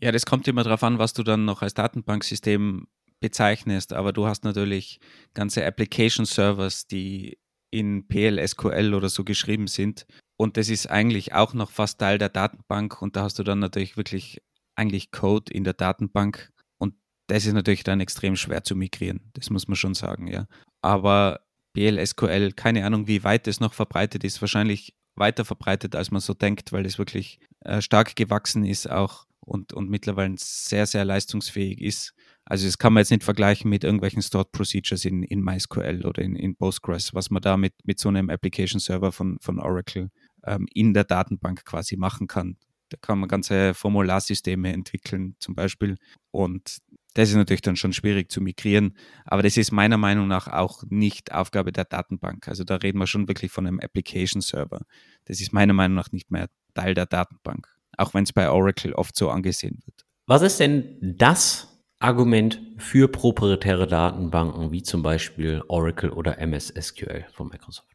Ja, 0.00 0.12
das 0.12 0.26
kommt 0.26 0.46
immer 0.48 0.62
darauf 0.62 0.82
an, 0.82 0.98
was 0.98 1.12
du 1.12 1.22
dann 1.22 1.44
noch 1.44 1.62
als 1.62 1.74
Datenbanksystem 1.74 2.86
bezeichnest, 3.20 3.92
aber 3.92 4.12
du 4.12 4.26
hast 4.26 4.44
natürlich 4.44 5.00
ganze 5.34 5.64
Application 5.64 6.26
Servers, 6.26 6.86
die 6.86 7.38
in 7.70 8.06
PLSQL 8.06 8.94
oder 8.94 9.08
so 9.08 9.24
geschrieben 9.24 9.66
sind. 9.66 10.06
Und 10.38 10.56
das 10.56 10.68
ist 10.68 10.86
eigentlich 10.86 11.32
auch 11.32 11.54
noch 11.54 11.70
fast 11.70 11.98
Teil 11.98 12.18
der 12.18 12.28
Datenbank 12.28 13.00
und 13.00 13.16
da 13.16 13.22
hast 13.22 13.38
du 13.38 13.42
dann 13.42 13.58
natürlich 13.58 13.96
wirklich 13.96 14.42
eigentlich 14.74 15.10
Code 15.10 15.52
in 15.52 15.64
der 15.64 15.72
Datenbank 15.72 16.52
und 16.78 16.94
das 17.26 17.46
ist 17.46 17.54
natürlich 17.54 17.84
dann 17.84 18.00
extrem 18.00 18.36
schwer 18.36 18.62
zu 18.62 18.76
migrieren. 18.76 19.30
Das 19.32 19.48
muss 19.48 19.66
man 19.66 19.76
schon 19.76 19.94
sagen, 19.94 20.28
ja. 20.28 20.46
Aber 20.82 21.40
PLSQL, 21.76 22.52
keine 22.52 22.86
Ahnung, 22.86 23.06
wie 23.06 23.22
weit 23.22 23.46
es 23.46 23.60
noch 23.60 23.74
verbreitet 23.74 24.24
ist, 24.24 24.40
wahrscheinlich 24.40 24.94
weiter 25.14 25.44
verbreitet, 25.44 25.94
als 25.94 26.10
man 26.10 26.22
so 26.22 26.32
denkt, 26.32 26.72
weil 26.72 26.86
es 26.86 26.98
wirklich 26.98 27.38
äh, 27.60 27.82
stark 27.82 28.16
gewachsen 28.16 28.64
ist 28.64 28.90
auch 28.90 29.26
und, 29.40 29.74
und 29.74 29.90
mittlerweile 29.90 30.34
sehr, 30.38 30.86
sehr 30.86 31.04
leistungsfähig 31.04 31.82
ist. 31.82 32.14
Also 32.46 32.64
das 32.64 32.78
kann 32.78 32.94
man 32.94 33.02
jetzt 33.02 33.10
nicht 33.10 33.24
vergleichen 33.24 33.68
mit 33.68 33.84
irgendwelchen 33.84 34.22
Stored 34.22 34.52
Procedures 34.52 35.04
in, 35.04 35.22
in 35.22 35.42
MySQL 35.42 36.06
oder 36.06 36.22
in, 36.22 36.34
in 36.34 36.56
Postgres, 36.56 37.12
was 37.12 37.28
man 37.30 37.42
da 37.42 37.58
mit, 37.58 37.74
mit 37.84 37.98
so 37.98 38.08
einem 38.08 38.30
Application 38.30 38.80
Server 38.80 39.12
von, 39.12 39.38
von 39.40 39.60
Oracle 39.60 40.10
ähm, 40.46 40.66
in 40.72 40.94
der 40.94 41.04
Datenbank 41.04 41.66
quasi 41.66 41.96
machen 41.96 42.26
kann. 42.26 42.56
Da 42.88 42.96
kann 43.02 43.18
man 43.18 43.28
ganze 43.28 43.74
Formularsysteme 43.74 44.72
entwickeln 44.72 45.36
zum 45.40 45.54
Beispiel 45.54 45.96
und 46.30 46.78
das 47.16 47.30
ist 47.30 47.36
natürlich 47.36 47.62
dann 47.62 47.76
schon 47.76 47.92
schwierig 47.92 48.30
zu 48.30 48.40
migrieren, 48.40 48.96
aber 49.24 49.42
das 49.42 49.56
ist 49.56 49.72
meiner 49.72 49.96
Meinung 49.96 50.28
nach 50.28 50.48
auch 50.48 50.82
nicht 50.88 51.32
Aufgabe 51.32 51.72
der 51.72 51.84
Datenbank. 51.84 52.48
Also 52.48 52.64
da 52.64 52.76
reden 52.76 52.98
wir 52.98 53.06
schon 53.06 53.28
wirklich 53.28 53.50
von 53.50 53.66
einem 53.66 53.80
Application 53.80 54.40
Server. 54.42 54.80
Das 55.24 55.40
ist 55.40 55.52
meiner 55.52 55.72
Meinung 55.72 55.96
nach 55.96 56.12
nicht 56.12 56.30
mehr 56.30 56.48
Teil 56.74 56.94
der 56.94 57.06
Datenbank 57.06 57.68
auch 57.96 58.14
wenn 58.14 58.24
es 58.24 58.32
bei 58.32 58.50
Oracle 58.50 58.94
oft 58.94 59.16
so 59.16 59.30
angesehen 59.30 59.80
wird. 59.84 60.04
Was 60.26 60.42
ist 60.42 60.60
denn 60.60 60.96
das 61.00 61.68
Argument 61.98 62.60
für 62.76 63.08
proprietäre 63.08 63.86
Datenbanken 63.86 64.72
wie 64.72 64.82
zum 64.82 65.02
Beispiel 65.02 65.62
Oracle 65.68 66.10
oder 66.10 66.38
MS 66.38 66.72
SQL 66.78 67.24
von 67.32 67.48
Microsoft? 67.48 67.88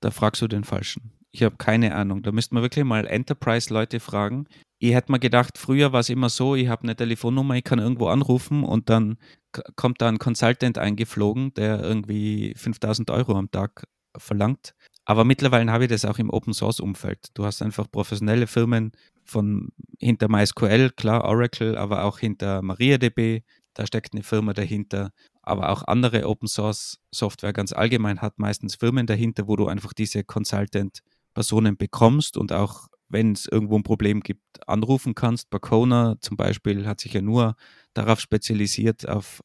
Da 0.00 0.10
fragst 0.10 0.42
du 0.42 0.48
den 0.48 0.64
Falschen. 0.64 1.12
Ich 1.34 1.42
habe 1.42 1.56
keine 1.56 1.94
Ahnung. 1.94 2.22
Da 2.22 2.30
müsste 2.30 2.54
man 2.54 2.62
wirklich 2.62 2.84
mal 2.84 3.06
Enterprise-Leute 3.06 4.00
fragen. 4.00 4.46
Ich 4.78 4.92
hätte 4.92 5.10
mir 5.10 5.18
gedacht, 5.18 5.56
früher 5.58 5.92
war 5.92 6.00
es 6.00 6.10
immer 6.10 6.28
so, 6.28 6.54
ich 6.54 6.68
habe 6.68 6.82
eine 6.82 6.94
Telefonnummer, 6.94 7.54
ich 7.54 7.64
kann 7.64 7.78
irgendwo 7.78 8.08
anrufen 8.08 8.64
und 8.64 8.90
dann 8.90 9.16
kommt 9.76 10.02
da 10.02 10.08
ein 10.08 10.18
Consultant 10.18 10.76
eingeflogen, 10.76 11.54
der 11.54 11.80
irgendwie 11.80 12.52
5000 12.56 13.10
Euro 13.10 13.36
am 13.36 13.50
Tag 13.50 13.84
verlangt. 14.16 14.74
Aber 15.04 15.24
mittlerweile 15.24 15.70
habe 15.72 15.84
ich 15.84 15.90
das 15.90 16.04
auch 16.04 16.18
im 16.18 16.30
Open 16.30 16.52
Source 16.52 16.80
Umfeld. 16.80 17.28
Du 17.34 17.44
hast 17.44 17.62
einfach 17.62 17.90
professionelle 17.90 18.46
Firmen 18.46 18.92
von 19.24 19.70
hinter 19.98 20.28
MySQL, 20.28 20.90
klar 20.90 21.24
Oracle, 21.24 21.76
aber 21.76 22.04
auch 22.04 22.18
hinter 22.18 22.62
MariaDB. 22.62 23.42
Da 23.74 23.86
steckt 23.86 24.12
eine 24.12 24.22
Firma 24.22 24.52
dahinter. 24.52 25.10
Aber 25.42 25.70
auch 25.70 25.82
andere 25.84 26.28
Open 26.28 26.46
Source 26.46 26.98
Software 27.12 27.52
ganz 27.52 27.72
allgemein 27.72 28.20
hat 28.20 28.38
meistens 28.38 28.76
Firmen 28.76 29.06
dahinter, 29.06 29.48
wo 29.48 29.56
du 29.56 29.66
einfach 29.66 29.92
diese 29.92 30.22
Consultant-Personen 31.32 31.76
bekommst 31.76 32.36
und 32.36 32.52
auch 32.52 32.88
wenn 33.08 33.32
es 33.32 33.46
irgendwo 33.46 33.76
ein 33.76 33.82
Problem 33.82 34.20
gibt, 34.20 34.42
anrufen 34.66 35.14
kannst. 35.14 35.50
Bacona 35.50 36.16
zum 36.20 36.36
Beispiel 36.36 36.86
hat 36.86 37.00
sich 37.00 37.12
ja 37.12 37.20
nur 37.20 37.56
darauf 37.94 38.20
spezialisiert, 38.20 39.08
auf 39.08 39.42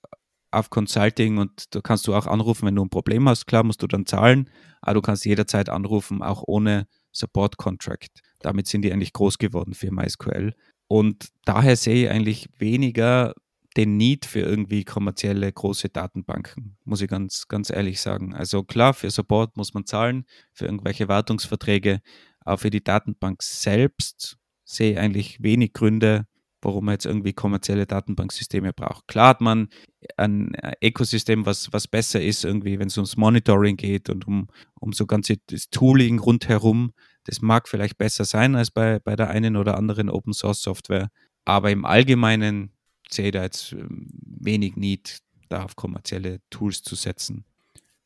auf 0.49 0.69
Consulting 0.69 1.39
und 1.39 1.75
da 1.75 1.81
kannst 1.81 2.07
du 2.07 2.15
auch 2.15 2.25
anrufen, 2.25 2.65
wenn 2.65 2.75
du 2.75 2.85
ein 2.85 2.89
Problem 2.89 3.27
hast. 3.27 3.47
Klar 3.47 3.63
musst 3.63 3.83
du 3.83 3.87
dann 3.87 4.05
zahlen, 4.05 4.49
aber 4.79 4.93
du 4.93 5.01
kannst 5.01 5.25
jederzeit 5.25 5.67
anrufen, 5.67 6.23
auch 6.23 6.41
ohne 6.47 6.87
Support 7.11 7.57
Contract. 7.57 8.21
Damit 8.39 8.65
sind 8.65 8.83
die 8.83 8.93
eigentlich 8.93 9.11
groß 9.11 9.39
geworden 9.39 9.73
für 9.73 9.91
MySQL. 9.91 10.53
Und 10.87 11.27
daher 11.43 11.75
sehe 11.75 12.05
ich 12.05 12.09
eigentlich 12.09 12.47
weniger 12.57 13.33
den 13.77 13.95
Need 13.95 14.25
für 14.25 14.39
irgendwie 14.39 14.83
kommerzielle 14.83 15.51
große 15.51 15.89
Datenbanken, 15.89 16.77
muss 16.83 17.01
ich 17.01 17.07
ganz, 17.07 17.47
ganz 17.47 17.69
ehrlich 17.69 18.01
sagen. 18.01 18.33
Also 18.33 18.63
klar, 18.63 18.93
für 18.93 19.11
Support 19.11 19.55
muss 19.55 19.73
man 19.73 19.85
zahlen, 19.85 20.25
für 20.51 20.65
irgendwelche 20.65 21.07
Wartungsverträge, 21.07 22.01
aber 22.41 22.57
für 22.57 22.71
die 22.71 22.83
Datenbank 22.83 23.43
selbst 23.43 24.37
sehe 24.65 24.93
ich 24.93 24.99
eigentlich 24.99 25.43
wenig 25.43 25.73
Gründe, 25.73 26.25
warum 26.61 26.85
man 26.85 26.93
jetzt 26.93 27.05
irgendwie 27.05 27.33
kommerzielle 27.33 27.85
Datenbanksysteme 27.85 28.73
braucht. 28.73 29.07
Klar 29.07 29.29
hat 29.29 29.41
man 29.41 29.69
ein 30.17 30.53
Ökosystem, 30.83 31.45
was, 31.45 31.71
was 31.71 31.87
besser 31.87 32.21
ist, 32.21 32.43
irgendwie, 32.43 32.79
wenn 32.79 32.87
es 32.87 32.97
ums 32.97 33.15
Monitoring 33.15 33.77
geht 33.77 34.09
und 34.09 34.27
um, 34.27 34.47
um 34.79 34.91
so 34.91 35.05
ganze 35.05 35.37
Tooling 35.71 36.19
rundherum. 36.19 36.93
Das 37.25 37.41
mag 37.41 37.69
vielleicht 37.69 37.97
besser 37.97 38.25
sein 38.25 38.55
als 38.55 38.71
bei, 38.71 38.99
bei 38.99 39.15
der 39.15 39.29
einen 39.29 39.55
oder 39.55 39.77
anderen 39.77 40.09
Open 40.09 40.33
Source 40.33 40.61
Software. 40.61 41.09
Aber 41.45 41.71
im 41.71 41.85
Allgemeinen 41.85 42.71
sehe 43.09 43.31
da 43.31 43.43
jetzt 43.43 43.73
ähm, 43.73 44.07
wenig 44.21 44.75
Need, 44.75 45.19
da 45.49 45.63
auf 45.63 45.75
kommerzielle 45.75 46.39
Tools 46.49 46.83
zu 46.83 46.95
setzen. 46.95 47.45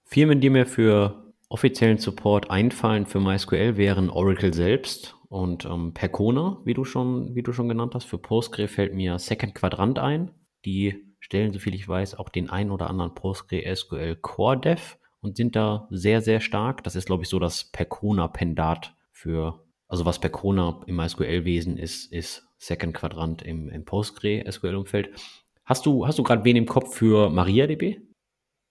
Firmen, 0.04 0.42
die 0.42 0.50
mir 0.50 0.66
für 0.66 1.34
offiziellen 1.50 1.98
Support 1.98 2.50
einfallen 2.50 3.06
für 3.06 3.20
MySQL 3.20 3.78
wären 3.78 4.10
Oracle 4.10 4.54
selbst 4.54 5.16
und 5.28 5.66
ähm, 5.66 5.94
Percona, 5.94 6.58
wie 6.66 6.74
du 6.74 6.84
schon, 6.84 7.36
wie 7.36 7.44
du 7.44 7.54
schon 7.54 7.70
genannt 7.70 7.96
hast, 7.96 8.06
für 8.06 8.18
Postgre 8.18 8.68
fällt 8.68 8.94
mir 8.94 9.20
Second 9.20 9.56
Quadrant 9.56 10.00
ein. 10.00 10.32
Die 10.66 11.06
stellen, 11.20 11.54
soviel 11.54 11.76
ich 11.76 11.88
weiß, 11.88 12.16
auch 12.16 12.30
den 12.30 12.50
ein 12.50 12.72
oder 12.72 12.90
anderen 12.90 13.16
PostgreSQL 13.16 14.18
Core 14.18 14.60
Dev 14.60 14.98
und 15.22 15.38
sind 15.38 15.56
da 15.56 15.88
sehr, 15.90 16.22
sehr 16.22 16.42
stark. 16.42 16.84
Das 16.84 16.96
ist, 16.96 17.06
glaube 17.06 17.24
ich, 17.24 17.30
so 17.30 17.40
das 17.40 17.72
Percona-Pendat 17.72 18.96
für, 19.12 19.64
also 19.88 20.06
was 20.06 20.20
Percona 20.20 20.82
im 20.88 20.96
MySQL-Wesen 20.98 21.78
ist, 21.78 22.12
ist 22.12 22.48
Second 22.62 22.94
Quadrant 22.94 23.42
im, 23.42 23.70
im 23.70 23.84
PostgreSQL-Umfeld. 23.84 25.10
Hast 25.66 25.86
du, 25.86 26.06
hast 26.06 26.20
du 26.20 26.24
gerade 26.24 26.44
wen 26.44 26.56
im 26.56 26.66
Kopf 26.66 26.96
für 26.96 27.30
MariaDB? 27.30 28.00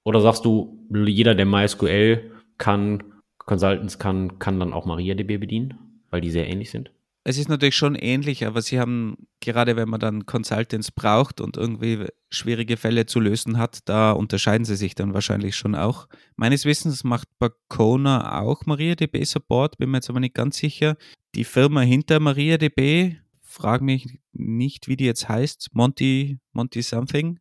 Oder 0.05 0.20
sagst 0.20 0.45
du, 0.45 0.86
jeder, 0.91 1.34
der 1.34 1.47
MySQL 1.47 2.30
kann, 2.57 3.03
Consultants 3.38 3.99
kann, 3.99 4.38
kann 4.38 4.59
dann 4.61 4.72
auch 4.72 4.86
MariaDB 4.86 5.38
bedienen? 5.38 5.91
weil 6.11 6.20
die 6.20 6.30
sehr 6.30 6.49
ähnlich 6.49 6.70
sind? 6.70 6.91
Es 7.22 7.36
ist 7.36 7.49
natürlich 7.49 7.76
schon 7.76 7.97
ähnlich, 7.97 8.47
aber 8.47 8.62
sie 8.62 8.80
haben, 8.80 9.16
gerade 9.41 9.76
wenn 9.76 9.91
man 9.91 10.01
dann 10.01 10.24
Consultants 10.24 10.91
braucht 10.91 11.41
und 11.41 11.59
irgendwie 11.59 12.07
schwierige 12.30 12.78
Fälle 12.78 13.05
zu 13.05 13.20
lösen 13.20 13.59
hat, 13.59 13.80
da 13.84 14.12
unterscheiden 14.12 14.64
sie 14.64 14.76
sich 14.76 14.95
dann 14.95 15.12
wahrscheinlich 15.12 15.55
schon 15.55 15.74
auch. 15.74 16.09
Meines 16.36 16.64
Wissens 16.64 17.05
macht 17.05 17.28
Bacona 17.38 18.41
auch 18.41 18.64
MariaDB 18.64 19.22
Support, 19.24 19.76
bin 19.76 19.91
mir 19.91 19.99
jetzt 19.99 20.09
aber 20.09 20.20
nicht 20.20 20.34
ganz 20.34 20.57
sicher. 20.57 20.97
Die 21.34 21.45
Firma 21.45 21.82
hinter 21.82 22.20
MariaDB, 22.20 23.16
frage 23.51 23.84
mich 23.84 24.20
nicht, 24.32 24.88
wie 24.88 24.96
die 24.96 25.05
jetzt 25.05 25.28
heißt, 25.28 25.70
Monty, 25.72 26.38
Monty 26.53 26.82
Something, 26.82 27.40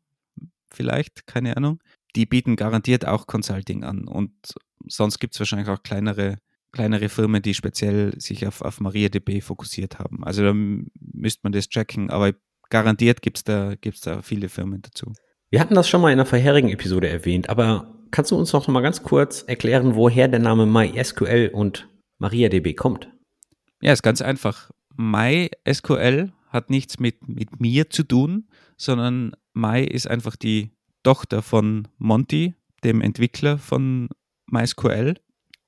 vielleicht, 0.71 1.27
keine 1.27 1.55
Ahnung. 1.55 1.81
Die 2.15 2.25
bieten 2.25 2.55
garantiert 2.55 3.07
auch 3.07 3.27
Consulting 3.27 3.83
an 3.83 4.07
und 4.07 4.31
sonst 4.87 5.19
gibt 5.19 5.35
es 5.35 5.39
wahrscheinlich 5.39 5.69
auch 5.69 5.83
kleinere 5.83 6.37
kleinere 6.71 7.09
Firmen, 7.09 7.41
die 7.41 7.53
speziell 7.53 8.13
sich 8.19 8.45
auf, 8.45 8.61
auf 8.61 8.79
MariaDB 8.79 9.41
fokussiert 9.41 9.99
haben. 9.99 10.23
Also 10.23 10.43
da 10.43 10.53
müsste 10.53 11.41
man 11.43 11.51
das 11.51 11.69
checken, 11.69 12.09
aber 12.09 12.33
garantiert 12.69 13.21
gibt 13.21 13.37
es 13.37 13.43
da, 13.43 13.75
gibt's 13.75 14.01
da 14.01 14.21
viele 14.21 14.49
Firmen 14.49 14.81
dazu. 14.81 15.13
Wir 15.49 15.59
hatten 15.59 15.75
das 15.75 15.89
schon 15.89 16.01
mal 16.01 16.11
in 16.11 16.17
der 16.17 16.25
vorherigen 16.25 16.69
Episode 16.69 17.09
erwähnt, 17.09 17.49
aber 17.49 17.95
kannst 18.11 18.31
du 18.31 18.37
uns 18.37 18.53
noch 18.53 18.67
mal 18.67 18.81
ganz 18.81 19.03
kurz 19.03 19.41
erklären, 19.43 19.95
woher 19.95 20.27
der 20.27 20.39
Name 20.39 20.65
MySQL 20.65 21.49
und 21.53 21.89
MariaDB 22.19 22.75
kommt? 22.75 23.09
Ja, 23.81 23.93
ist 23.93 24.03
ganz 24.03 24.21
einfach. 24.21 24.69
MySQL 24.99 26.33
hat 26.49 26.69
nichts 26.69 26.99
mit, 26.99 27.27
mit 27.29 27.61
mir 27.61 27.89
zu 27.89 28.03
tun, 28.03 28.49
sondern 28.75 29.31
My 29.53 29.81
ist 29.81 30.07
einfach 30.07 30.35
die 30.35 30.71
Tochter 31.03 31.41
von 31.41 31.87
Monty, 31.97 32.55
dem 32.83 32.99
Entwickler 32.99 33.57
von 33.57 34.09
MySQL. 34.51 35.15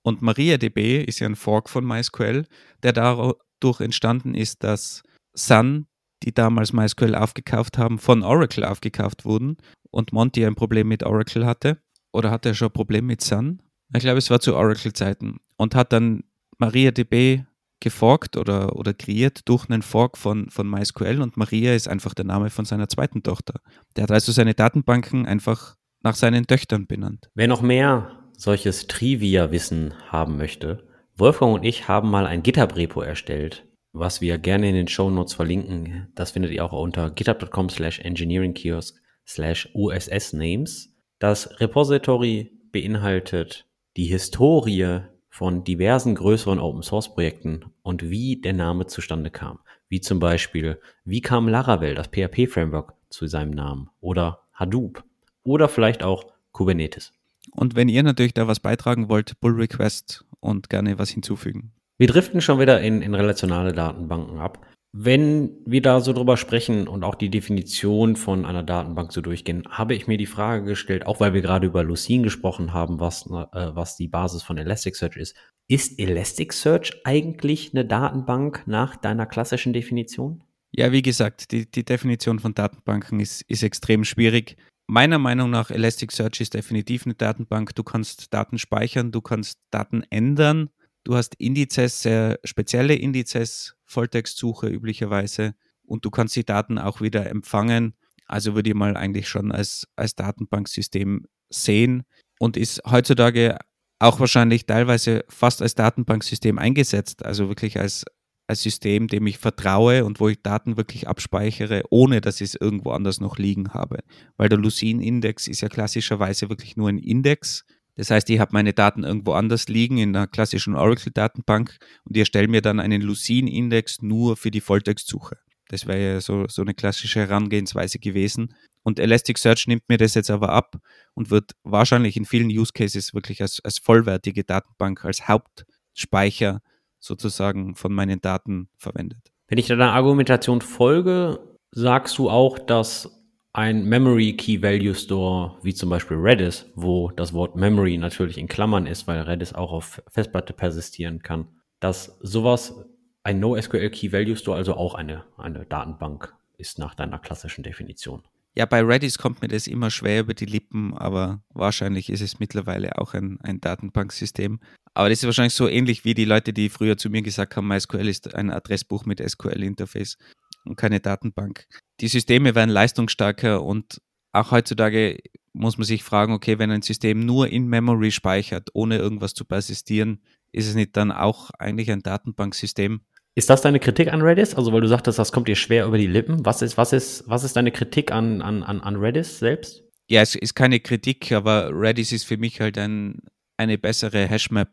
Und 0.03 0.21
MariaDB 0.21 1.03
ist 1.03 1.19
ja 1.19 1.27
ein 1.27 1.37
Fork 1.37 1.69
von 1.69 1.85
MySQL, 1.85 2.45
der 2.83 2.91
dadurch 2.91 3.79
entstanden 3.79 4.35
ist, 4.35 4.63
dass 4.65 5.01
Sun, 5.33 5.87
die 6.23 6.33
damals 6.33 6.73
MySQL 6.73 7.15
aufgekauft 7.15 7.77
haben, 7.77 7.99
von 7.99 8.23
Oracle 8.23 8.65
aufgekauft 8.65 9.23
wurden 9.23 9.57
und 9.91 10.11
Monty 10.11 10.45
ein 10.45 10.55
Problem 10.55 10.89
mit 10.89 11.03
Oracle 11.03 11.45
hatte. 11.45 11.81
Oder 12.11 12.31
hatte 12.31 12.49
er 12.49 12.55
schon 12.55 12.67
ein 12.67 12.73
Problem 12.73 13.05
mit 13.05 13.21
Sun? 13.21 13.61
Ich 13.93 14.01
glaube, 14.01 14.17
es 14.17 14.29
war 14.29 14.41
zu 14.41 14.55
Oracle-Zeiten. 14.55 15.37
Und 15.55 15.75
hat 15.75 15.93
dann 15.93 16.23
MariaDB 16.57 17.45
geforkt 17.81 18.37
oder, 18.37 18.77
oder 18.77 18.93
kreiert 18.93 19.41
durch 19.49 19.69
einen 19.69 19.81
Fork 19.81 20.17
von, 20.17 20.49
von 20.49 20.69
MySQL 20.69 21.21
und 21.21 21.35
Maria 21.35 21.73
ist 21.73 21.89
einfach 21.89 22.13
der 22.13 22.25
Name 22.25 22.49
von 22.49 22.63
seiner 22.63 22.87
zweiten 22.87 23.23
Tochter. 23.23 23.55
Der 23.95 24.03
hat 24.03 24.11
also 24.11 24.31
seine 24.31 24.53
Datenbanken 24.53 25.25
einfach 25.25 25.75
nach 26.01 26.15
seinen 26.15 26.47
Töchtern 26.47 26.87
benannt. 26.87 27.29
Wer 27.35 27.47
noch 27.47 27.61
mehr 27.61 28.17
solches 28.37 28.87
Trivia-Wissen 28.87 29.93
haben 30.07 30.37
möchte, 30.37 30.87
Wolfgang 31.15 31.53
und 31.53 31.63
ich 31.63 31.87
haben 31.87 32.09
mal 32.09 32.25
ein 32.25 32.41
GitHub-Repo 32.41 33.01
erstellt, 33.01 33.67
was 33.91 34.21
wir 34.21 34.37
gerne 34.37 34.69
in 34.69 34.75
den 34.75 34.87
Show 34.87 35.09
Notes 35.09 35.33
verlinken. 35.33 36.07
Das 36.15 36.31
findet 36.31 36.51
ihr 36.51 36.63
auch 36.63 36.71
unter 36.71 37.11
github.com 37.11 37.69
slash 37.69 37.99
engineeringkiosk 37.99 38.95
slash 39.27 39.69
uss-names. 39.75 40.95
Das 41.19 41.59
Repository 41.59 42.51
beinhaltet 42.71 43.67
die 43.97 44.05
Historie 44.05 45.01
von 45.31 45.63
diversen 45.63 46.13
größeren 46.13 46.59
Open-Source-Projekten 46.59 47.65
und 47.81 48.09
wie 48.09 48.35
der 48.35 48.53
Name 48.53 48.85
zustande 48.85 49.31
kam. 49.31 49.59
Wie 49.87 50.01
zum 50.01 50.19
Beispiel, 50.19 50.79
wie 51.05 51.21
kam 51.21 51.47
Laravel, 51.47 51.95
das 51.95 52.09
PHP-Framework, 52.09 52.93
zu 53.09 53.27
seinem 53.27 53.51
Namen? 53.51 53.89
Oder 54.01 54.41
Hadoop? 54.53 55.03
Oder 55.43 55.69
vielleicht 55.69 56.03
auch 56.03 56.25
Kubernetes. 56.51 57.13
Und 57.51 57.75
wenn 57.75 57.89
ihr 57.89 58.03
natürlich 58.03 58.33
da 58.33 58.47
was 58.47 58.59
beitragen 58.59 59.09
wollt, 59.09 59.39
Pull 59.39 59.53
Request 59.53 60.25
und 60.41 60.69
gerne 60.69 60.99
was 60.99 61.09
hinzufügen. 61.09 61.71
Wir 61.97 62.07
driften 62.07 62.41
schon 62.41 62.59
wieder 62.59 62.81
in, 62.81 63.01
in 63.01 63.15
relationale 63.15 63.73
Datenbanken 63.73 64.39
ab. 64.39 64.59
Wenn 64.93 65.51
wir 65.65 65.81
da 65.81 66.01
so 66.01 66.11
drüber 66.11 66.35
sprechen 66.35 66.87
und 66.87 67.05
auch 67.05 67.15
die 67.15 67.29
Definition 67.29 68.17
von 68.17 68.45
einer 68.45 68.63
Datenbank 68.63 69.13
so 69.13 69.21
durchgehen, 69.21 69.63
habe 69.69 69.95
ich 69.95 70.07
mir 70.07 70.17
die 70.17 70.25
Frage 70.25 70.65
gestellt, 70.65 71.05
auch 71.05 71.21
weil 71.21 71.33
wir 71.33 71.41
gerade 71.41 71.67
über 71.67 71.81
Lucene 71.81 72.23
gesprochen 72.23 72.73
haben, 72.73 72.99
was, 72.99 73.25
äh, 73.25 73.29
was 73.29 73.95
die 73.95 74.09
Basis 74.09 74.43
von 74.43 74.57
Elasticsearch 74.57 75.15
ist. 75.15 75.35
Ist 75.69 75.97
Elasticsearch 75.97 77.01
eigentlich 77.05 77.71
eine 77.73 77.85
Datenbank 77.85 78.63
nach 78.65 78.97
deiner 78.97 79.25
klassischen 79.25 79.71
Definition? 79.71 80.43
Ja, 80.73 80.91
wie 80.91 81.01
gesagt, 81.01 81.53
die, 81.53 81.71
die 81.71 81.85
Definition 81.85 82.39
von 82.39 82.53
Datenbanken 82.53 83.21
ist, 83.21 83.43
ist 83.43 83.63
extrem 83.63 84.03
schwierig. 84.03 84.57
Meiner 84.87 85.19
Meinung 85.19 85.49
nach, 85.49 85.71
Elasticsearch 85.71 86.41
ist 86.41 86.53
definitiv 86.53 87.05
eine 87.05 87.15
Datenbank. 87.15 87.75
Du 87.75 87.83
kannst 87.83 88.33
Daten 88.33 88.57
speichern, 88.57 89.13
du 89.13 89.21
kannst 89.21 89.59
Daten 89.69 90.03
ändern. 90.09 90.69
Du 91.05 91.15
hast 91.15 91.35
Indizes, 91.35 92.01
sehr 92.01 92.39
spezielle 92.43 92.95
Indizes, 92.95 93.75
Volltextsuche 93.91 94.67
üblicherweise. 94.67 95.53
Und 95.85 96.05
du 96.05 96.09
kannst 96.09 96.35
die 96.35 96.45
Daten 96.45 96.77
auch 96.77 97.01
wieder 97.01 97.29
empfangen. 97.29 97.95
Also 98.25 98.55
würde 98.55 98.69
ich 98.69 98.75
mal 98.75 98.95
eigentlich 98.95 99.27
schon 99.27 99.51
als, 99.51 99.87
als 99.95 100.15
Datenbanksystem 100.15 101.25
sehen 101.49 102.03
und 102.39 102.55
ist 102.55 102.81
heutzutage 102.89 103.57
auch 103.99 104.19
wahrscheinlich 104.19 104.65
teilweise 104.65 105.23
fast 105.29 105.61
als 105.61 105.75
Datenbanksystem 105.75 106.57
eingesetzt. 106.57 107.25
Also 107.25 107.49
wirklich 107.49 107.77
als, 107.77 108.05
als 108.47 108.63
System, 108.63 109.07
dem 109.07 109.27
ich 109.27 109.37
vertraue 109.37 110.05
und 110.05 110.19
wo 110.19 110.29
ich 110.29 110.41
Daten 110.41 110.77
wirklich 110.77 111.07
abspeichere, 111.07 111.83
ohne 111.89 112.21
dass 112.21 112.41
ich 112.41 112.49
es 112.49 112.55
irgendwo 112.55 112.91
anders 112.91 113.19
noch 113.19 113.37
liegen 113.37 113.73
habe. 113.73 113.99
Weil 114.37 114.49
der 114.49 114.57
Lucene-Index 114.57 115.47
ist 115.47 115.61
ja 115.61 115.67
klassischerweise 115.67 116.49
wirklich 116.49 116.77
nur 116.77 116.89
ein 116.89 116.97
Index. 116.97 117.65
Das 118.01 118.09
heißt, 118.09 118.31
ich 118.31 118.39
habe 118.39 118.49
meine 118.53 118.73
Daten 118.73 119.03
irgendwo 119.03 119.33
anders 119.33 119.67
liegen 119.67 119.99
in 119.99 120.15
einer 120.15 120.25
klassischen 120.25 120.75
Oracle-Datenbank 120.75 121.77
und 122.03 122.17
ich 122.17 122.21
erstelle 122.21 122.47
mir 122.47 122.63
dann 122.63 122.79
einen 122.79 122.99
Lucene-Index 122.99 124.01
nur 124.01 124.37
für 124.37 124.49
die 124.49 124.59
Volltextsuche. 124.59 125.37
Das 125.67 125.85
wäre 125.85 126.13
ja 126.13 126.19
so, 126.19 126.47
so 126.47 126.63
eine 126.63 126.73
klassische 126.73 127.19
Herangehensweise 127.19 127.99
gewesen. 127.99 128.55
Und 128.81 128.97
Elasticsearch 128.97 129.67
nimmt 129.67 129.83
mir 129.87 129.99
das 129.99 130.15
jetzt 130.15 130.31
aber 130.31 130.49
ab 130.49 130.77
und 131.13 131.29
wird 131.29 131.51
wahrscheinlich 131.61 132.17
in 132.17 132.25
vielen 132.25 132.47
Use 132.47 132.71
Cases 132.73 133.13
wirklich 133.13 133.39
als, 133.43 133.63
als 133.63 133.77
vollwertige 133.77 134.43
Datenbank, 134.43 135.05
als 135.05 135.27
Hauptspeicher 135.27 136.61
sozusagen 136.99 137.75
von 137.75 137.93
meinen 137.93 138.19
Daten 138.19 138.69
verwendet. 138.79 139.31
Wenn 139.47 139.59
ich 139.59 139.67
deiner 139.67 139.93
Argumentation 139.93 140.61
folge, 140.61 141.37
sagst 141.69 142.17
du 142.17 142.31
auch, 142.31 142.57
dass 142.57 143.20
ein 143.53 143.83
Memory 143.85 144.37
Key 144.37 144.61
Value 144.61 144.95
Store, 144.95 145.57
wie 145.61 145.73
zum 145.73 145.89
Beispiel 145.89 146.17
Redis, 146.17 146.65
wo 146.75 147.11
das 147.11 147.33
Wort 147.33 147.55
Memory 147.55 147.97
natürlich 147.97 148.37
in 148.37 148.47
Klammern 148.47 148.87
ist, 148.87 149.07
weil 149.07 149.21
Redis 149.21 149.53
auch 149.53 149.71
auf 149.71 150.01
Festplatte 150.09 150.53
persistieren 150.53 151.21
kann, 151.21 151.47
dass 151.79 152.17
sowas 152.21 152.85
ein 153.23 153.39
NoSQL 153.39 153.89
Key 153.89 154.11
Value 154.11 154.37
Store 154.37 154.57
also 154.57 154.75
auch 154.75 154.95
eine, 154.95 155.25
eine 155.37 155.65
Datenbank 155.65 156.33
ist 156.57 156.79
nach 156.79 156.95
deiner 156.95 157.19
klassischen 157.19 157.63
Definition. 157.63 158.23
Ja, 158.55 158.65
bei 158.65 158.81
Redis 158.81 159.17
kommt 159.17 159.41
mir 159.41 159.47
das 159.47 159.67
immer 159.67 159.91
schwer 159.91 160.21
über 160.21 160.33
die 160.33 160.45
Lippen, 160.45 160.93
aber 160.93 161.41
wahrscheinlich 161.53 162.09
ist 162.09 162.21
es 162.21 162.39
mittlerweile 162.39 162.97
auch 162.97 163.13
ein, 163.13 163.39
ein 163.41 163.61
Datenbanksystem. 163.61 164.59
Aber 164.93 165.09
das 165.09 165.19
ist 165.19 165.25
wahrscheinlich 165.25 165.53
so 165.53 165.69
ähnlich 165.69 166.03
wie 166.03 166.13
die 166.13 166.25
Leute, 166.25 166.51
die 166.51 166.67
früher 166.69 166.97
zu 166.97 167.09
mir 167.09 167.21
gesagt 167.21 167.55
haben, 167.55 167.67
MySQL 167.67 168.09
ist 168.09 168.35
ein 168.35 168.51
Adressbuch 168.51 169.05
mit 169.05 169.21
SQL-Interface 169.21 170.17
und 170.65 170.75
keine 170.75 170.99
Datenbank. 170.99 171.67
Die 171.99 172.07
Systeme 172.07 172.55
werden 172.55 172.69
leistungsstarker 172.69 173.63
und 173.63 174.01
auch 174.31 174.51
heutzutage 174.51 175.17
muss 175.53 175.77
man 175.77 175.85
sich 175.85 176.03
fragen, 176.03 176.33
okay, 176.33 176.59
wenn 176.59 176.71
ein 176.71 176.81
System 176.81 177.25
nur 177.25 177.49
in 177.49 177.67
Memory 177.67 178.11
speichert, 178.11 178.69
ohne 178.73 178.97
irgendwas 178.97 179.33
zu 179.33 179.45
persistieren, 179.45 180.21
ist 180.51 180.67
es 180.67 180.75
nicht 180.75 180.95
dann 180.95 181.11
auch 181.11 181.51
eigentlich 181.59 181.91
ein 181.91 182.01
Datenbanksystem? 182.01 183.01
Ist 183.35 183.49
das 183.49 183.61
deine 183.61 183.79
Kritik 183.79 184.11
an 184.11 184.21
Redis? 184.21 184.55
Also, 184.55 184.73
weil 184.73 184.81
du 184.81 184.87
sagtest, 184.87 185.17
das 185.17 185.31
kommt 185.31 185.47
dir 185.47 185.55
schwer 185.55 185.85
über 185.85 185.97
die 185.97 186.07
Lippen. 186.07 186.45
Was 186.45 186.61
ist, 186.61 186.77
was 186.77 186.91
ist, 186.91 187.23
was 187.27 187.43
ist 187.43 187.55
deine 187.55 187.71
Kritik 187.71 188.11
an, 188.11 188.41
an, 188.41 188.63
an 188.63 188.95
Redis 188.97 189.39
selbst? 189.39 189.83
Ja, 190.09 190.21
es 190.21 190.35
ist 190.35 190.55
keine 190.55 190.81
Kritik, 190.81 191.31
aber 191.31 191.69
Redis 191.71 192.11
ist 192.11 192.25
für 192.25 192.35
mich 192.35 192.59
halt 192.59 192.77
ein, 192.77 193.21
eine 193.55 193.77
bessere 193.77 194.27
Hashmap. 194.27 194.69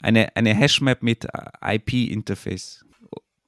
Eine, 0.00 0.34
eine 0.34 0.54
Hashmap 0.54 1.02
mit 1.02 1.26
IP-Interface. 1.62 2.84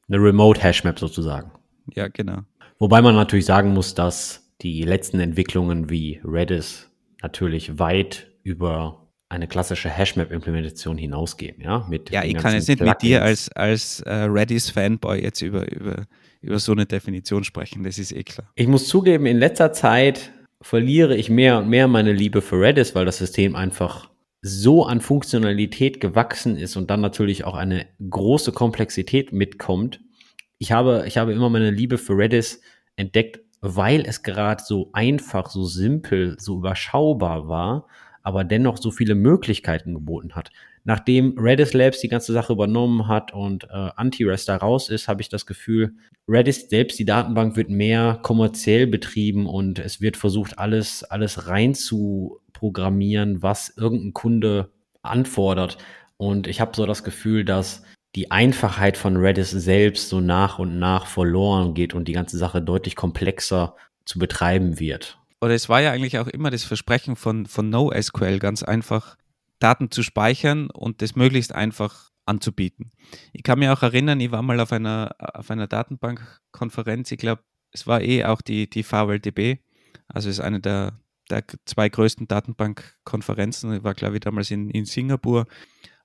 Eine 0.09 0.19
Remote 0.19 0.63
Hashmap 0.63 0.99
sozusagen. 0.99 1.51
Ja, 1.95 2.09
genau. 2.09 2.41
Wobei 2.79 3.01
man 3.03 3.15
natürlich 3.15 3.47
sagen 3.47 3.73
muss, 3.73 3.95
dass 3.95 4.53
die 4.63 4.83
letzten 4.83 5.21
Entwicklungen 5.21 5.91
wie 5.91 6.21
Redis 6.25 6.91
natürlich 7.23 7.79
weit 7.79 8.31
über 8.43 9.07
eine 9.29 9.49
klassische 9.49 9.89
Hashmap-Implementation 9.89 10.97
hinausgehen, 10.97 11.61
ja? 11.61 11.85
Mit 11.89 12.11
ja, 12.11 12.23
ich 12.23 12.37
kann 12.37 12.55
jetzt 12.55 12.69
nicht 12.69 12.79
Plugins. 12.79 13.03
mit 13.03 13.03
dir 13.03 13.23
als, 13.23 13.51
als 13.53 14.01
äh, 14.03 14.13
Redis-Fanboy 14.13 15.21
jetzt 15.21 15.43
über, 15.43 15.71
über, 15.73 16.07
über 16.41 16.59
so 16.61 16.73
eine 16.73 16.87
Definition 16.87 17.43
sprechen, 17.43 17.83
das 17.83 17.99
ist 17.99 18.13
eh 18.13 18.23
klar. 18.23 18.49
Ich 18.55 18.69
muss 18.69 18.87
zugeben, 18.87 19.27
in 19.27 19.39
letzter 19.39 19.73
Zeit 19.73 20.31
verliere 20.63 21.17
ich 21.17 21.29
mehr 21.29 21.59
und 21.59 21.69
mehr 21.69 21.89
meine 21.89 22.13
Liebe 22.13 22.41
für 22.41 22.61
Redis, 22.61 22.95
weil 22.95 23.05
das 23.05 23.19
System 23.19 23.57
einfach 23.57 24.09
so 24.43 24.85
an 24.85 25.01
Funktionalität 25.01 26.01
gewachsen 26.01 26.57
ist 26.57 26.77
und 26.77 26.91
dann 26.91 27.01
natürlich 27.01 27.45
auch 27.45 27.55
eine 27.55 27.87
große 28.09 28.53
Komplexität 28.53 29.33
mitkommt. 29.33 30.01
Ich 30.59 30.73
habe, 30.73 31.05
ich 31.07 31.19
habe 31.19 31.33
immer 31.33 31.51
meine 31.51 31.71
Liebe 31.71 31.99
für 31.99 32.17
Redis 32.17 32.61
entdeckt, 32.97 33.41
weil 33.61 34.03
es 34.07 34.23
gerade 34.23 34.63
so 34.63 34.91
einfach, 34.93 35.51
so 35.51 35.65
simpel, 35.65 36.37
so 36.39 36.59
überschaubar 36.59 37.49
war 37.49 37.87
aber 38.27 38.43
dennoch 38.43 38.79
so 38.79 38.91
viele 38.91 39.15
Möglichkeiten 39.15 39.95
geboten 39.95 40.35
hat. 40.35 40.51
Nachdem 40.83 41.39
Redis 41.39 41.75
Labs 41.75 42.01
die 42.01 42.09
ganze 42.09 42.33
Sache 42.33 42.53
übernommen 42.53 43.07
hat 43.07 43.33
und 43.33 43.69
äh, 43.71 43.91
Anti-REST 43.95 44.49
da 44.49 44.57
raus 44.57 44.89
ist, 44.89 45.07
habe 45.07 45.23
ich 45.23 45.29
das 45.29 45.47
Gefühl, 45.47 45.95
Redis 46.27 46.69
selbst, 46.69 46.99
die 46.99 47.05
Datenbank, 47.05 47.55
wird 47.55 47.71
mehr 47.71 48.19
kommerziell 48.25 48.89
betrieben 48.89 49.47
und 49.47 49.79
es 49.79 50.01
wird 50.01 50.17
versucht, 50.17 50.59
alles, 50.59 51.05
alles 51.05 51.47
rein 51.47 51.75
zu 51.75 52.41
programmieren, 52.53 53.45
was 53.45 53.73
irgendein 53.77 54.13
Kunde 54.13 54.73
anfordert. 55.03 55.79
Und 56.17 56.49
ich 56.49 56.61
habe 56.61 56.73
so 56.75 56.85
das 56.85 57.05
Gefühl, 57.05 57.45
dass 57.45 57.85
die 58.17 58.31
Einfachheit 58.31 58.97
von 58.97 59.17
Redis 59.17 59.51
selbst 59.51 60.09
so 60.09 60.21
nach 60.21 60.59
und 60.59 60.79
nach 60.79 61.07
verloren 61.07 61.75
geht 61.75 61.93
und 61.93 62.09
die 62.09 62.13
ganze 62.13 62.39
Sache 62.39 62.63
deutlich 62.63 62.97
komplexer 62.97 63.77
zu 64.07 64.19
betreiben 64.19 64.81
wird. 64.81 65.19
Oder 65.43 65.55
es 65.55 65.69
war 65.69 65.83
ja 65.83 65.93
eigentlich 65.93 66.19
auch 66.19 66.27
immer 66.27 66.51
das 66.51 66.65
Versprechen 66.65 67.15
von, 67.15 67.45
von 67.45 67.69
NoSQL, 67.69 68.39
ganz 68.39 68.63
einfach 68.63 69.17
Daten 69.59 69.91
zu 69.91 70.03
speichern 70.03 70.71
und 70.71 71.03
das 71.03 71.15
möglichst 71.15 71.55
einfach 71.55 72.11
anzubieten. 72.25 72.91
Ich 73.35 73.43
kann 73.43 73.59
mich 73.59 73.69
auch 73.69 73.83
erinnern, 73.83 74.19
ich 74.19 74.33
war 74.33 74.43
mal 74.43 74.61
auf 74.61 74.73
einer, 74.73 75.15
auf 75.19 75.51
einer 75.51 75.67
Datenbankkonferenz, 75.67 77.13
ich 77.13 77.19
glaube, 77.19 77.43
es 77.71 77.87
war 77.87 78.01
eh 78.01 78.25
auch 78.25 78.41
die, 78.41 78.69
die 78.69 78.83
VLDB, 78.83 79.59
also 80.09 80.31
ist 80.31 80.41
eine 80.41 80.61
der, 80.61 80.99
der 81.31 81.45
zwei 81.67 81.91
größten 81.91 82.29
Datenbankkonferenzen, 82.29 83.75
ich 83.75 83.85
war 83.85 83.95
glaube 83.95 84.15
ich 84.15 84.21
damals 84.21 84.51
in, 84.51 84.71
in 84.71 84.87
Singapur, 84.87 85.47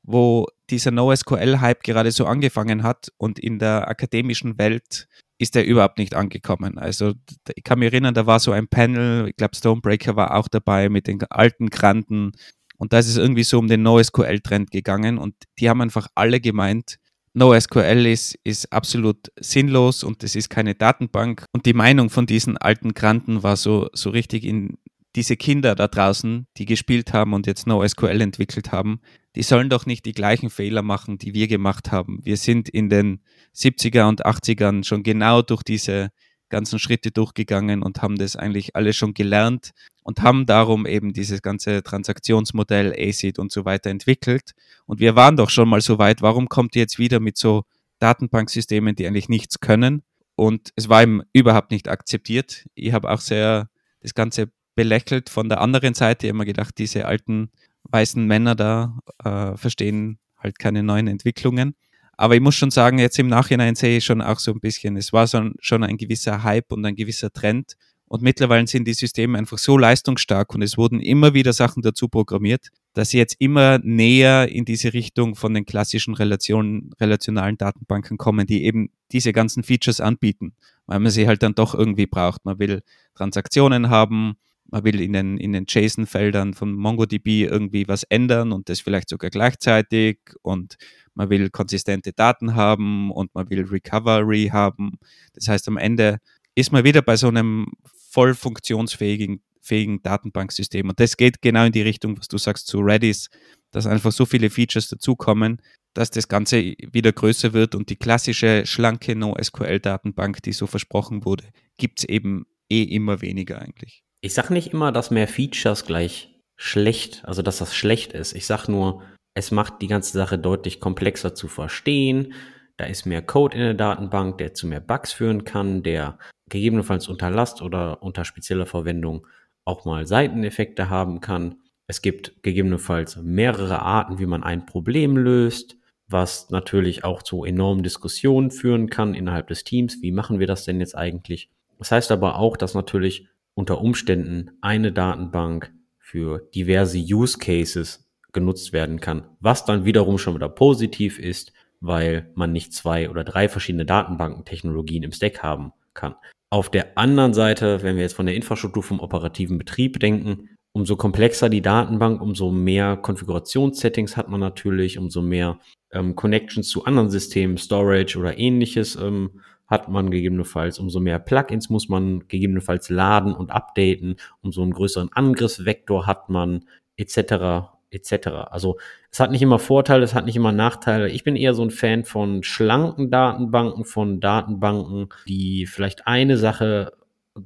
wo 0.04 0.48
dieser 0.70 0.92
NoSQL-Hype 0.92 1.84
gerade 1.84 2.12
so 2.12 2.26
angefangen 2.26 2.84
hat 2.84 3.12
und 3.18 3.40
in 3.40 3.60
der 3.60 3.88
akademischen 3.88 4.58
Welt 4.58 5.08
ist 5.38 5.56
er 5.56 5.66
überhaupt 5.66 5.98
nicht 5.98 6.16
angekommen. 6.16 6.78
Also 6.78 7.14
ich 7.56 7.64
kann 7.64 7.80
mich 7.80 7.92
erinnern, 7.92 8.14
da 8.14 8.26
war 8.26 8.40
so 8.40 8.52
ein 8.52 8.68
Panel, 8.68 9.30
ich 9.30 9.36
glaube 9.36 9.56
Stonebreaker 9.56 10.16
war 10.16 10.36
auch 10.36 10.48
dabei 10.48 10.90
mit 10.90 11.08
den 11.08 11.22
alten 11.30 11.70
Granten 11.70 12.32
und 12.78 12.94
da 12.94 13.00
ist 13.00 13.08
es 13.08 13.18
irgendwie 13.18 13.44
so 13.44 13.60
um 13.60 13.68
den 13.68 13.84
NoSQL-Trend 13.84 14.72
gegangen 14.72 15.18
und 15.18 15.36
die 15.60 15.70
haben 15.70 15.82
einfach 15.82 16.08
alle 16.16 16.40
gemeint, 16.40 16.98
NoSQL 17.34 18.06
ist, 18.08 18.38
ist 18.44 18.72
absolut 18.74 19.32
sinnlos 19.40 20.04
und 20.04 20.24
es 20.24 20.36
ist 20.36 20.50
keine 20.50 20.76
Datenbank. 20.76 21.46
Und 21.54 21.66
die 21.66 21.74
Meinung 21.74 22.10
von 22.10 22.26
diesen 22.26 22.58
alten 22.58 22.94
Granten 22.94 23.42
war 23.42 23.56
so, 23.56 23.90
so 23.94 24.10
richtig 24.10 24.44
in 24.44 24.78
diese 25.16 25.38
Kinder 25.38 25.76
da 25.76 25.88
draußen, 25.88 26.48
die 26.58 26.66
gespielt 26.66 27.14
haben 27.14 27.34
und 27.34 27.48
jetzt 27.48 27.68
NoSQL 27.68 28.22
entwickelt 28.22 28.72
haben, 28.72 29.00
die 29.36 29.44
sollen 29.44 29.70
doch 29.70 29.86
nicht 29.86 30.06
die 30.06 30.12
gleichen 30.12 30.50
Fehler 30.50 30.82
machen, 30.82 31.18
die 31.18 31.34
wir 31.34 31.48
gemacht 31.48 31.92
haben. 31.92 32.20
Wir 32.24 32.38
sind 32.38 32.68
in 32.70 32.90
den 32.90 33.22
70er 33.56 34.08
und 34.08 34.26
80ern 34.26 34.84
schon 34.84 35.04
genau 35.04 35.42
durch 35.42 35.64
diese 35.64 36.12
ganzen 36.50 36.80
Schritte 36.80 37.12
durchgegangen 37.12 37.82
und 37.82 38.02
haben 38.02 38.18
das 38.18 38.36
eigentlich 38.36 38.76
alle 38.76 38.94
schon 38.94 39.14
gelernt 39.14 39.72
und 40.04 40.22
haben 40.22 40.46
darum 40.46 40.86
eben 40.86 41.14
dieses 41.14 41.42
ganze 41.42 41.82
Transaktionsmodell, 41.82 42.94
ACID 42.94 43.40
und 43.40 43.52
so 43.52 43.66
weiter 43.66 43.90
entwickelt. 43.90 44.52
Und 44.86 45.00
wir 45.00 45.16
waren 45.16 45.38
doch 45.38 45.50
schon 45.50 45.70
mal 45.70 45.82
so 45.82 45.98
weit. 45.98 46.22
Warum 46.22 46.50
kommt 46.50 46.76
ihr 46.76 46.82
jetzt 46.82 47.00
wieder 47.00 47.20
mit 47.20 47.38
so 47.38 47.64
Datenbanksystemen, 48.00 48.96
die 48.96 49.08
eigentlich 49.08 49.30
nichts 49.30 49.60
können? 49.60 50.04
Und 50.36 50.72
es 50.76 50.90
war 50.90 51.04
ihm 51.04 51.24
überhaupt 51.34 51.72
nicht 51.72 51.88
akzeptiert. 51.88 52.66
Ich 52.76 52.94
habe 52.94 53.10
auch 53.10 53.22
sehr 53.22 53.70
das 54.02 54.14
Ganze 54.14 54.52
belächelt 54.76 55.30
von 55.30 55.50
der 55.50 55.62
anderen 55.62 55.94
Seite. 55.94 56.28
Immer 56.28 56.46
gedacht, 56.46 56.78
diese 56.78 57.06
alten 57.06 57.52
weißen 57.84 58.26
Männer 58.26 58.56
da 58.56 59.00
äh, 59.24 59.58
verstehen 59.58 60.20
halt 60.38 60.60
keine 60.60 60.84
neuen 60.84 61.08
Entwicklungen. 61.08 61.76
Aber 62.18 62.36
ich 62.36 62.42
muss 62.42 62.56
schon 62.56 62.72
sagen, 62.72 63.00
jetzt 63.00 63.18
im 63.20 63.28
Nachhinein 63.28 63.76
sehe 63.76 63.98
ich 63.98 64.06
schon 64.06 64.22
auch 64.22 64.40
so 64.40 64.52
ein 64.52 64.60
bisschen, 64.60 64.96
es 64.96 65.12
war 65.12 65.26
so, 65.28 65.50
schon 65.60 65.84
ein 65.84 65.98
gewisser 65.98 66.44
Hype 66.44 66.72
und 66.72 66.86
ein 66.86 66.96
gewisser 66.96 67.32
Trend. 67.32 67.74
Und 68.06 68.22
mittlerweile 68.22 68.68
sind 68.68 68.86
die 68.88 68.94
Systeme 68.94 69.38
einfach 69.38 69.58
so 69.58 69.78
leistungsstark 69.78 70.54
und 70.54 70.62
es 70.62 70.78
wurden 70.78 71.00
immer 71.00 71.34
wieder 71.34 71.54
Sachen 71.54 71.82
dazu 71.82 72.10
programmiert, 72.10 72.68
dass 72.94 73.12
sie 73.12 73.18
jetzt 73.18 73.38
immer 73.40 73.80
näher 73.80 74.50
in 74.50 74.66
diese 74.66 74.94
Richtung 74.94 75.36
von 75.36 75.54
den 75.54 75.66
klassischen 75.66 76.14
Relationen, 76.14 76.92
relationalen 77.00 77.58
Datenbanken 77.58 78.18
kommen, 78.18 78.46
die 78.46 78.66
eben 78.66 78.90
diese 79.14 79.32
ganzen 79.32 79.64
Features 79.64 80.02
anbieten, 80.02 80.54
weil 80.88 81.00
man 81.00 81.10
sie 81.10 81.26
halt 81.26 81.42
dann 81.42 81.56
doch 81.56 81.74
irgendwie 81.74 82.06
braucht. 82.06 82.44
Man 82.44 82.60
will 82.60 82.82
Transaktionen 83.16 83.90
haben, 83.90 84.36
man 84.72 84.84
will 84.84 85.02
in 85.02 85.14
den, 85.14 85.38
in 85.38 85.52
den 85.52 85.66
JSON-Feldern 85.68 86.54
von 86.54 86.74
MongoDB 86.74 87.44
irgendwie 87.44 87.88
was 87.88 88.04
ändern 88.04 88.52
und 88.52 88.70
das 88.70 88.80
vielleicht 88.80 89.10
sogar 89.10 89.30
gleichzeitig 89.30 90.20
und 90.42 90.78
man 91.14 91.30
will 91.30 91.50
konsistente 91.50 92.14
Daten 92.14 92.56
haben 92.56 93.12
und 93.12 93.36
man 93.36 93.50
will 93.50 93.66
Recovery 93.66 94.50
haben. 94.52 94.94
Das 95.34 95.48
heißt, 95.50 95.68
am 95.68 95.78
Ende 95.78 96.20
ist 96.56 96.72
man 96.72 96.84
wieder 96.84 97.02
bei 97.02 97.18
so 97.18 97.28
einem 97.28 97.68
voll 98.10 98.34
funktionsfähigen 98.34 99.42
fähigen 99.62 100.02
Datenbanksystem. 100.02 100.90
Und 100.90 101.00
das 101.00 101.18
geht 101.18 101.42
genau 101.42 101.66
in 101.66 101.72
die 101.72 101.84
Richtung, 101.84 102.18
was 102.18 102.28
du 102.28 102.38
sagst 102.38 102.68
zu 102.68 102.80
Redis, 102.80 103.30
dass 103.70 103.86
einfach 103.86 104.12
so 104.12 104.26
viele 104.26 104.50
Features 104.50 104.88
dazukommen, 104.90 105.62
dass 105.94 106.10
das 106.10 106.28
Ganze 106.28 106.74
wieder 106.92 107.12
größer 107.12 107.54
wird 107.54 107.76
und 107.76 107.90
die 107.90 107.96
klassische 107.96 108.66
schlanke 108.66 109.16
NoSQL-Datenbank, 109.16 110.42
die 110.42 110.54
so 110.54 110.66
versprochen 110.66 111.26
wurde, 111.26 111.50
gibt 111.78 112.00
es 112.00 112.06
eben 112.06 112.46
eh 112.70 112.84
immer 112.84 113.22
weniger 113.22 113.62
eigentlich. 113.62 114.04
Ich 114.22 114.36
sage 114.36 114.54
nicht 114.54 114.72
immer, 114.72 114.92
dass 114.92 115.10
mehr 115.10 115.28
Features 115.28 115.86
gleich 115.86 116.40
schlecht, 116.56 117.26
also 117.26 117.42
dass 117.42 117.58
das 117.58 117.76
schlecht 117.76 118.14
ist. 118.14 118.34
Ich 118.34 118.46
sage 118.46 118.72
nur, 118.72 119.02
es 119.34 119.50
macht 119.50 119.82
die 119.82 119.88
ganze 119.88 120.14
Sache 120.14 120.38
deutlich 120.38 120.80
komplexer 120.80 121.34
zu 121.34 121.48
verstehen. 121.48 122.34
Da 122.78 122.86
ist 122.86 123.08
mehr 123.08 123.24
Code 123.24 123.58
in 123.58 123.64
der 123.64 123.74
Datenbank, 123.74 124.38
der 124.38 124.54
zu 124.54 124.68
mehr 124.68 124.80
Bugs 124.80 125.12
führen 125.12 125.44
kann, 125.44 125.82
der 125.82 126.20
gegebenenfalls 126.50 127.08
unter 127.08 127.32
Last 127.32 127.64
oder 127.64 128.04
unter 128.04 128.24
spezieller 128.24 128.68
Verwendung 128.68 129.26
auch 129.66 129.86
mal 129.86 130.06
Seiteneffekte 130.06 130.90
haben 130.90 131.20
kann. 131.20 131.56
Es 131.88 132.04
gibt 132.04 132.44
gegebenenfalls 132.44 133.16
mehrere 133.18 133.82
Arten, 133.82 134.20
wie 134.20 134.28
man 134.28 134.44
ein 134.44 134.68
Problem 134.68 135.18
löst, 135.18 135.78
was 136.08 136.52
natürlich 136.52 137.04
auch 137.04 137.24
zu 137.24 137.44
enormen 137.44 137.84
Diskussionen 137.84 138.52
führen 138.52 138.90
kann 138.90 139.16
innerhalb 139.16 139.48
des 139.48 139.64
Teams. 139.64 140.02
Wie 140.02 140.12
machen 140.12 140.40
wir 140.40 140.48
das 140.48 140.66
denn 140.66 140.80
jetzt 140.80 140.96
eigentlich? 140.96 141.50
Das 141.80 141.92
heißt 141.92 142.12
aber 142.12 142.38
auch, 142.38 142.58
dass 142.58 142.76
natürlich 142.76 143.28
unter 143.54 143.82
Umständen 143.82 144.52
eine 144.62 144.92
Datenbank 144.92 145.74
für 146.00 146.50
diverse 146.54 146.98
Use 146.98 147.38
Cases 147.38 148.08
genutzt 148.34 148.74
werden 148.74 149.00
kann, 149.00 149.28
was 149.40 149.66
dann 149.66 149.86
wiederum 149.86 150.18
schon 150.18 150.36
wieder 150.36 150.50
positiv 150.50 151.20
ist, 151.20 151.54
weil 151.80 152.30
man 152.36 152.52
nicht 152.52 152.74
zwei 152.74 153.10
oder 153.10 153.24
drei 153.24 153.50
verschiedene 153.50 153.86
Datenbankentechnologien 153.86 155.04
im 155.04 155.12
Stack 155.12 155.44
haben 155.44 155.74
kann. 155.94 156.16
Auf 156.50 156.70
der 156.70 156.98
anderen 156.98 157.34
Seite, 157.34 157.82
wenn 157.82 157.96
wir 157.96 158.04
jetzt 158.04 158.16
von 158.16 158.26
der 158.26 158.36
Infrastruktur 158.36 158.84
vom 158.84 159.00
operativen 159.00 159.58
Betrieb 159.58 160.00
denken, 160.00 160.50
umso 160.74 160.96
komplexer 160.96 161.50
die 161.50 161.62
Datenbank, 161.62 162.22
umso 162.22 162.52
mehr 162.52 162.98
Konfigurationssettings 162.98 164.16
hat 164.16 164.30
man 164.30 164.40
natürlich, 164.40 164.98
umso 164.98 165.22
mehr 165.22 165.60
ähm, 165.92 166.16
Connections 166.16 166.70
zu 166.70 166.86
anderen 166.86 167.10
Systemen, 167.10 167.58
Storage 167.58 168.18
oder 168.18 168.38
ähnliches 168.38 168.96
ähm, 168.96 169.42
hat 169.72 169.90
man 169.90 170.12
gegebenenfalls, 170.12 170.78
umso 170.78 171.00
mehr 171.00 171.18
Plugins 171.18 171.70
muss 171.70 171.90
man 171.90 172.28
gegebenenfalls 172.28 172.90
laden 172.90 173.34
und 173.34 173.52
updaten, 173.52 174.18
umso 174.42 174.62
einen 174.62 174.74
größeren 174.74 175.10
Angriffsvektor 175.14 176.06
hat 176.06 176.30
man, 176.30 176.66
etc 176.98 177.72
etc. 177.92 178.28
Also 178.50 178.78
es 179.12 179.20
hat 179.20 179.32
nicht 179.32 179.42
immer 179.42 179.60
Vorteile, 179.60 180.04
es 180.04 180.14
hat 180.14 180.26
nicht 180.26 180.36
immer 180.36 180.52
Nachteile. 180.52 181.10
Ich 181.10 181.24
bin 181.24 181.36
eher 181.36 181.54
so 181.54 181.64
ein 181.64 181.72
Fan 181.72 182.06
von 182.06 182.44
schlanken 182.44 183.12
Datenbanken, 183.12 183.86
von 183.86 184.20
Datenbanken, 184.20 185.10
die 185.28 185.66
vielleicht 185.66 186.08
eine 186.08 186.38
Sache 186.38 186.94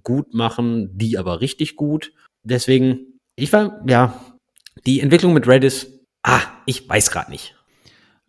gut 0.04 0.34
machen, 0.34 0.98
die 0.98 1.18
aber 1.18 1.42
richtig 1.42 1.76
gut. 1.76 2.14
Deswegen, 2.44 3.20
ich 3.36 3.52
war, 3.52 3.84
ja, 3.88 4.20
die 4.86 5.02
Entwicklung 5.02 5.34
mit 5.34 5.48
Redis, 5.48 6.00
ah, 6.24 6.42
ich 6.66 6.88
weiß 6.88 7.12
gerade 7.12 7.32
nicht. 7.32 7.56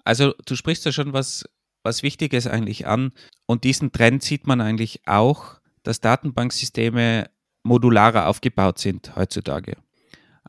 Also 0.04 0.34
du 0.46 0.54
sprichst 0.56 0.84
ja 0.84 0.92
schon 0.92 1.12
was, 1.12 1.44
was 1.86 2.02
Wichtiges 2.02 2.46
eigentlich 2.46 2.86
an 2.86 3.12
und 3.46 3.64
diesen 3.64 3.92
Trend 3.92 4.22
sieht 4.22 4.46
man 4.46 4.60
eigentlich 4.60 5.00
auch, 5.06 5.60
dass 5.82 6.00
Datenbanksysteme 6.00 7.30
modularer 7.62 8.26
aufgebaut 8.26 8.78
sind 8.78 9.16
heutzutage. 9.16 9.76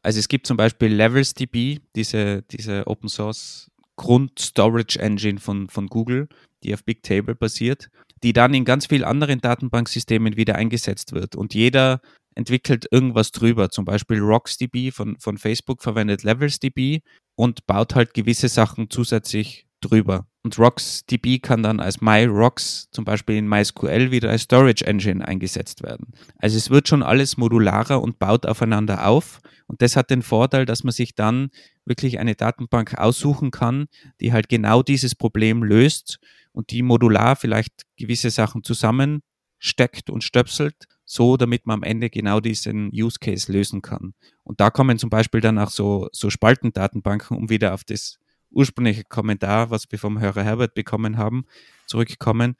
Also 0.04 0.20
es 0.20 0.28
gibt 0.28 0.48
zum 0.48 0.58
Beispiel 0.58 0.94
LevelsDB, 0.94 1.80
diese, 1.96 2.42
diese 2.44 2.88
Open 2.88 3.10
Source 3.10 3.72
Grund-Storage 3.98 5.00
Engine 5.00 5.40
von, 5.40 5.70
von 5.70 5.88
Google, 5.88 6.28
die 6.64 6.74
auf 6.74 6.84
Bigtable 6.84 7.36
basiert, 7.36 7.90
die 8.24 8.34
dann 8.34 8.54
in 8.54 8.66
ganz 8.66 8.88
vielen 8.88 9.04
anderen 9.04 9.42
Datenbanksystemen 9.42 10.38
wieder 10.38 10.56
eingesetzt 10.56 11.14
wird. 11.14 11.36
Und 11.36 11.54
jeder 11.54 12.02
entwickelt 12.36 12.88
irgendwas 12.92 13.32
drüber. 13.32 13.70
Zum 13.70 13.86
Beispiel 13.86 14.20
RocksDB 14.20 14.92
von, 14.92 15.18
von 15.20 15.38
Facebook 15.38 15.82
verwendet 15.82 16.24
LevelsDB 16.24 17.02
und 17.36 17.66
baut 17.68 17.96
halt 17.96 18.14
gewisse 18.14 18.48
Sachen 18.48 18.90
zusätzlich 18.90 19.67
drüber. 19.82 20.28
Und 20.44 20.58
RocksDB 20.58 21.40
kann 21.40 21.62
dann 21.62 21.80
als 21.80 22.00
MyRocks 22.02 22.90
zum 22.92 23.04
Beispiel 23.04 23.36
in 23.36 23.50
MySQL 23.50 24.12
wieder 24.12 24.30
als 24.30 24.44
Storage 24.44 24.86
Engine 24.86 25.28
eingesetzt 25.28 25.84
werden. 25.84 26.14
Also 26.38 26.58
es 26.58 26.70
wird 26.70 26.88
schon 26.88 27.04
alles 27.04 27.38
modularer 27.38 28.02
und 28.02 28.18
baut 28.18 28.46
aufeinander 28.46 29.08
auf. 29.08 29.42
Und 29.68 29.82
das 29.82 29.96
hat 29.96 30.10
den 30.10 30.22
Vorteil, 30.22 30.66
dass 30.66 30.84
man 30.84 30.94
sich 30.94 31.16
dann 31.16 31.50
wirklich 31.86 32.20
eine 32.20 32.36
Datenbank 32.36 32.98
aussuchen 32.98 33.52
kann, 33.52 33.88
die 34.22 34.32
halt 34.32 34.48
genau 34.48 34.84
dieses 34.84 35.16
Problem 35.16 35.64
löst 35.64 36.20
und 36.54 36.72
die 36.72 36.82
modular 36.82 37.36
vielleicht 37.36 37.84
gewisse 37.98 38.30
Sachen 38.30 38.64
zusammensteckt 38.64 40.10
und 40.10 40.24
stöpselt, 40.24 40.86
so 41.04 41.36
damit 41.38 41.66
man 41.66 41.80
am 41.80 41.84
Ende 41.84 42.10
genau 42.10 42.40
diesen 42.40 42.90
Use 42.94 43.20
Case 43.20 43.52
lösen 43.52 43.82
kann. 43.82 44.14
Und 44.44 44.62
da 44.62 44.70
kommen 44.70 44.98
zum 44.98 45.10
Beispiel 45.10 45.42
dann 45.42 45.60
auch 45.60 45.70
so, 45.70 46.08
so 46.14 46.30
Spaltendatenbanken, 46.30 47.36
um 47.36 47.50
wieder 47.50 47.74
auf 47.74 47.84
das 47.84 48.18
ursprüngliche 48.50 49.04
Kommentar, 49.04 49.70
was 49.70 49.86
wir 49.90 50.00
vom 50.00 50.20
Hörer 50.20 50.44
Herbert 50.44 50.74
bekommen 50.74 51.18
haben, 51.18 51.46
zurückkommen. 51.86 52.56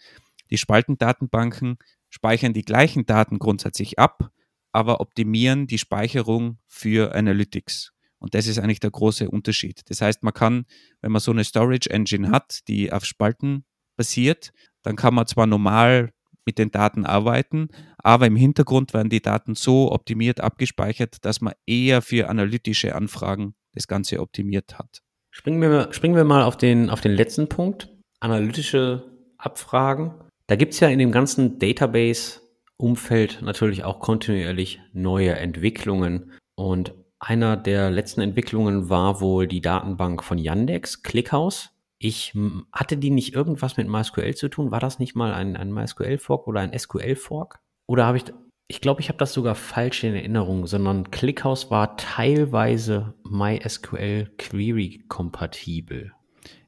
Die 0.50 0.58
Spaltendatenbanken 0.58 1.78
speichern 2.10 2.54
die 2.54 2.64
gleichen 2.64 3.06
Daten 3.06 3.40
grundsätzlich 3.40 4.00
ab, 4.00 4.32
aber 4.72 5.02
optimieren 5.02 5.68
die 5.68 5.78
Speicherung 5.78 6.60
für 6.68 7.14
Analytics. 7.16 7.94
Und 8.20 8.34
das 8.34 8.48
ist 8.48 8.58
eigentlich 8.60 8.80
der 8.80 8.92
große 8.92 9.30
Unterschied. 9.30 9.82
Das 9.90 10.02
heißt, 10.02 10.24
man 10.24 10.34
kann, 10.34 10.66
wenn 11.02 11.12
man 11.12 11.22
so 11.22 11.32
eine 11.32 11.44
Storage 11.44 11.90
Engine 11.90 12.32
hat, 12.32 12.68
die 12.68 12.92
auf 12.92 13.06
Spalten 13.06 13.66
basiert, 13.96 14.52
dann 14.82 14.96
kann 14.96 15.14
man 15.14 15.28
zwar 15.28 15.48
normal 15.48 16.14
mit 16.46 16.58
den 16.58 16.72
Daten 16.72 17.06
arbeiten, 17.06 17.68
aber 17.98 18.26
im 18.26 18.38
Hintergrund 18.38 18.94
werden 18.94 19.10
die 19.10 19.22
Daten 19.22 19.54
so 19.54 19.92
optimiert 19.92 20.40
abgespeichert, 20.40 21.18
dass 21.26 21.42
man 21.42 21.54
eher 21.66 22.02
für 22.02 22.30
analytische 22.30 22.96
Anfragen 22.96 23.54
das 23.74 23.88
Ganze 23.88 24.22
optimiert 24.22 24.80
hat. 24.80 25.04
Springen 25.38 25.62
wir, 25.62 25.94
springen 25.94 26.16
wir 26.16 26.24
mal 26.24 26.42
auf 26.42 26.58
den, 26.58 26.90
auf 26.90 27.00
den 27.00 27.12
letzten 27.12 27.48
Punkt. 27.48 27.90
Analytische 28.20 29.04
Abfragen. 29.38 30.16
Da 30.48 30.56
gibt 30.56 30.74
es 30.74 30.80
ja 30.80 30.88
in 30.88 30.98
dem 30.98 31.12
ganzen 31.12 31.60
Database-Umfeld 31.60 33.44
natürlich 33.44 33.84
auch 33.84 34.00
kontinuierlich 34.00 34.82
neue 34.94 35.36
Entwicklungen. 35.36 36.32
Und 36.56 36.96
einer 37.20 37.56
der 37.56 37.92
letzten 37.92 38.22
Entwicklungen 38.22 38.90
war 38.90 39.22
wohl 39.22 39.46
die 39.46 39.62
Datenbank 39.62 40.24
von 40.24 40.40
Yandex, 40.40 41.04
ClickHouse. 41.04 41.70
Ich 42.00 42.34
hatte 42.72 42.98
die 42.98 43.12
nicht 43.12 43.36
irgendwas 43.36 43.78
mit 43.78 43.88
MySQL 43.88 44.34
zu 44.34 44.50
tun? 44.50 44.72
War 44.72 44.80
das 44.80 44.98
nicht 44.98 45.16
mal 45.16 45.36
ein, 45.36 45.56
ein 45.56 45.72
MySQL-Fork 45.72 46.48
oder 46.48 46.62
ein 46.62 46.76
SQL-Fork? 46.76 47.60
Oder 47.86 48.08
habe 48.08 48.18
ich, 48.18 48.26
ich 48.68 48.82
glaube, 48.82 49.02
ich 49.02 49.08
habe 49.08 49.18
das 49.18 49.34
sogar 49.34 49.56
falsch 49.56 50.04
in 50.04 50.14
Erinnerung, 50.14 50.68
sondern 50.68 51.10
ClickHouse 51.10 51.72
war 51.72 51.96
teilweise 51.96 53.14
MySQL 53.24 54.30
Query 54.38 55.06
kompatibel. 55.08 56.12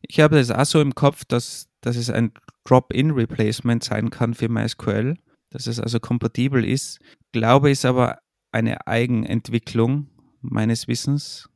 Ich 0.02 0.20
habe 0.20 0.38
das 0.38 0.50
auch 0.50 0.66
so 0.66 0.80
im 0.80 0.96
Kopf, 0.96 1.26
dass, 1.26 1.70
dass 1.82 1.98
es 1.98 2.10
ein 2.10 2.32
Drop-in-Replacement 2.64 3.84
sein 3.84 4.10
kann 4.10 4.34
für 4.34 4.48
MySQL, 4.48 5.16
dass 5.50 5.68
es 5.68 5.80
also 5.80 6.00
kompatibel 6.00 6.64
ist. 6.64 7.00
Glaube 7.34 7.70
ist 7.70 7.86
aber 7.86 8.20
eine 8.52 8.88
Eigenentwicklung 8.88 10.08
meines 10.42 10.88
Wissens. 10.88 11.50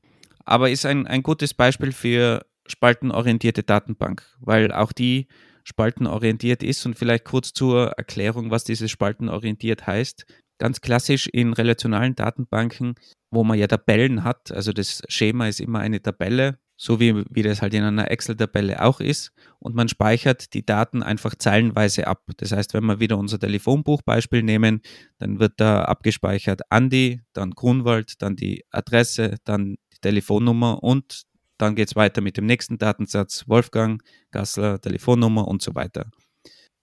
aber 0.46 0.70
ist 0.70 0.86
ein, 0.86 1.08
ein 1.08 1.24
gutes 1.24 1.54
Beispiel 1.54 1.94
für 1.94 2.46
spaltenorientierte 2.68 3.64
Datenbank, 3.64 4.26
weil 4.40 4.74
auch 4.74 4.92
die 4.92 5.28
spaltenorientiert 5.64 6.64
ist 6.64 6.86
und 6.86 6.98
vielleicht 6.98 7.26
kurz 7.26 7.54
zur 7.54 7.92
Erklärung, 7.92 8.52
was 8.52 8.64
dieses 8.64 8.92
spaltenorientiert 8.92 9.88
heißt. 9.88 10.26
Ganz 10.60 10.82
klassisch 10.82 11.28
in 11.28 11.54
relationalen 11.54 12.16
Datenbanken, 12.16 12.96
wo 13.32 13.44
man 13.44 13.58
ja 13.58 13.68
Tabellen 13.68 14.24
hat, 14.24 14.52
also 14.52 14.72
das 14.72 15.02
Schema 15.08 15.48
ist 15.48 15.60
immer 15.60 15.80
eine 15.80 16.02
Tabelle, 16.02 16.60
so 16.76 17.00
wie, 17.00 17.24
wie 17.30 17.44
das 17.44 17.62
halt 17.62 17.74
in 17.74 17.84
einer 17.84 18.12
Excel-Tabelle 18.12 18.82
auch 18.84 19.00
ist. 19.00 19.32
Und 19.60 19.76
man 19.76 19.88
speichert 19.88 20.54
die 20.54 20.66
Daten 20.66 21.04
einfach 21.04 21.36
zeilenweise 21.36 22.08
ab. 22.08 22.24
Das 22.38 22.52
heißt, 22.52 22.74
wenn 22.74 22.86
wir 22.86 23.00
wieder 23.00 23.18
unser 23.18 23.40
Telefonbuchbeispiel 23.40 24.44
nehmen, 24.44 24.82
dann 25.20 25.40
wird 25.40 25.54
da 25.58 25.84
abgespeichert 25.84 26.62
Andi, 26.70 27.22
dann 27.34 27.52
Grunwald, 27.52 28.22
dann 28.22 28.36
die 28.36 28.66
Adresse, 28.70 29.36
dann 29.46 29.76
die 29.94 30.00
Telefonnummer 30.02 30.84
und 30.84 31.24
dann 31.58 31.76
geht 31.76 31.90
es 31.90 31.96
weiter 31.96 32.22
mit 32.22 32.38
dem 32.38 32.46
nächsten 32.46 32.78
Datensatz, 32.78 33.46
Wolfgang, 33.48 34.02
Gassler, 34.32 34.80
Telefonnummer 34.80 35.48
und 35.48 35.62
so 35.62 35.76
weiter. 35.76 36.10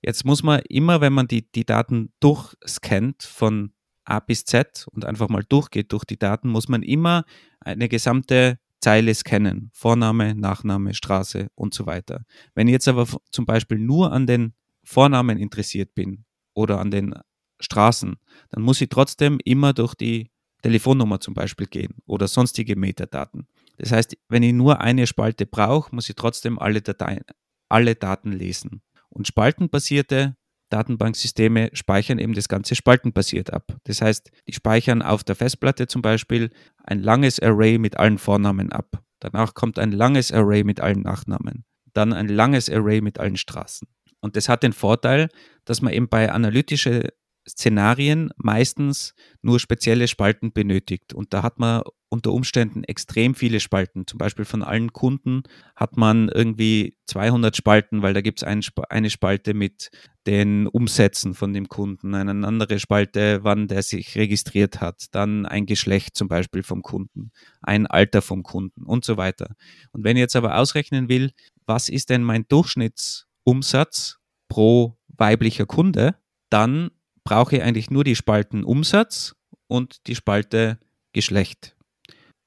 Jetzt 0.03 0.25
muss 0.25 0.43
man 0.43 0.61
immer, 0.69 1.01
wenn 1.01 1.13
man 1.13 1.29
die, 1.29 1.51
die 1.51 1.65
Daten 1.65 2.13
durchscannt 2.21 3.23
von 3.23 3.73
A 4.05 4.21
bis 4.21 4.45
Z 4.45 4.87
und 4.93 5.05
einfach 5.05 5.29
mal 5.29 5.45
durchgeht 5.47 5.93
durch 5.93 6.05
die 6.05 6.19
Daten, 6.19 6.49
muss 6.49 6.69
man 6.69 6.83
immer 6.83 7.25
eine 7.61 7.89
gesamte 7.89 8.59
Zeile 8.81 9.15
scannen. 9.15 9.71
Vorname, 9.75 10.35
Nachname, 10.35 10.95
Straße 10.95 11.49
und 11.55 11.75
so 11.75 11.87
weiter. 11.87 12.25
Wenn 12.55 12.67
ich 12.67 12.73
jetzt 12.73 12.89
aber 12.89 13.07
zum 13.31 13.45
Beispiel 13.45 13.79
nur 13.79 14.13
an 14.13 14.27
den 14.27 14.55
Vornamen 14.83 15.39
interessiert 15.39 15.95
bin 15.95 16.25
oder 16.55 16.81
an 16.81 16.91
den 16.91 17.15
Straßen, 17.61 18.17
dann 18.51 18.63
muss 18.63 18.81
ich 18.81 18.89
trotzdem 18.89 19.39
immer 19.45 19.75
durch 19.75 19.95
die 19.95 20.31
Telefonnummer 20.63 21.21
zum 21.21 21.35
Beispiel 21.35 21.67
gehen 21.67 21.95
oder 22.07 22.27
sonstige 22.27 22.77
Metadaten. 22.77 23.47
Das 23.81 23.93
heißt, 23.93 24.15
wenn 24.29 24.43
ich 24.43 24.53
nur 24.53 24.83
eine 24.83 25.07
Spalte 25.07 25.47
brauche, 25.47 25.95
muss 25.95 26.11
ich 26.11 26.15
trotzdem 26.15 26.59
alle, 26.59 26.83
Dateien, 26.83 27.25
alle 27.71 27.95
Daten 27.95 28.31
lesen. 28.31 28.83
Und 29.09 29.27
spaltenbasierte 29.27 30.37
Datenbanksysteme 30.69 31.71
speichern 31.73 32.19
eben 32.19 32.35
das 32.35 32.49
Ganze 32.49 32.75
spaltenbasiert 32.75 33.51
ab. 33.55 33.75
Das 33.85 34.03
heißt, 34.03 34.31
die 34.47 34.53
speichern 34.53 35.01
auf 35.01 35.25
der 35.25 35.35
Festplatte 35.35 35.87
zum 35.87 36.03
Beispiel 36.03 36.51
ein 36.85 37.03
langes 37.03 37.41
Array 37.41 37.79
mit 37.79 37.97
allen 37.97 38.19
Vornamen 38.19 38.71
ab. 38.71 39.03
Danach 39.19 39.55
kommt 39.55 39.79
ein 39.79 39.93
langes 39.93 40.31
Array 40.31 40.63
mit 40.63 40.81
allen 40.81 41.01
Nachnamen. 41.01 41.65
Dann 41.95 42.13
ein 42.13 42.29
langes 42.29 42.69
Array 42.69 43.01
mit 43.01 43.19
allen 43.19 43.39
Straßen. 43.39 43.89
Und 44.21 44.37
das 44.37 44.51
hat 44.51 44.63
den 44.63 44.75
Vorteil, 44.75 45.29
dass 45.65 45.81
man 45.81 45.95
eben 45.95 46.11
bei 46.11 46.31
analytischen 46.31 47.05
Szenarien 47.51 48.31
meistens 48.37 49.15
nur 49.43 49.61
spezielle 49.61 50.09
Spalten 50.09 50.53
benötigt. 50.53 51.15
Und 51.15 51.33
da 51.33 51.43
hat 51.43 51.59
man 51.59 51.83
unter 52.11 52.33
Umständen 52.33 52.83
extrem 52.85 53.35
viele 53.35 53.61
Spalten. 53.61 54.07
Zum 54.07 54.19
Beispiel 54.19 54.45
von 54.45 54.63
allen 54.63 54.93
Kunden 54.93 55.45
hat 55.77 55.97
man 55.97 56.29
irgendwie 56.29 56.97
200 57.07 57.57
Spalten, 57.57 58.03
weil 58.03 58.15
da 58.15 58.21
gibt 58.21 58.41
es 58.41 58.45
ein, 58.45 58.63
eine 58.89 59.11
Spalte 59.11 59.55
mit 59.55 59.91
den 60.27 60.67
Umsätzen 60.67 61.35
von 61.35 61.53
dem 61.53 61.69
Kunden, 61.69 62.15
eine 62.15 62.47
andere 62.47 62.81
Spalte, 62.81 63.45
wann 63.45 63.69
der 63.69 63.83
sich 63.83 64.17
registriert 64.17 64.81
hat, 64.81 65.07
dann 65.13 65.47
ein 65.47 65.67
Geschlecht 65.67 66.17
zum 66.17 66.29
Beispiel 66.29 66.63
vom 66.63 66.83
Kunden, 66.83 67.31
ein 67.63 67.87
Alter 67.87 68.23
vom 68.23 68.43
Kunden 68.43 68.85
und 68.85 69.05
so 69.05 69.17
weiter. 69.17 69.55
Und 69.93 70.05
wenn 70.05 70.17
ich 70.17 70.21
jetzt 70.21 70.37
aber 70.37 70.59
ausrechnen 70.59 71.09
will, 71.09 71.31
was 71.65 71.89
ist 71.89 72.11
denn 72.11 72.25
mein 72.25 72.47
Durchschnittsumsatz 72.49 74.19
pro 74.49 74.99
weiblicher 75.17 75.67
Kunde, 75.67 76.17
dann 76.51 76.91
brauche 77.25 77.57
ich 77.57 77.63
eigentlich 77.63 77.91
nur 77.91 78.05
die 78.05 78.17
Spalten 78.17 78.65
Umsatz 78.65 79.35
und 79.67 80.07
die 80.07 80.15
Spalte 80.15 80.79
Geschlecht. 81.13 81.77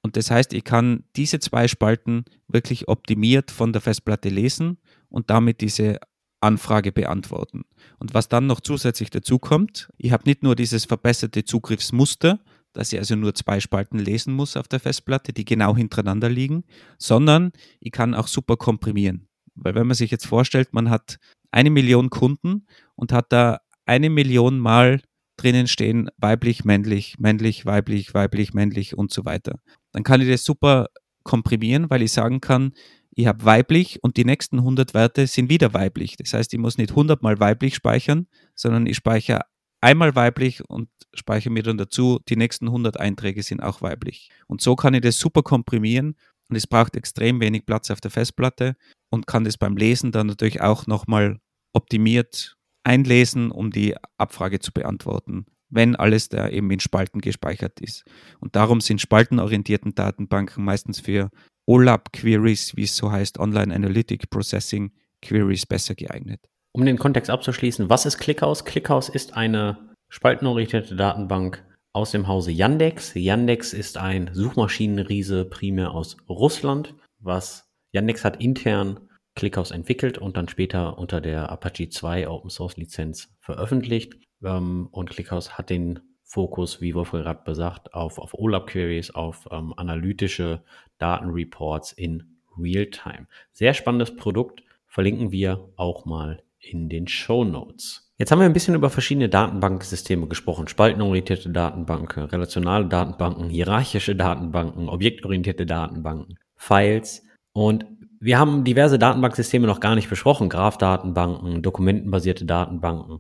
Und 0.02 0.18
das 0.18 0.32
heißt, 0.32 0.54
ich 0.54 0.64
kann 0.64 1.06
diese 1.16 1.40
zwei 1.40 1.68
Spalten 1.68 2.26
wirklich 2.48 2.88
optimiert 2.88 3.52
von 3.52 3.72
der 3.72 3.82
Festplatte 3.82 4.30
lesen 4.30 4.78
und 5.10 5.30
damit 5.30 5.62
diese 5.62 6.00
Anfrage 6.42 6.92
beantworten. 6.92 7.64
Und 8.00 8.14
was 8.14 8.28
dann 8.28 8.46
noch 8.46 8.60
zusätzlich 8.60 9.10
dazu 9.10 9.40
kommt, 9.40 9.90
ich 9.98 10.12
habe 10.12 10.26
nicht 10.26 10.44
nur 10.44 10.56
dieses 10.56 10.86
verbesserte 10.86 11.46
Zugriffsmuster, 11.46 12.40
dass 12.74 12.92
ich 12.92 13.00
also 13.00 13.16
nur 13.16 13.34
zwei 13.34 13.60
Spalten 13.60 13.98
lesen 13.98 14.34
muss 14.34 14.58
auf 14.58 14.68
der 14.68 14.80
Festplatte, 14.80 15.32
die 15.32 15.46
genau 15.46 15.76
hintereinander 15.76 16.30
liegen, 16.30 16.66
sondern 16.98 17.52
ich 17.80 17.92
kann 17.92 18.14
auch 18.14 18.28
super 18.28 18.58
komprimieren. 18.58 19.28
Weil 19.56 19.76
wenn 19.76 19.88
man 19.88 19.96
sich 19.96 20.12
jetzt 20.12 20.26
vorstellt, 20.26 20.74
man 20.74 20.90
hat 20.90 21.18
eine 21.52 21.70
Million 21.70 22.10
Kunden 22.10 22.66
und 22.96 23.14
hat 23.14 23.32
da 23.32 23.60
eine 23.86 24.10
Million 24.10 24.60
Mal 24.60 25.02
drinnen 25.38 25.68
stehen, 25.68 26.10
weiblich, 26.18 26.64
männlich, 26.64 27.16
männlich, 27.20 27.66
weiblich, 27.66 28.14
weiblich, 28.14 28.54
männlich 28.54 28.98
und 28.98 29.12
so 29.12 29.26
weiter. 29.26 29.60
Dann 29.92 30.04
kann 30.04 30.22
ich 30.22 30.30
das 30.30 30.44
super 30.44 30.88
komprimieren, 31.24 31.90
weil 31.90 32.02
ich 32.02 32.12
sagen 32.12 32.42
kann, 32.42 32.74
ich 33.16 33.28
habe 33.28 33.46
weiblich 33.46 34.04
und 34.04 34.18
die 34.18 34.26
nächsten 34.26 34.60
100 34.60 34.94
Werte 34.94 35.28
sind 35.28 35.50
wieder 35.50 35.74
weiblich. 35.74 36.18
Das 36.18 36.34
heißt, 36.34 36.54
ich 36.54 36.60
muss 36.60 36.78
nicht 36.78 36.92
100 36.92 37.22
mal 37.22 37.40
weiblich 37.40 37.76
speichern, 37.76 38.28
sondern 38.56 38.88
ich 38.88 38.98
speichere 38.98 39.42
einmal 39.82 40.16
weiblich 40.16 40.68
und 40.68 40.90
speichere 41.14 41.52
mir 41.52 41.64
dann 41.64 41.78
dazu, 41.78 42.20
die 42.30 42.36
nächsten 42.36 42.68
100 42.68 43.00
Einträge 43.00 43.44
sind 43.44 43.62
auch 43.62 43.82
weiblich. 43.82 44.30
Und 44.48 44.62
so 44.62 44.76
kann 44.76 44.94
ich 44.94 45.02
das 45.02 45.20
super 45.20 45.44
komprimieren 45.44 46.16
und 46.50 46.56
es 46.56 46.68
braucht 46.68 46.96
extrem 46.96 47.40
wenig 47.40 47.66
Platz 47.66 47.92
auf 47.92 48.02
der 48.02 48.12
Festplatte 48.12 48.76
und 49.10 49.28
kann 49.28 49.44
das 49.44 49.58
beim 49.58 49.78
Lesen 49.78 50.12
dann 50.12 50.28
natürlich 50.28 50.62
auch 50.62 50.88
nochmal 50.88 51.40
optimiert 51.74 52.58
einlesen, 52.84 53.52
um 53.52 53.72
die 53.72 53.96
Abfrage 54.18 54.60
zu 54.60 54.72
beantworten, 54.72 55.46
wenn 55.70 55.96
alles 55.96 56.30
da 56.30 56.50
eben 56.50 56.70
in 56.72 56.80
Spalten 56.80 57.22
gespeichert 57.22 57.80
ist. 57.80 58.04
Und 58.40 58.56
darum 58.56 58.82
sind 58.82 59.02
spaltenorientierten 59.02 59.96
Datenbanken 59.96 60.64
meistens 60.64 61.00
für 61.00 61.30
OLAP-Queries, 61.66 62.76
wie 62.76 62.84
es 62.84 62.96
so 62.96 63.12
heißt, 63.12 63.40
Online 63.40 63.74
Analytic 63.74 64.30
Processing 64.30 64.92
Queries, 65.22 65.66
besser 65.66 65.96
geeignet. 65.96 66.42
Um 66.74 66.86
den 66.86 66.98
Kontext 66.98 67.30
abzuschließen, 67.30 67.90
was 67.90 68.06
ist 68.06 68.18
ClickHouse? 68.18 68.66
ClickHouse 68.66 69.10
ist 69.10 69.36
eine 69.36 69.78
spaltenorientierte 70.10 70.96
Datenbank 70.96 71.64
aus 71.94 72.12
dem 72.12 72.28
Hause 72.28 72.52
Yandex. 72.52 73.14
Yandex 73.16 73.74
ist 73.74 73.98
ein 73.98 74.32
Suchmaschinenriese 74.34 75.46
primär 75.46 75.92
aus 75.92 76.18
Russland, 76.28 76.96
was 77.20 77.70
Yandex 77.94 78.26
hat 78.26 78.42
intern 78.42 79.00
ClickHouse 79.36 79.72
entwickelt 79.72 80.18
und 80.18 80.38
dann 80.38 80.48
später 80.48 80.98
unter 80.98 81.22
der 81.22 81.50
Apache 81.50 81.90
2 81.90 82.28
Open 82.28 82.50
Source 82.50 82.78
Lizenz 82.78 83.36
veröffentlicht. 83.40 84.16
Ähm, 84.44 84.88
und 84.92 85.10
ClickHouse 85.10 85.58
hat 85.58 85.70
den 85.70 86.00
Fokus, 86.24 86.82
wie 86.82 86.96
Wolfgang 86.96 87.24
gerade 87.24 87.44
besagt, 87.44 87.94
auf, 87.94 88.18
auf 88.18 88.34
OLAP-Queries, 88.34 89.12
auf 89.12 89.48
ähm, 89.52 89.74
analytische 89.78 90.64
Datenreports 90.98 91.92
in 91.92 92.40
Realtime. 92.58 93.28
Sehr 93.52 93.74
spannendes 93.74 94.16
Produkt, 94.16 94.64
verlinken 94.88 95.32
wir 95.32 95.70
auch 95.76 96.06
mal 96.06 96.42
in 96.60 96.90
den 96.90 97.08
Show 97.08 97.44
Notes. 97.44 98.12
Jetzt 98.18 98.32
haben 98.32 98.40
wir 98.40 98.46
ein 98.46 98.54
bisschen 98.54 98.76
über 98.76 98.90
verschiedene 98.90 99.28
Datenbanksysteme 99.28 100.28
gesprochen. 100.28 100.68
Spaltenorientierte 100.68 101.50
Datenbanken, 101.50 102.24
relationale 102.26 102.86
Datenbanken, 102.86 103.50
hierarchische 103.50 104.16
Datenbanken, 104.16 104.88
objektorientierte 104.88 105.66
Datenbanken, 105.66 106.38
Files. 106.56 107.24
Und 107.54 107.86
wir 108.24 108.40
haben 108.40 108.64
diverse 108.64 108.98
Datenbanksysteme 108.98 109.68
noch 109.68 109.82
gar 109.82 109.96
nicht 109.96 110.10
besprochen. 110.10 110.48
Graph-Datenbanken, 110.48 111.62
dokumentenbasierte 111.62 112.46
Datenbanken. 112.46 113.20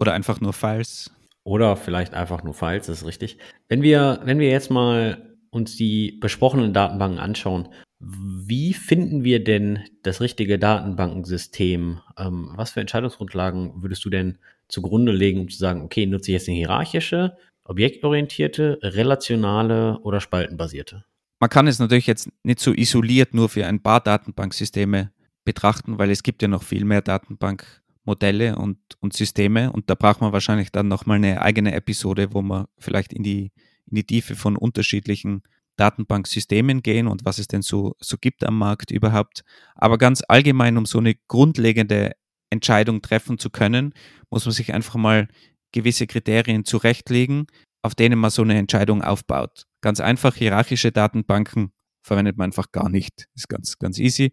Oder 0.00 0.14
einfach 0.14 0.40
nur 0.40 0.54
Files. 0.54 1.10
Oder 1.44 1.76
vielleicht 1.76 2.14
einfach 2.14 2.42
nur 2.42 2.54
Files, 2.54 2.86
das 2.86 2.98
ist 2.98 3.06
richtig. 3.06 3.36
Wenn 3.68 3.82
wir, 3.82 4.20
wenn 4.24 4.38
wir 4.38 4.48
jetzt 4.48 4.70
mal 4.70 5.36
uns 5.50 5.76
die 5.76 6.18
besprochenen 6.20 6.72
Datenbanken 6.72 7.18
anschauen, 7.18 7.68
wie 8.00 8.72
finden 8.72 9.22
wir 9.24 9.44
denn 9.44 9.80
das 10.02 10.20
richtige 10.20 10.58
Datenbankensystem? 10.58 12.00
Ähm, 12.16 12.52
was 12.54 12.70
für 12.70 12.80
Entscheidungsgrundlagen 12.80 13.82
würdest 13.82 14.04
du 14.04 14.10
denn 14.10 14.38
zugrunde 14.68 15.12
legen, 15.12 15.40
um 15.40 15.48
zu 15.48 15.58
sagen, 15.58 15.82
okay, 15.82 16.06
nutze 16.06 16.30
ich 16.30 16.34
jetzt 16.34 16.48
eine 16.48 16.56
hierarchische, 16.56 17.36
objektorientierte, 17.64 18.78
relationale 18.82 19.98
oder 19.98 20.20
spaltenbasierte? 20.20 21.04
Man 21.40 21.50
kann 21.50 21.68
es 21.68 21.78
natürlich 21.78 22.06
jetzt 22.06 22.28
nicht 22.42 22.58
so 22.58 22.72
isoliert 22.72 23.32
nur 23.34 23.48
für 23.48 23.66
ein 23.66 23.80
paar 23.82 24.00
Datenbanksysteme 24.00 25.12
betrachten, 25.44 25.98
weil 25.98 26.10
es 26.10 26.22
gibt 26.22 26.42
ja 26.42 26.48
noch 26.48 26.62
viel 26.64 26.84
mehr 26.84 27.00
Datenbankmodelle 27.00 28.56
und, 28.56 28.78
und 29.00 29.12
Systeme 29.12 29.72
und 29.72 29.88
da 29.88 29.94
braucht 29.94 30.20
man 30.20 30.32
wahrscheinlich 30.32 30.72
dann 30.72 30.88
nochmal 30.88 31.16
eine 31.16 31.40
eigene 31.40 31.74
Episode, 31.74 32.32
wo 32.32 32.42
man 32.42 32.66
vielleicht 32.78 33.12
in 33.12 33.22
die, 33.22 33.52
in 33.86 33.94
die 33.94 34.04
Tiefe 34.04 34.34
von 34.34 34.56
unterschiedlichen 34.56 35.42
Datenbanksystemen 35.76 36.82
gehen 36.82 37.06
und 37.06 37.24
was 37.24 37.38
es 37.38 37.46
denn 37.46 37.62
so, 37.62 37.94
so 38.00 38.16
gibt 38.18 38.44
am 38.44 38.58
Markt 38.58 38.90
überhaupt. 38.90 39.44
Aber 39.76 39.96
ganz 39.96 40.22
allgemein, 40.26 40.76
um 40.76 40.86
so 40.86 40.98
eine 40.98 41.14
grundlegende 41.28 42.12
Entscheidung 42.50 43.00
treffen 43.00 43.38
zu 43.38 43.48
können, 43.50 43.94
muss 44.28 44.44
man 44.44 44.52
sich 44.52 44.74
einfach 44.74 44.96
mal 44.96 45.28
gewisse 45.70 46.08
Kriterien 46.08 46.64
zurechtlegen, 46.64 47.46
auf 47.82 47.94
denen 47.94 48.18
man 48.18 48.30
so 48.30 48.42
eine 48.42 48.58
Entscheidung 48.58 49.02
aufbaut. 49.02 49.67
Ganz 49.80 50.00
einfach, 50.00 50.34
hierarchische 50.34 50.92
Datenbanken 50.92 51.72
verwendet 52.02 52.36
man 52.36 52.46
einfach 52.46 52.72
gar 52.72 52.88
nicht. 52.88 53.28
Ist 53.34 53.48
ganz, 53.48 53.78
ganz 53.78 53.98
easy. 53.98 54.32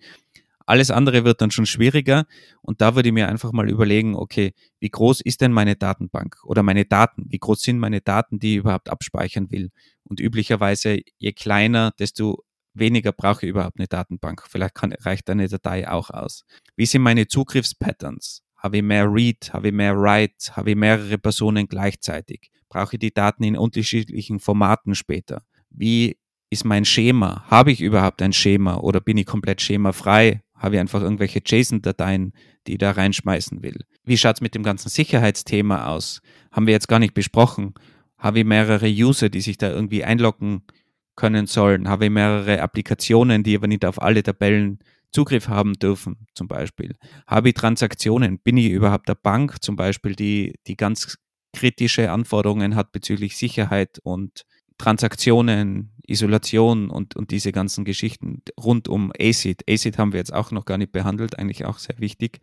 Alles 0.67 0.89
andere 0.89 1.23
wird 1.23 1.41
dann 1.41 1.51
schon 1.51 1.67
schwieriger 1.67 2.25
und 2.61 2.81
da 2.81 2.95
würde 2.95 3.09
ich 3.09 3.13
mir 3.13 3.27
einfach 3.27 3.51
mal 3.51 3.69
überlegen, 3.69 4.15
okay, 4.15 4.53
wie 4.79 4.89
groß 4.89 5.21
ist 5.21 5.41
denn 5.41 5.51
meine 5.51 5.75
Datenbank 5.75 6.37
oder 6.43 6.63
meine 6.63 6.85
Daten? 6.85 7.25
Wie 7.27 7.37
groß 7.37 7.61
sind 7.61 7.77
meine 7.77 8.01
Daten, 8.01 8.39
die 8.39 8.53
ich 8.53 8.57
überhaupt 8.59 8.89
abspeichern 8.89 9.51
will? 9.51 9.69
Und 10.03 10.19
üblicherweise, 10.19 11.01
je 11.17 11.33
kleiner, 11.33 11.91
desto 11.99 12.43
weniger 12.73 13.11
brauche 13.11 13.45
ich 13.45 13.51
überhaupt 13.51 13.77
eine 13.79 13.87
Datenbank. 13.87 14.43
Vielleicht 14.49 14.73
kann, 14.73 14.91
reicht 14.93 15.29
eine 15.29 15.47
Datei 15.47 15.87
auch 15.87 16.09
aus. 16.09 16.45
Wie 16.75 16.87
sind 16.87 17.03
meine 17.03 17.27
Zugriffspatterns? 17.27 18.41
Habe 18.57 18.77
ich 18.77 18.83
mehr 18.83 19.05
Read? 19.11 19.53
Habe 19.53 19.67
ich 19.67 19.73
mehr 19.73 19.95
Write? 19.95 20.55
Habe 20.55 20.71
ich 20.71 20.75
mehrere 20.75 21.19
Personen 21.19 21.67
gleichzeitig? 21.67 22.49
Brauche 22.76 22.97
ich 22.97 22.99
die 22.99 23.13
Daten 23.13 23.45
in 23.45 23.55
unterschiedlichen 23.55 24.41
Formaten 24.41 24.95
später? 24.95 25.43
Wie 25.69 26.17
ist 26.49 26.65
mein 26.65 26.84
Schema? 26.84 27.45
Habe 27.47 27.71
ich 27.71 27.80
überhaupt 27.80 28.21
ein 28.21 28.34
Schema 28.34 28.76
oder 28.76 28.99
bin 28.99 29.15
ich 29.15 29.26
komplett 29.26 29.61
schemafrei? 29.61 30.41
Habe 30.53 30.76
ich 30.76 30.82
einfach 30.82 31.01
irgendwelche 31.01 31.39
JSON-Dateien, 31.45 32.34
die 32.67 32.73
ich 32.73 32.78
da 32.78 32.91
reinschmeißen 32.91 33.63
will? 33.63 33.80
Wie 34.03 34.17
schaut 34.17 34.36
es 34.36 34.41
mit 34.41 34.55
dem 34.55 34.63
ganzen 34.63 34.89
Sicherheitsthema 34.89 35.86
aus? 35.86 36.19
Haben 36.51 36.67
wir 36.67 36.73
jetzt 36.73 36.89
gar 36.89 36.99
nicht 36.99 37.13
besprochen. 37.13 37.76
Habe 38.17 38.39
ich 38.39 38.45
mehrere 38.45 38.89
User, 38.89 39.30
die 39.30 39.39
sich 39.39 39.57
da 39.57 39.69
irgendwie 39.69 40.03
einloggen 40.03 40.63
können 41.15 41.47
sollen? 41.47 41.88
Habe 41.88 42.05
ich 42.05 42.11
mehrere 42.11 42.61
Applikationen, 42.61 43.43
die 43.43 43.55
aber 43.55 43.67
nicht 43.67 43.86
auf 43.86 44.01
alle 44.01 44.21
Tabellen 44.21 44.80
Zugriff 45.13 45.47
haben 45.47 45.76
dürfen, 45.76 46.28
zum 46.34 46.49
Beispiel? 46.49 46.97
Habe 47.26 47.47
ich 47.47 47.55
Transaktionen? 47.55 48.38
Bin 48.39 48.57
ich 48.57 48.69
überhaupt 48.69 49.07
der 49.07 49.15
Bank, 49.15 49.63
zum 49.63 49.78
Beispiel, 49.78 50.13
die, 50.13 50.55
die 50.67 50.76
ganz 50.76 51.17
kritische 51.55 52.11
Anforderungen 52.11 52.75
hat 52.75 52.91
bezüglich 52.91 53.37
Sicherheit 53.37 53.99
und 54.03 54.45
Transaktionen, 54.77 55.93
Isolation 56.05 56.89
und, 56.89 57.15
und 57.15 57.31
diese 57.31 57.51
ganzen 57.51 57.85
Geschichten 57.85 58.41
rund 58.59 58.87
um 58.87 59.11
ACID. 59.17 59.63
ACID 59.69 59.97
haben 59.97 60.11
wir 60.11 60.19
jetzt 60.19 60.33
auch 60.33 60.51
noch 60.51 60.65
gar 60.65 60.77
nicht 60.77 60.91
behandelt, 60.91 61.39
eigentlich 61.39 61.65
auch 61.65 61.79
sehr 61.79 61.97
wichtig. 61.97 62.39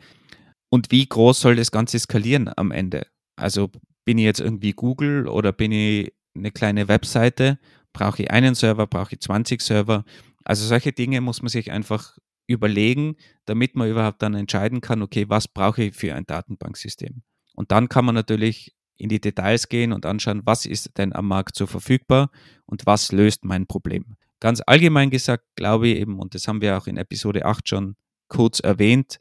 Und 0.70 0.90
wie 0.90 1.06
groß 1.06 1.40
soll 1.40 1.56
das 1.56 1.70
Ganze 1.70 1.98
skalieren 1.98 2.50
am 2.56 2.70
Ende? 2.70 3.06
Also 3.36 3.70
bin 4.04 4.18
ich 4.18 4.24
jetzt 4.24 4.40
irgendwie 4.40 4.72
Google 4.72 5.28
oder 5.28 5.52
bin 5.52 5.72
ich 5.72 6.12
eine 6.34 6.50
kleine 6.50 6.88
Webseite? 6.88 7.58
Brauche 7.92 8.22
ich 8.22 8.30
einen 8.30 8.54
Server? 8.54 8.86
Brauche 8.86 9.14
ich 9.14 9.20
20 9.20 9.60
Server? 9.60 10.04
Also 10.44 10.66
solche 10.66 10.92
Dinge 10.92 11.20
muss 11.20 11.42
man 11.42 11.50
sich 11.50 11.70
einfach 11.70 12.16
überlegen, 12.46 13.16
damit 13.44 13.76
man 13.76 13.90
überhaupt 13.90 14.22
dann 14.22 14.34
entscheiden 14.34 14.80
kann, 14.80 15.02
okay, 15.02 15.28
was 15.28 15.46
brauche 15.46 15.84
ich 15.84 15.94
für 15.94 16.14
ein 16.14 16.24
Datenbanksystem? 16.26 17.22
Und 17.54 17.70
dann 17.70 17.88
kann 17.88 18.04
man 18.04 18.14
natürlich 18.14 18.74
in 19.02 19.08
die 19.08 19.20
Details 19.20 19.68
gehen 19.68 19.92
und 19.92 20.06
anschauen, 20.06 20.42
was 20.44 20.64
ist 20.64 20.96
denn 20.96 21.12
am 21.12 21.26
Markt 21.26 21.56
so 21.56 21.66
verfügbar 21.66 22.30
und 22.66 22.86
was 22.86 23.10
löst 23.10 23.44
mein 23.44 23.66
Problem. 23.66 24.16
Ganz 24.38 24.62
allgemein 24.64 25.10
gesagt, 25.10 25.44
glaube 25.56 25.88
ich 25.88 25.98
eben, 25.98 26.20
und 26.20 26.34
das 26.34 26.46
haben 26.46 26.60
wir 26.60 26.78
auch 26.78 26.86
in 26.86 26.96
Episode 26.96 27.44
8 27.44 27.68
schon 27.68 27.96
kurz 28.28 28.60
erwähnt, 28.60 29.18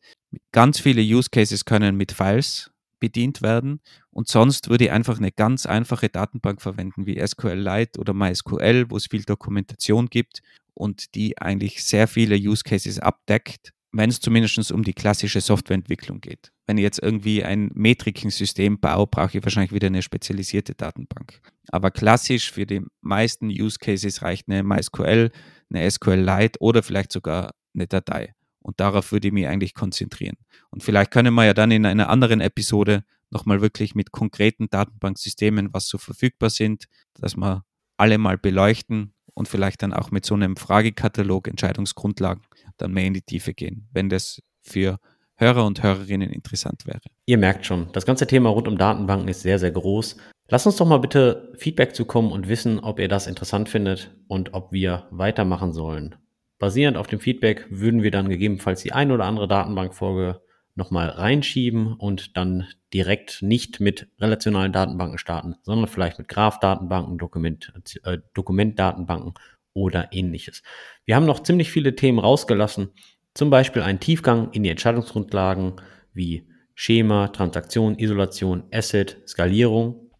ganz 0.51 0.79
viele 0.79 1.01
Use 1.01 1.29
Cases 1.31 1.65
können 1.65 1.97
mit 1.97 2.11
Files 2.11 2.71
bedient 2.99 3.41
werden 3.41 3.81
und 4.11 4.27
sonst 4.27 4.69
würde 4.69 4.85
ich 4.85 4.91
einfach 4.91 5.17
eine 5.17 5.31
ganz 5.31 5.65
einfache 5.65 6.09
Datenbank 6.09 6.61
verwenden 6.61 7.07
wie 7.07 7.19
SQLite 7.19 7.99
oder 7.99 8.13
MySQL, 8.13 8.85
wo 8.89 8.97
es 8.97 9.07
viel 9.07 9.23
Dokumentation 9.23 10.07
gibt 10.07 10.41
und 10.75 11.15
die 11.15 11.39
eigentlich 11.39 11.83
sehr 11.83 12.07
viele 12.07 12.35
Use 12.35 12.63
Cases 12.63 12.99
abdeckt 12.99 13.73
wenn 13.91 14.09
es 14.09 14.19
zumindest 14.19 14.71
um 14.71 14.83
die 14.83 14.93
klassische 14.93 15.41
Softwareentwicklung 15.41 16.21
geht. 16.21 16.51
Wenn 16.65 16.77
ich 16.77 16.83
jetzt 16.83 16.99
irgendwie 16.99 17.43
ein 17.43 17.71
Metrikensystem 17.73 18.79
baue, 18.79 19.07
brauche 19.07 19.37
ich 19.37 19.43
wahrscheinlich 19.43 19.73
wieder 19.73 19.87
eine 19.87 20.01
spezialisierte 20.01 20.75
Datenbank. 20.75 21.41
Aber 21.69 21.91
klassisch 21.91 22.51
für 22.51 22.65
die 22.65 22.81
meisten 23.01 23.47
Use 23.47 23.77
Cases 23.79 24.21
reicht 24.21 24.47
eine 24.47 24.63
MySQL, 24.63 25.31
eine 25.69 25.91
SQLite 25.91 26.59
oder 26.59 26.83
vielleicht 26.83 27.11
sogar 27.11 27.51
eine 27.73 27.87
Datei. 27.87 28.33
Und 28.59 28.79
darauf 28.79 29.11
würde 29.11 29.27
ich 29.27 29.33
mich 29.33 29.47
eigentlich 29.47 29.73
konzentrieren. 29.73 30.37
Und 30.69 30.83
vielleicht 30.83 31.11
können 31.11 31.33
wir 31.33 31.45
ja 31.45 31.53
dann 31.53 31.71
in 31.71 31.85
einer 31.85 32.09
anderen 32.09 32.41
Episode 32.41 33.03
nochmal 33.31 33.61
wirklich 33.61 33.95
mit 33.95 34.11
konkreten 34.11 34.69
Datenbanksystemen, 34.69 35.73
was 35.73 35.87
so 35.87 35.97
verfügbar 35.97 36.49
sind, 36.49 36.85
dass 37.15 37.35
wir 37.35 37.63
alle 37.97 38.17
mal 38.17 38.37
beleuchten 38.37 39.13
und 39.33 39.47
vielleicht 39.47 39.81
dann 39.81 39.93
auch 39.93 40.11
mit 40.11 40.25
so 40.25 40.35
einem 40.35 40.55
Fragekatalog 40.55 41.47
Entscheidungsgrundlagen 41.47 42.43
dann 42.81 42.91
mehr 42.91 43.05
in 43.05 43.13
die 43.13 43.21
Tiefe 43.21 43.53
gehen, 43.53 43.87
wenn 43.93 44.09
das 44.09 44.41
für 44.61 44.97
Hörer 45.35 45.65
und 45.65 45.81
Hörerinnen 45.81 46.29
interessant 46.29 46.85
wäre. 46.85 47.01
Ihr 47.25 47.37
merkt 47.37 47.65
schon, 47.65 47.89
das 47.93 48.05
ganze 48.05 48.27
Thema 48.27 48.49
rund 48.49 48.67
um 48.67 48.77
Datenbanken 48.77 49.27
ist 49.27 49.41
sehr, 49.41 49.57
sehr 49.57 49.71
groß. 49.71 50.17
Lasst 50.49 50.67
uns 50.67 50.75
doch 50.75 50.85
mal 50.85 50.99
bitte 50.99 51.53
Feedback 51.57 51.95
zukommen 51.95 52.31
und 52.31 52.47
wissen, 52.47 52.79
ob 52.79 52.99
ihr 52.99 53.07
das 53.07 53.25
interessant 53.25 53.69
findet 53.69 54.11
und 54.27 54.53
ob 54.53 54.71
wir 54.71 55.07
weitermachen 55.09 55.73
sollen. 55.73 56.15
Basierend 56.59 56.97
auf 56.97 57.07
dem 57.07 57.19
Feedback 57.19 57.65
würden 57.71 58.03
wir 58.03 58.11
dann 58.11 58.29
gegebenenfalls 58.29 58.83
die 58.83 58.91
ein 58.91 59.11
oder 59.11 59.25
andere 59.25 59.47
Datenbankfolge 59.47 60.41
nochmal 60.75 61.09
reinschieben 61.09 61.93
und 61.93 62.37
dann 62.37 62.67
direkt 62.93 63.41
nicht 63.41 63.79
mit 63.79 64.09
relationalen 64.19 64.71
Datenbanken 64.71 65.17
starten, 65.17 65.55
sondern 65.63 65.87
vielleicht 65.87 66.19
mit 66.19 66.27
Graph-Datenbanken, 66.27 67.17
Dokument, 67.17 67.73
äh, 68.03 68.19
Dokumentdatenbanken 68.33 69.33
oder 69.73 70.09
ähnliches. 70.11 70.63
Wir 71.05 71.15
haben 71.15 71.25
noch 71.25 71.43
ziemlich 71.43 71.71
viele 71.71 71.95
Themen 71.95 72.19
rausgelassen, 72.19 72.89
zum 73.33 73.49
Beispiel 73.49 73.81
einen 73.81 73.99
Tiefgang 73.99 74.51
in 74.51 74.63
die 74.63 74.69
Entscheidungsgrundlagen 74.69 75.73
wie 76.13 76.47
Schema, 76.75 77.27
Transaktion, 77.29 77.97
Isolation, 77.97 78.63
Asset, 78.71 79.17
Skalierung 79.27 80.11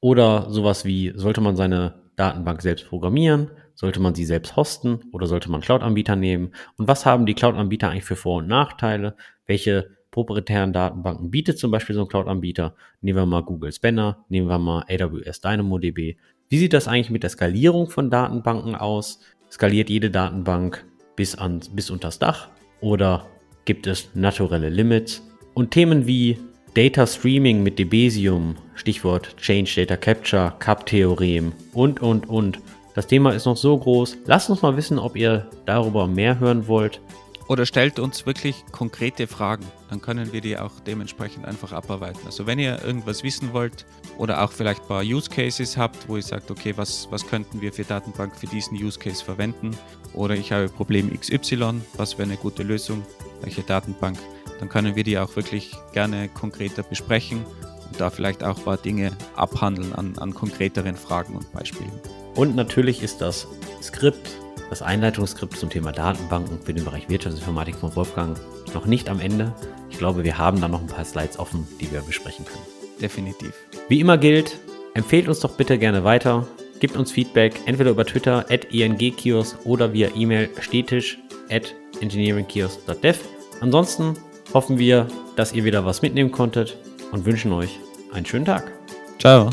oder 0.00 0.50
sowas 0.50 0.84
wie, 0.84 1.12
sollte 1.14 1.40
man 1.40 1.56
seine 1.56 2.02
Datenbank 2.16 2.62
selbst 2.62 2.88
programmieren, 2.88 3.50
sollte 3.74 4.00
man 4.00 4.14
sie 4.14 4.24
selbst 4.24 4.56
hosten 4.56 5.00
oder 5.12 5.26
sollte 5.26 5.50
man 5.50 5.60
Cloud-Anbieter 5.60 6.16
nehmen 6.16 6.52
und 6.76 6.86
was 6.88 7.06
haben 7.06 7.26
die 7.26 7.34
Cloud-Anbieter 7.34 7.90
eigentlich 7.90 8.04
für 8.04 8.16
Vor- 8.16 8.38
und 8.38 8.48
Nachteile, 8.48 9.16
welche 9.46 9.96
proprietären 10.12 10.72
Datenbanken 10.72 11.30
bietet 11.30 11.58
zum 11.58 11.70
Beispiel 11.70 11.96
so 11.96 12.02
ein 12.02 12.08
Cloud-Anbieter. 12.08 12.76
Nehmen 13.00 13.18
wir 13.18 13.26
mal 13.26 13.42
Google 13.42 13.72
Spanner, 13.72 14.24
nehmen 14.28 14.46
wir 14.46 14.58
mal 14.58 14.84
AWS 14.88 15.40
DynamoDB. 15.40 16.18
Wie 16.52 16.58
sieht 16.58 16.74
das 16.74 16.86
eigentlich 16.86 17.08
mit 17.08 17.22
der 17.22 17.30
Skalierung 17.30 17.88
von 17.88 18.10
Datenbanken 18.10 18.74
aus? 18.74 19.20
Skaliert 19.50 19.88
jede 19.88 20.10
Datenbank 20.10 20.84
bis, 21.16 21.34
an, 21.34 21.60
bis 21.72 21.88
unters 21.88 22.18
Dach 22.18 22.48
oder 22.82 23.26
gibt 23.64 23.86
es 23.86 24.10
naturelle 24.12 24.68
Limits? 24.68 25.22
Und 25.54 25.70
Themen 25.70 26.06
wie 26.06 26.36
Data 26.74 27.06
Streaming 27.06 27.62
mit 27.62 27.78
Debesium, 27.78 28.56
Stichwort 28.74 29.34
Change 29.38 29.76
Data 29.76 29.96
Capture, 29.96 30.52
CAP-Theorem 30.58 31.52
und, 31.72 32.02
und, 32.02 32.28
und. 32.28 32.58
Das 32.94 33.06
Thema 33.06 33.30
ist 33.32 33.46
noch 33.46 33.56
so 33.56 33.78
groß. 33.78 34.18
Lasst 34.26 34.50
uns 34.50 34.60
mal 34.60 34.76
wissen, 34.76 34.98
ob 34.98 35.16
ihr 35.16 35.48
darüber 35.64 36.06
mehr 36.06 36.38
hören 36.38 36.68
wollt. 36.68 37.00
Oder 37.48 37.66
stellt 37.66 37.98
uns 37.98 38.24
wirklich 38.24 38.64
konkrete 38.72 39.26
Fragen, 39.26 39.64
dann 39.90 40.00
können 40.00 40.32
wir 40.32 40.40
die 40.40 40.58
auch 40.58 40.72
dementsprechend 40.86 41.44
einfach 41.44 41.72
abarbeiten. 41.72 42.20
Also 42.24 42.46
wenn 42.46 42.58
ihr 42.58 42.82
irgendwas 42.82 43.22
wissen 43.22 43.52
wollt 43.52 43.84
oder 44.16 44.42
auch 44.42 44.52
vielleicht 44.52 44.82
ein 44.82 44.88
paar 44.88 45.02
Use 45.02 45.28
Cases 45.28 45.76
habt, 45.76 46.08
wo 46.08 46.16
ihr 46.16 46.22
sagt, 46.22 46.50
okay, 46.50 46.72
was, 46.76 47.08
was 47.10 47.26
könnten 47.26 47.60
wir 47.60 47.72
für 47.72 47.84
Datenbank 47.84 48.36
für 48.36 48.46
diesen 48.46 48.76
Use 48.76 48.98
Case 48.98 49.24
verwenden? 49.24 49.76
Oder 50.14 50.34
ich 50.34 50.52
habe 50.52 50.68
Problem 50.68 51.10
XY, 51.18 51.80
was 51.96 52.18
wäre 52.18 52.28
eine 52.28 52.36
gute 52.36 52.62
Lösung, 52.62 53.04
welche 53.40 53.62
Datenbank? 53.62 54.18
Dann 54.60 54.68
können 54.68 54.94
wir 54.94 55.04
die 55.04 55.18
auch 55.18 55.34
wirklich 55.34 55.72
gerne 55.92 56.28
konkreter 56.28 56.82
besprechen 56.82 57.44
und 57.90 58.00
da 58.00 58.10
vielleicht 58.10 58.44
auch 58.44 58.58
ein 58.58 58.64
paar 58.64 58.76
Dinge 58.76 59.10
abhandeln 59.34 59.92
an, 59.92 60.16
an 60.18 60.34
konkreteren 60.34 60.96
Fragen 60.96 61.34
und 61.34 61.50
Beispielen. 61.52 61.92
Und 62.34 62.54
natürlich 62.54 63.02
ist 63.02 63.20
das 63.20 63.48
Skript 63.82 64.30
das 64.72 64.80
Einleitungsskript 64.80 65.54
zum 65.58 65.68
Thema 65.68 65.92
Datenbanken 65.92 66.58
für 66.64 66.72
den 66.72 66.86
Bereich 66.86 67.06
Wirtschaftsinformatik 67.10 67.74
von 67.74 67.94
Wolfgang 67.94 68.40
noch 68.72 68.86
nicht 68.86 69.10
am 69.10 69.20
Ende. 69.20 69.54
Ich 69.90 69.98
glaube, 69.98 70.24
wir 70.24 70.38
haben 70.38 70.62
da 70.62 70.66
noch 70.68 70.80
ein 70.80 70.86
paar 70.86 71.04
Slides 71.04 71.38
offen, 71.38 71.68
die 71.78 71.92
wir 71.92 72.00
besprechen 72.00 72.46
können. 72.46 72.64
Definitiv. 72.98 73.52
Wie 73.88 74.00
immer 74.00 74.16
gilt, 74.16 74.58
empfehlt 74.94 75.28
uns 75.28 75.40
doch 75.40 75.58
bitte 75.58 75.76
gerne 75.76 76.04
weiter. 76.04 76.46
Gebt 76.80 76.96
uns 76.96 77.12
Feedback 77.12 77.52
entweder 77.66 77.90
über 77.90 78.06
Twitter 78.06 78.46
at 78.48 78.72
engkiosk 78.72 79.58
oder 79.66 79.92
via 79.92 80.08
E-Mail 80.16 80.48
stetisch 80.58 81.18
at 81.50 81.74
engineeringkiosk.dev. 82.00 83.18
Ansonsten 83.60 84.14
hoffen 84.54 84.78
wir, 84.78 85.06
dass 85.36 85.52
ihr 85.52 85.64
wieder 85.64 85.84
was 85.84 86.00
mitnehmen 86.00 86.32
konntet 86.32 86.78
und 87.12 87.26
wünschen 87.26 87.52
euch 87.52 87.78
einen 88.10 88.24
schönen 88.24 88.46
Tag. 88.46 88.72
Ciao. 89.18 89.50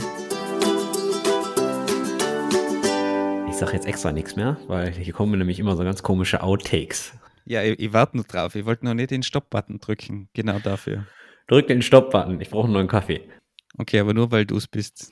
Sage 3.60 3.74
jetzt 3.74 3.86
extra 3.86 4.12
nichts 4.12 4.36
mehr, 4.36 4.58
weil 4.68 4.92
hier 4.92 5.14
kommen 5.14 5.38
nämlich 5.38 5.60
immer 5.60 5.76
so 5.76 5.84
ganz 5.84 6.02
komische 6.02 6.42
Outtakes. 6.42 7.14
Ja, 7.46 7.62
ich, 7.62 7.80
ich 7.80 7.94
warte 7.94 8.16
nur 8.16 8.26
drauf. 8.26 8.56
Ich 8.56 8.66
wollte 8.66 8.86
noch 8.86 8.94
nicht 8.94 9.12
den 9.12 9.22
Stopp-Button 9.22 9.80
drücken, 9.80 10.30
genau 10.34 10.60
dafür. 10.60 11.06
Drück 11.48 11.68
den 11.68 11.82
Stopp-Button, 11.82 12.40
ich 12.40 12.50
brauche 12.50 12.66
einen 12.66 12.74
neuen 12.74 12.88
Kaffee. 12.88 13.22
Okay, 13.78 14.00
aber 14.00 14.14
nur 14.14 14.32
weil 14.32 14.46
du 14.46 14.56
es 14.56 14.68
bist. 14.68 15.12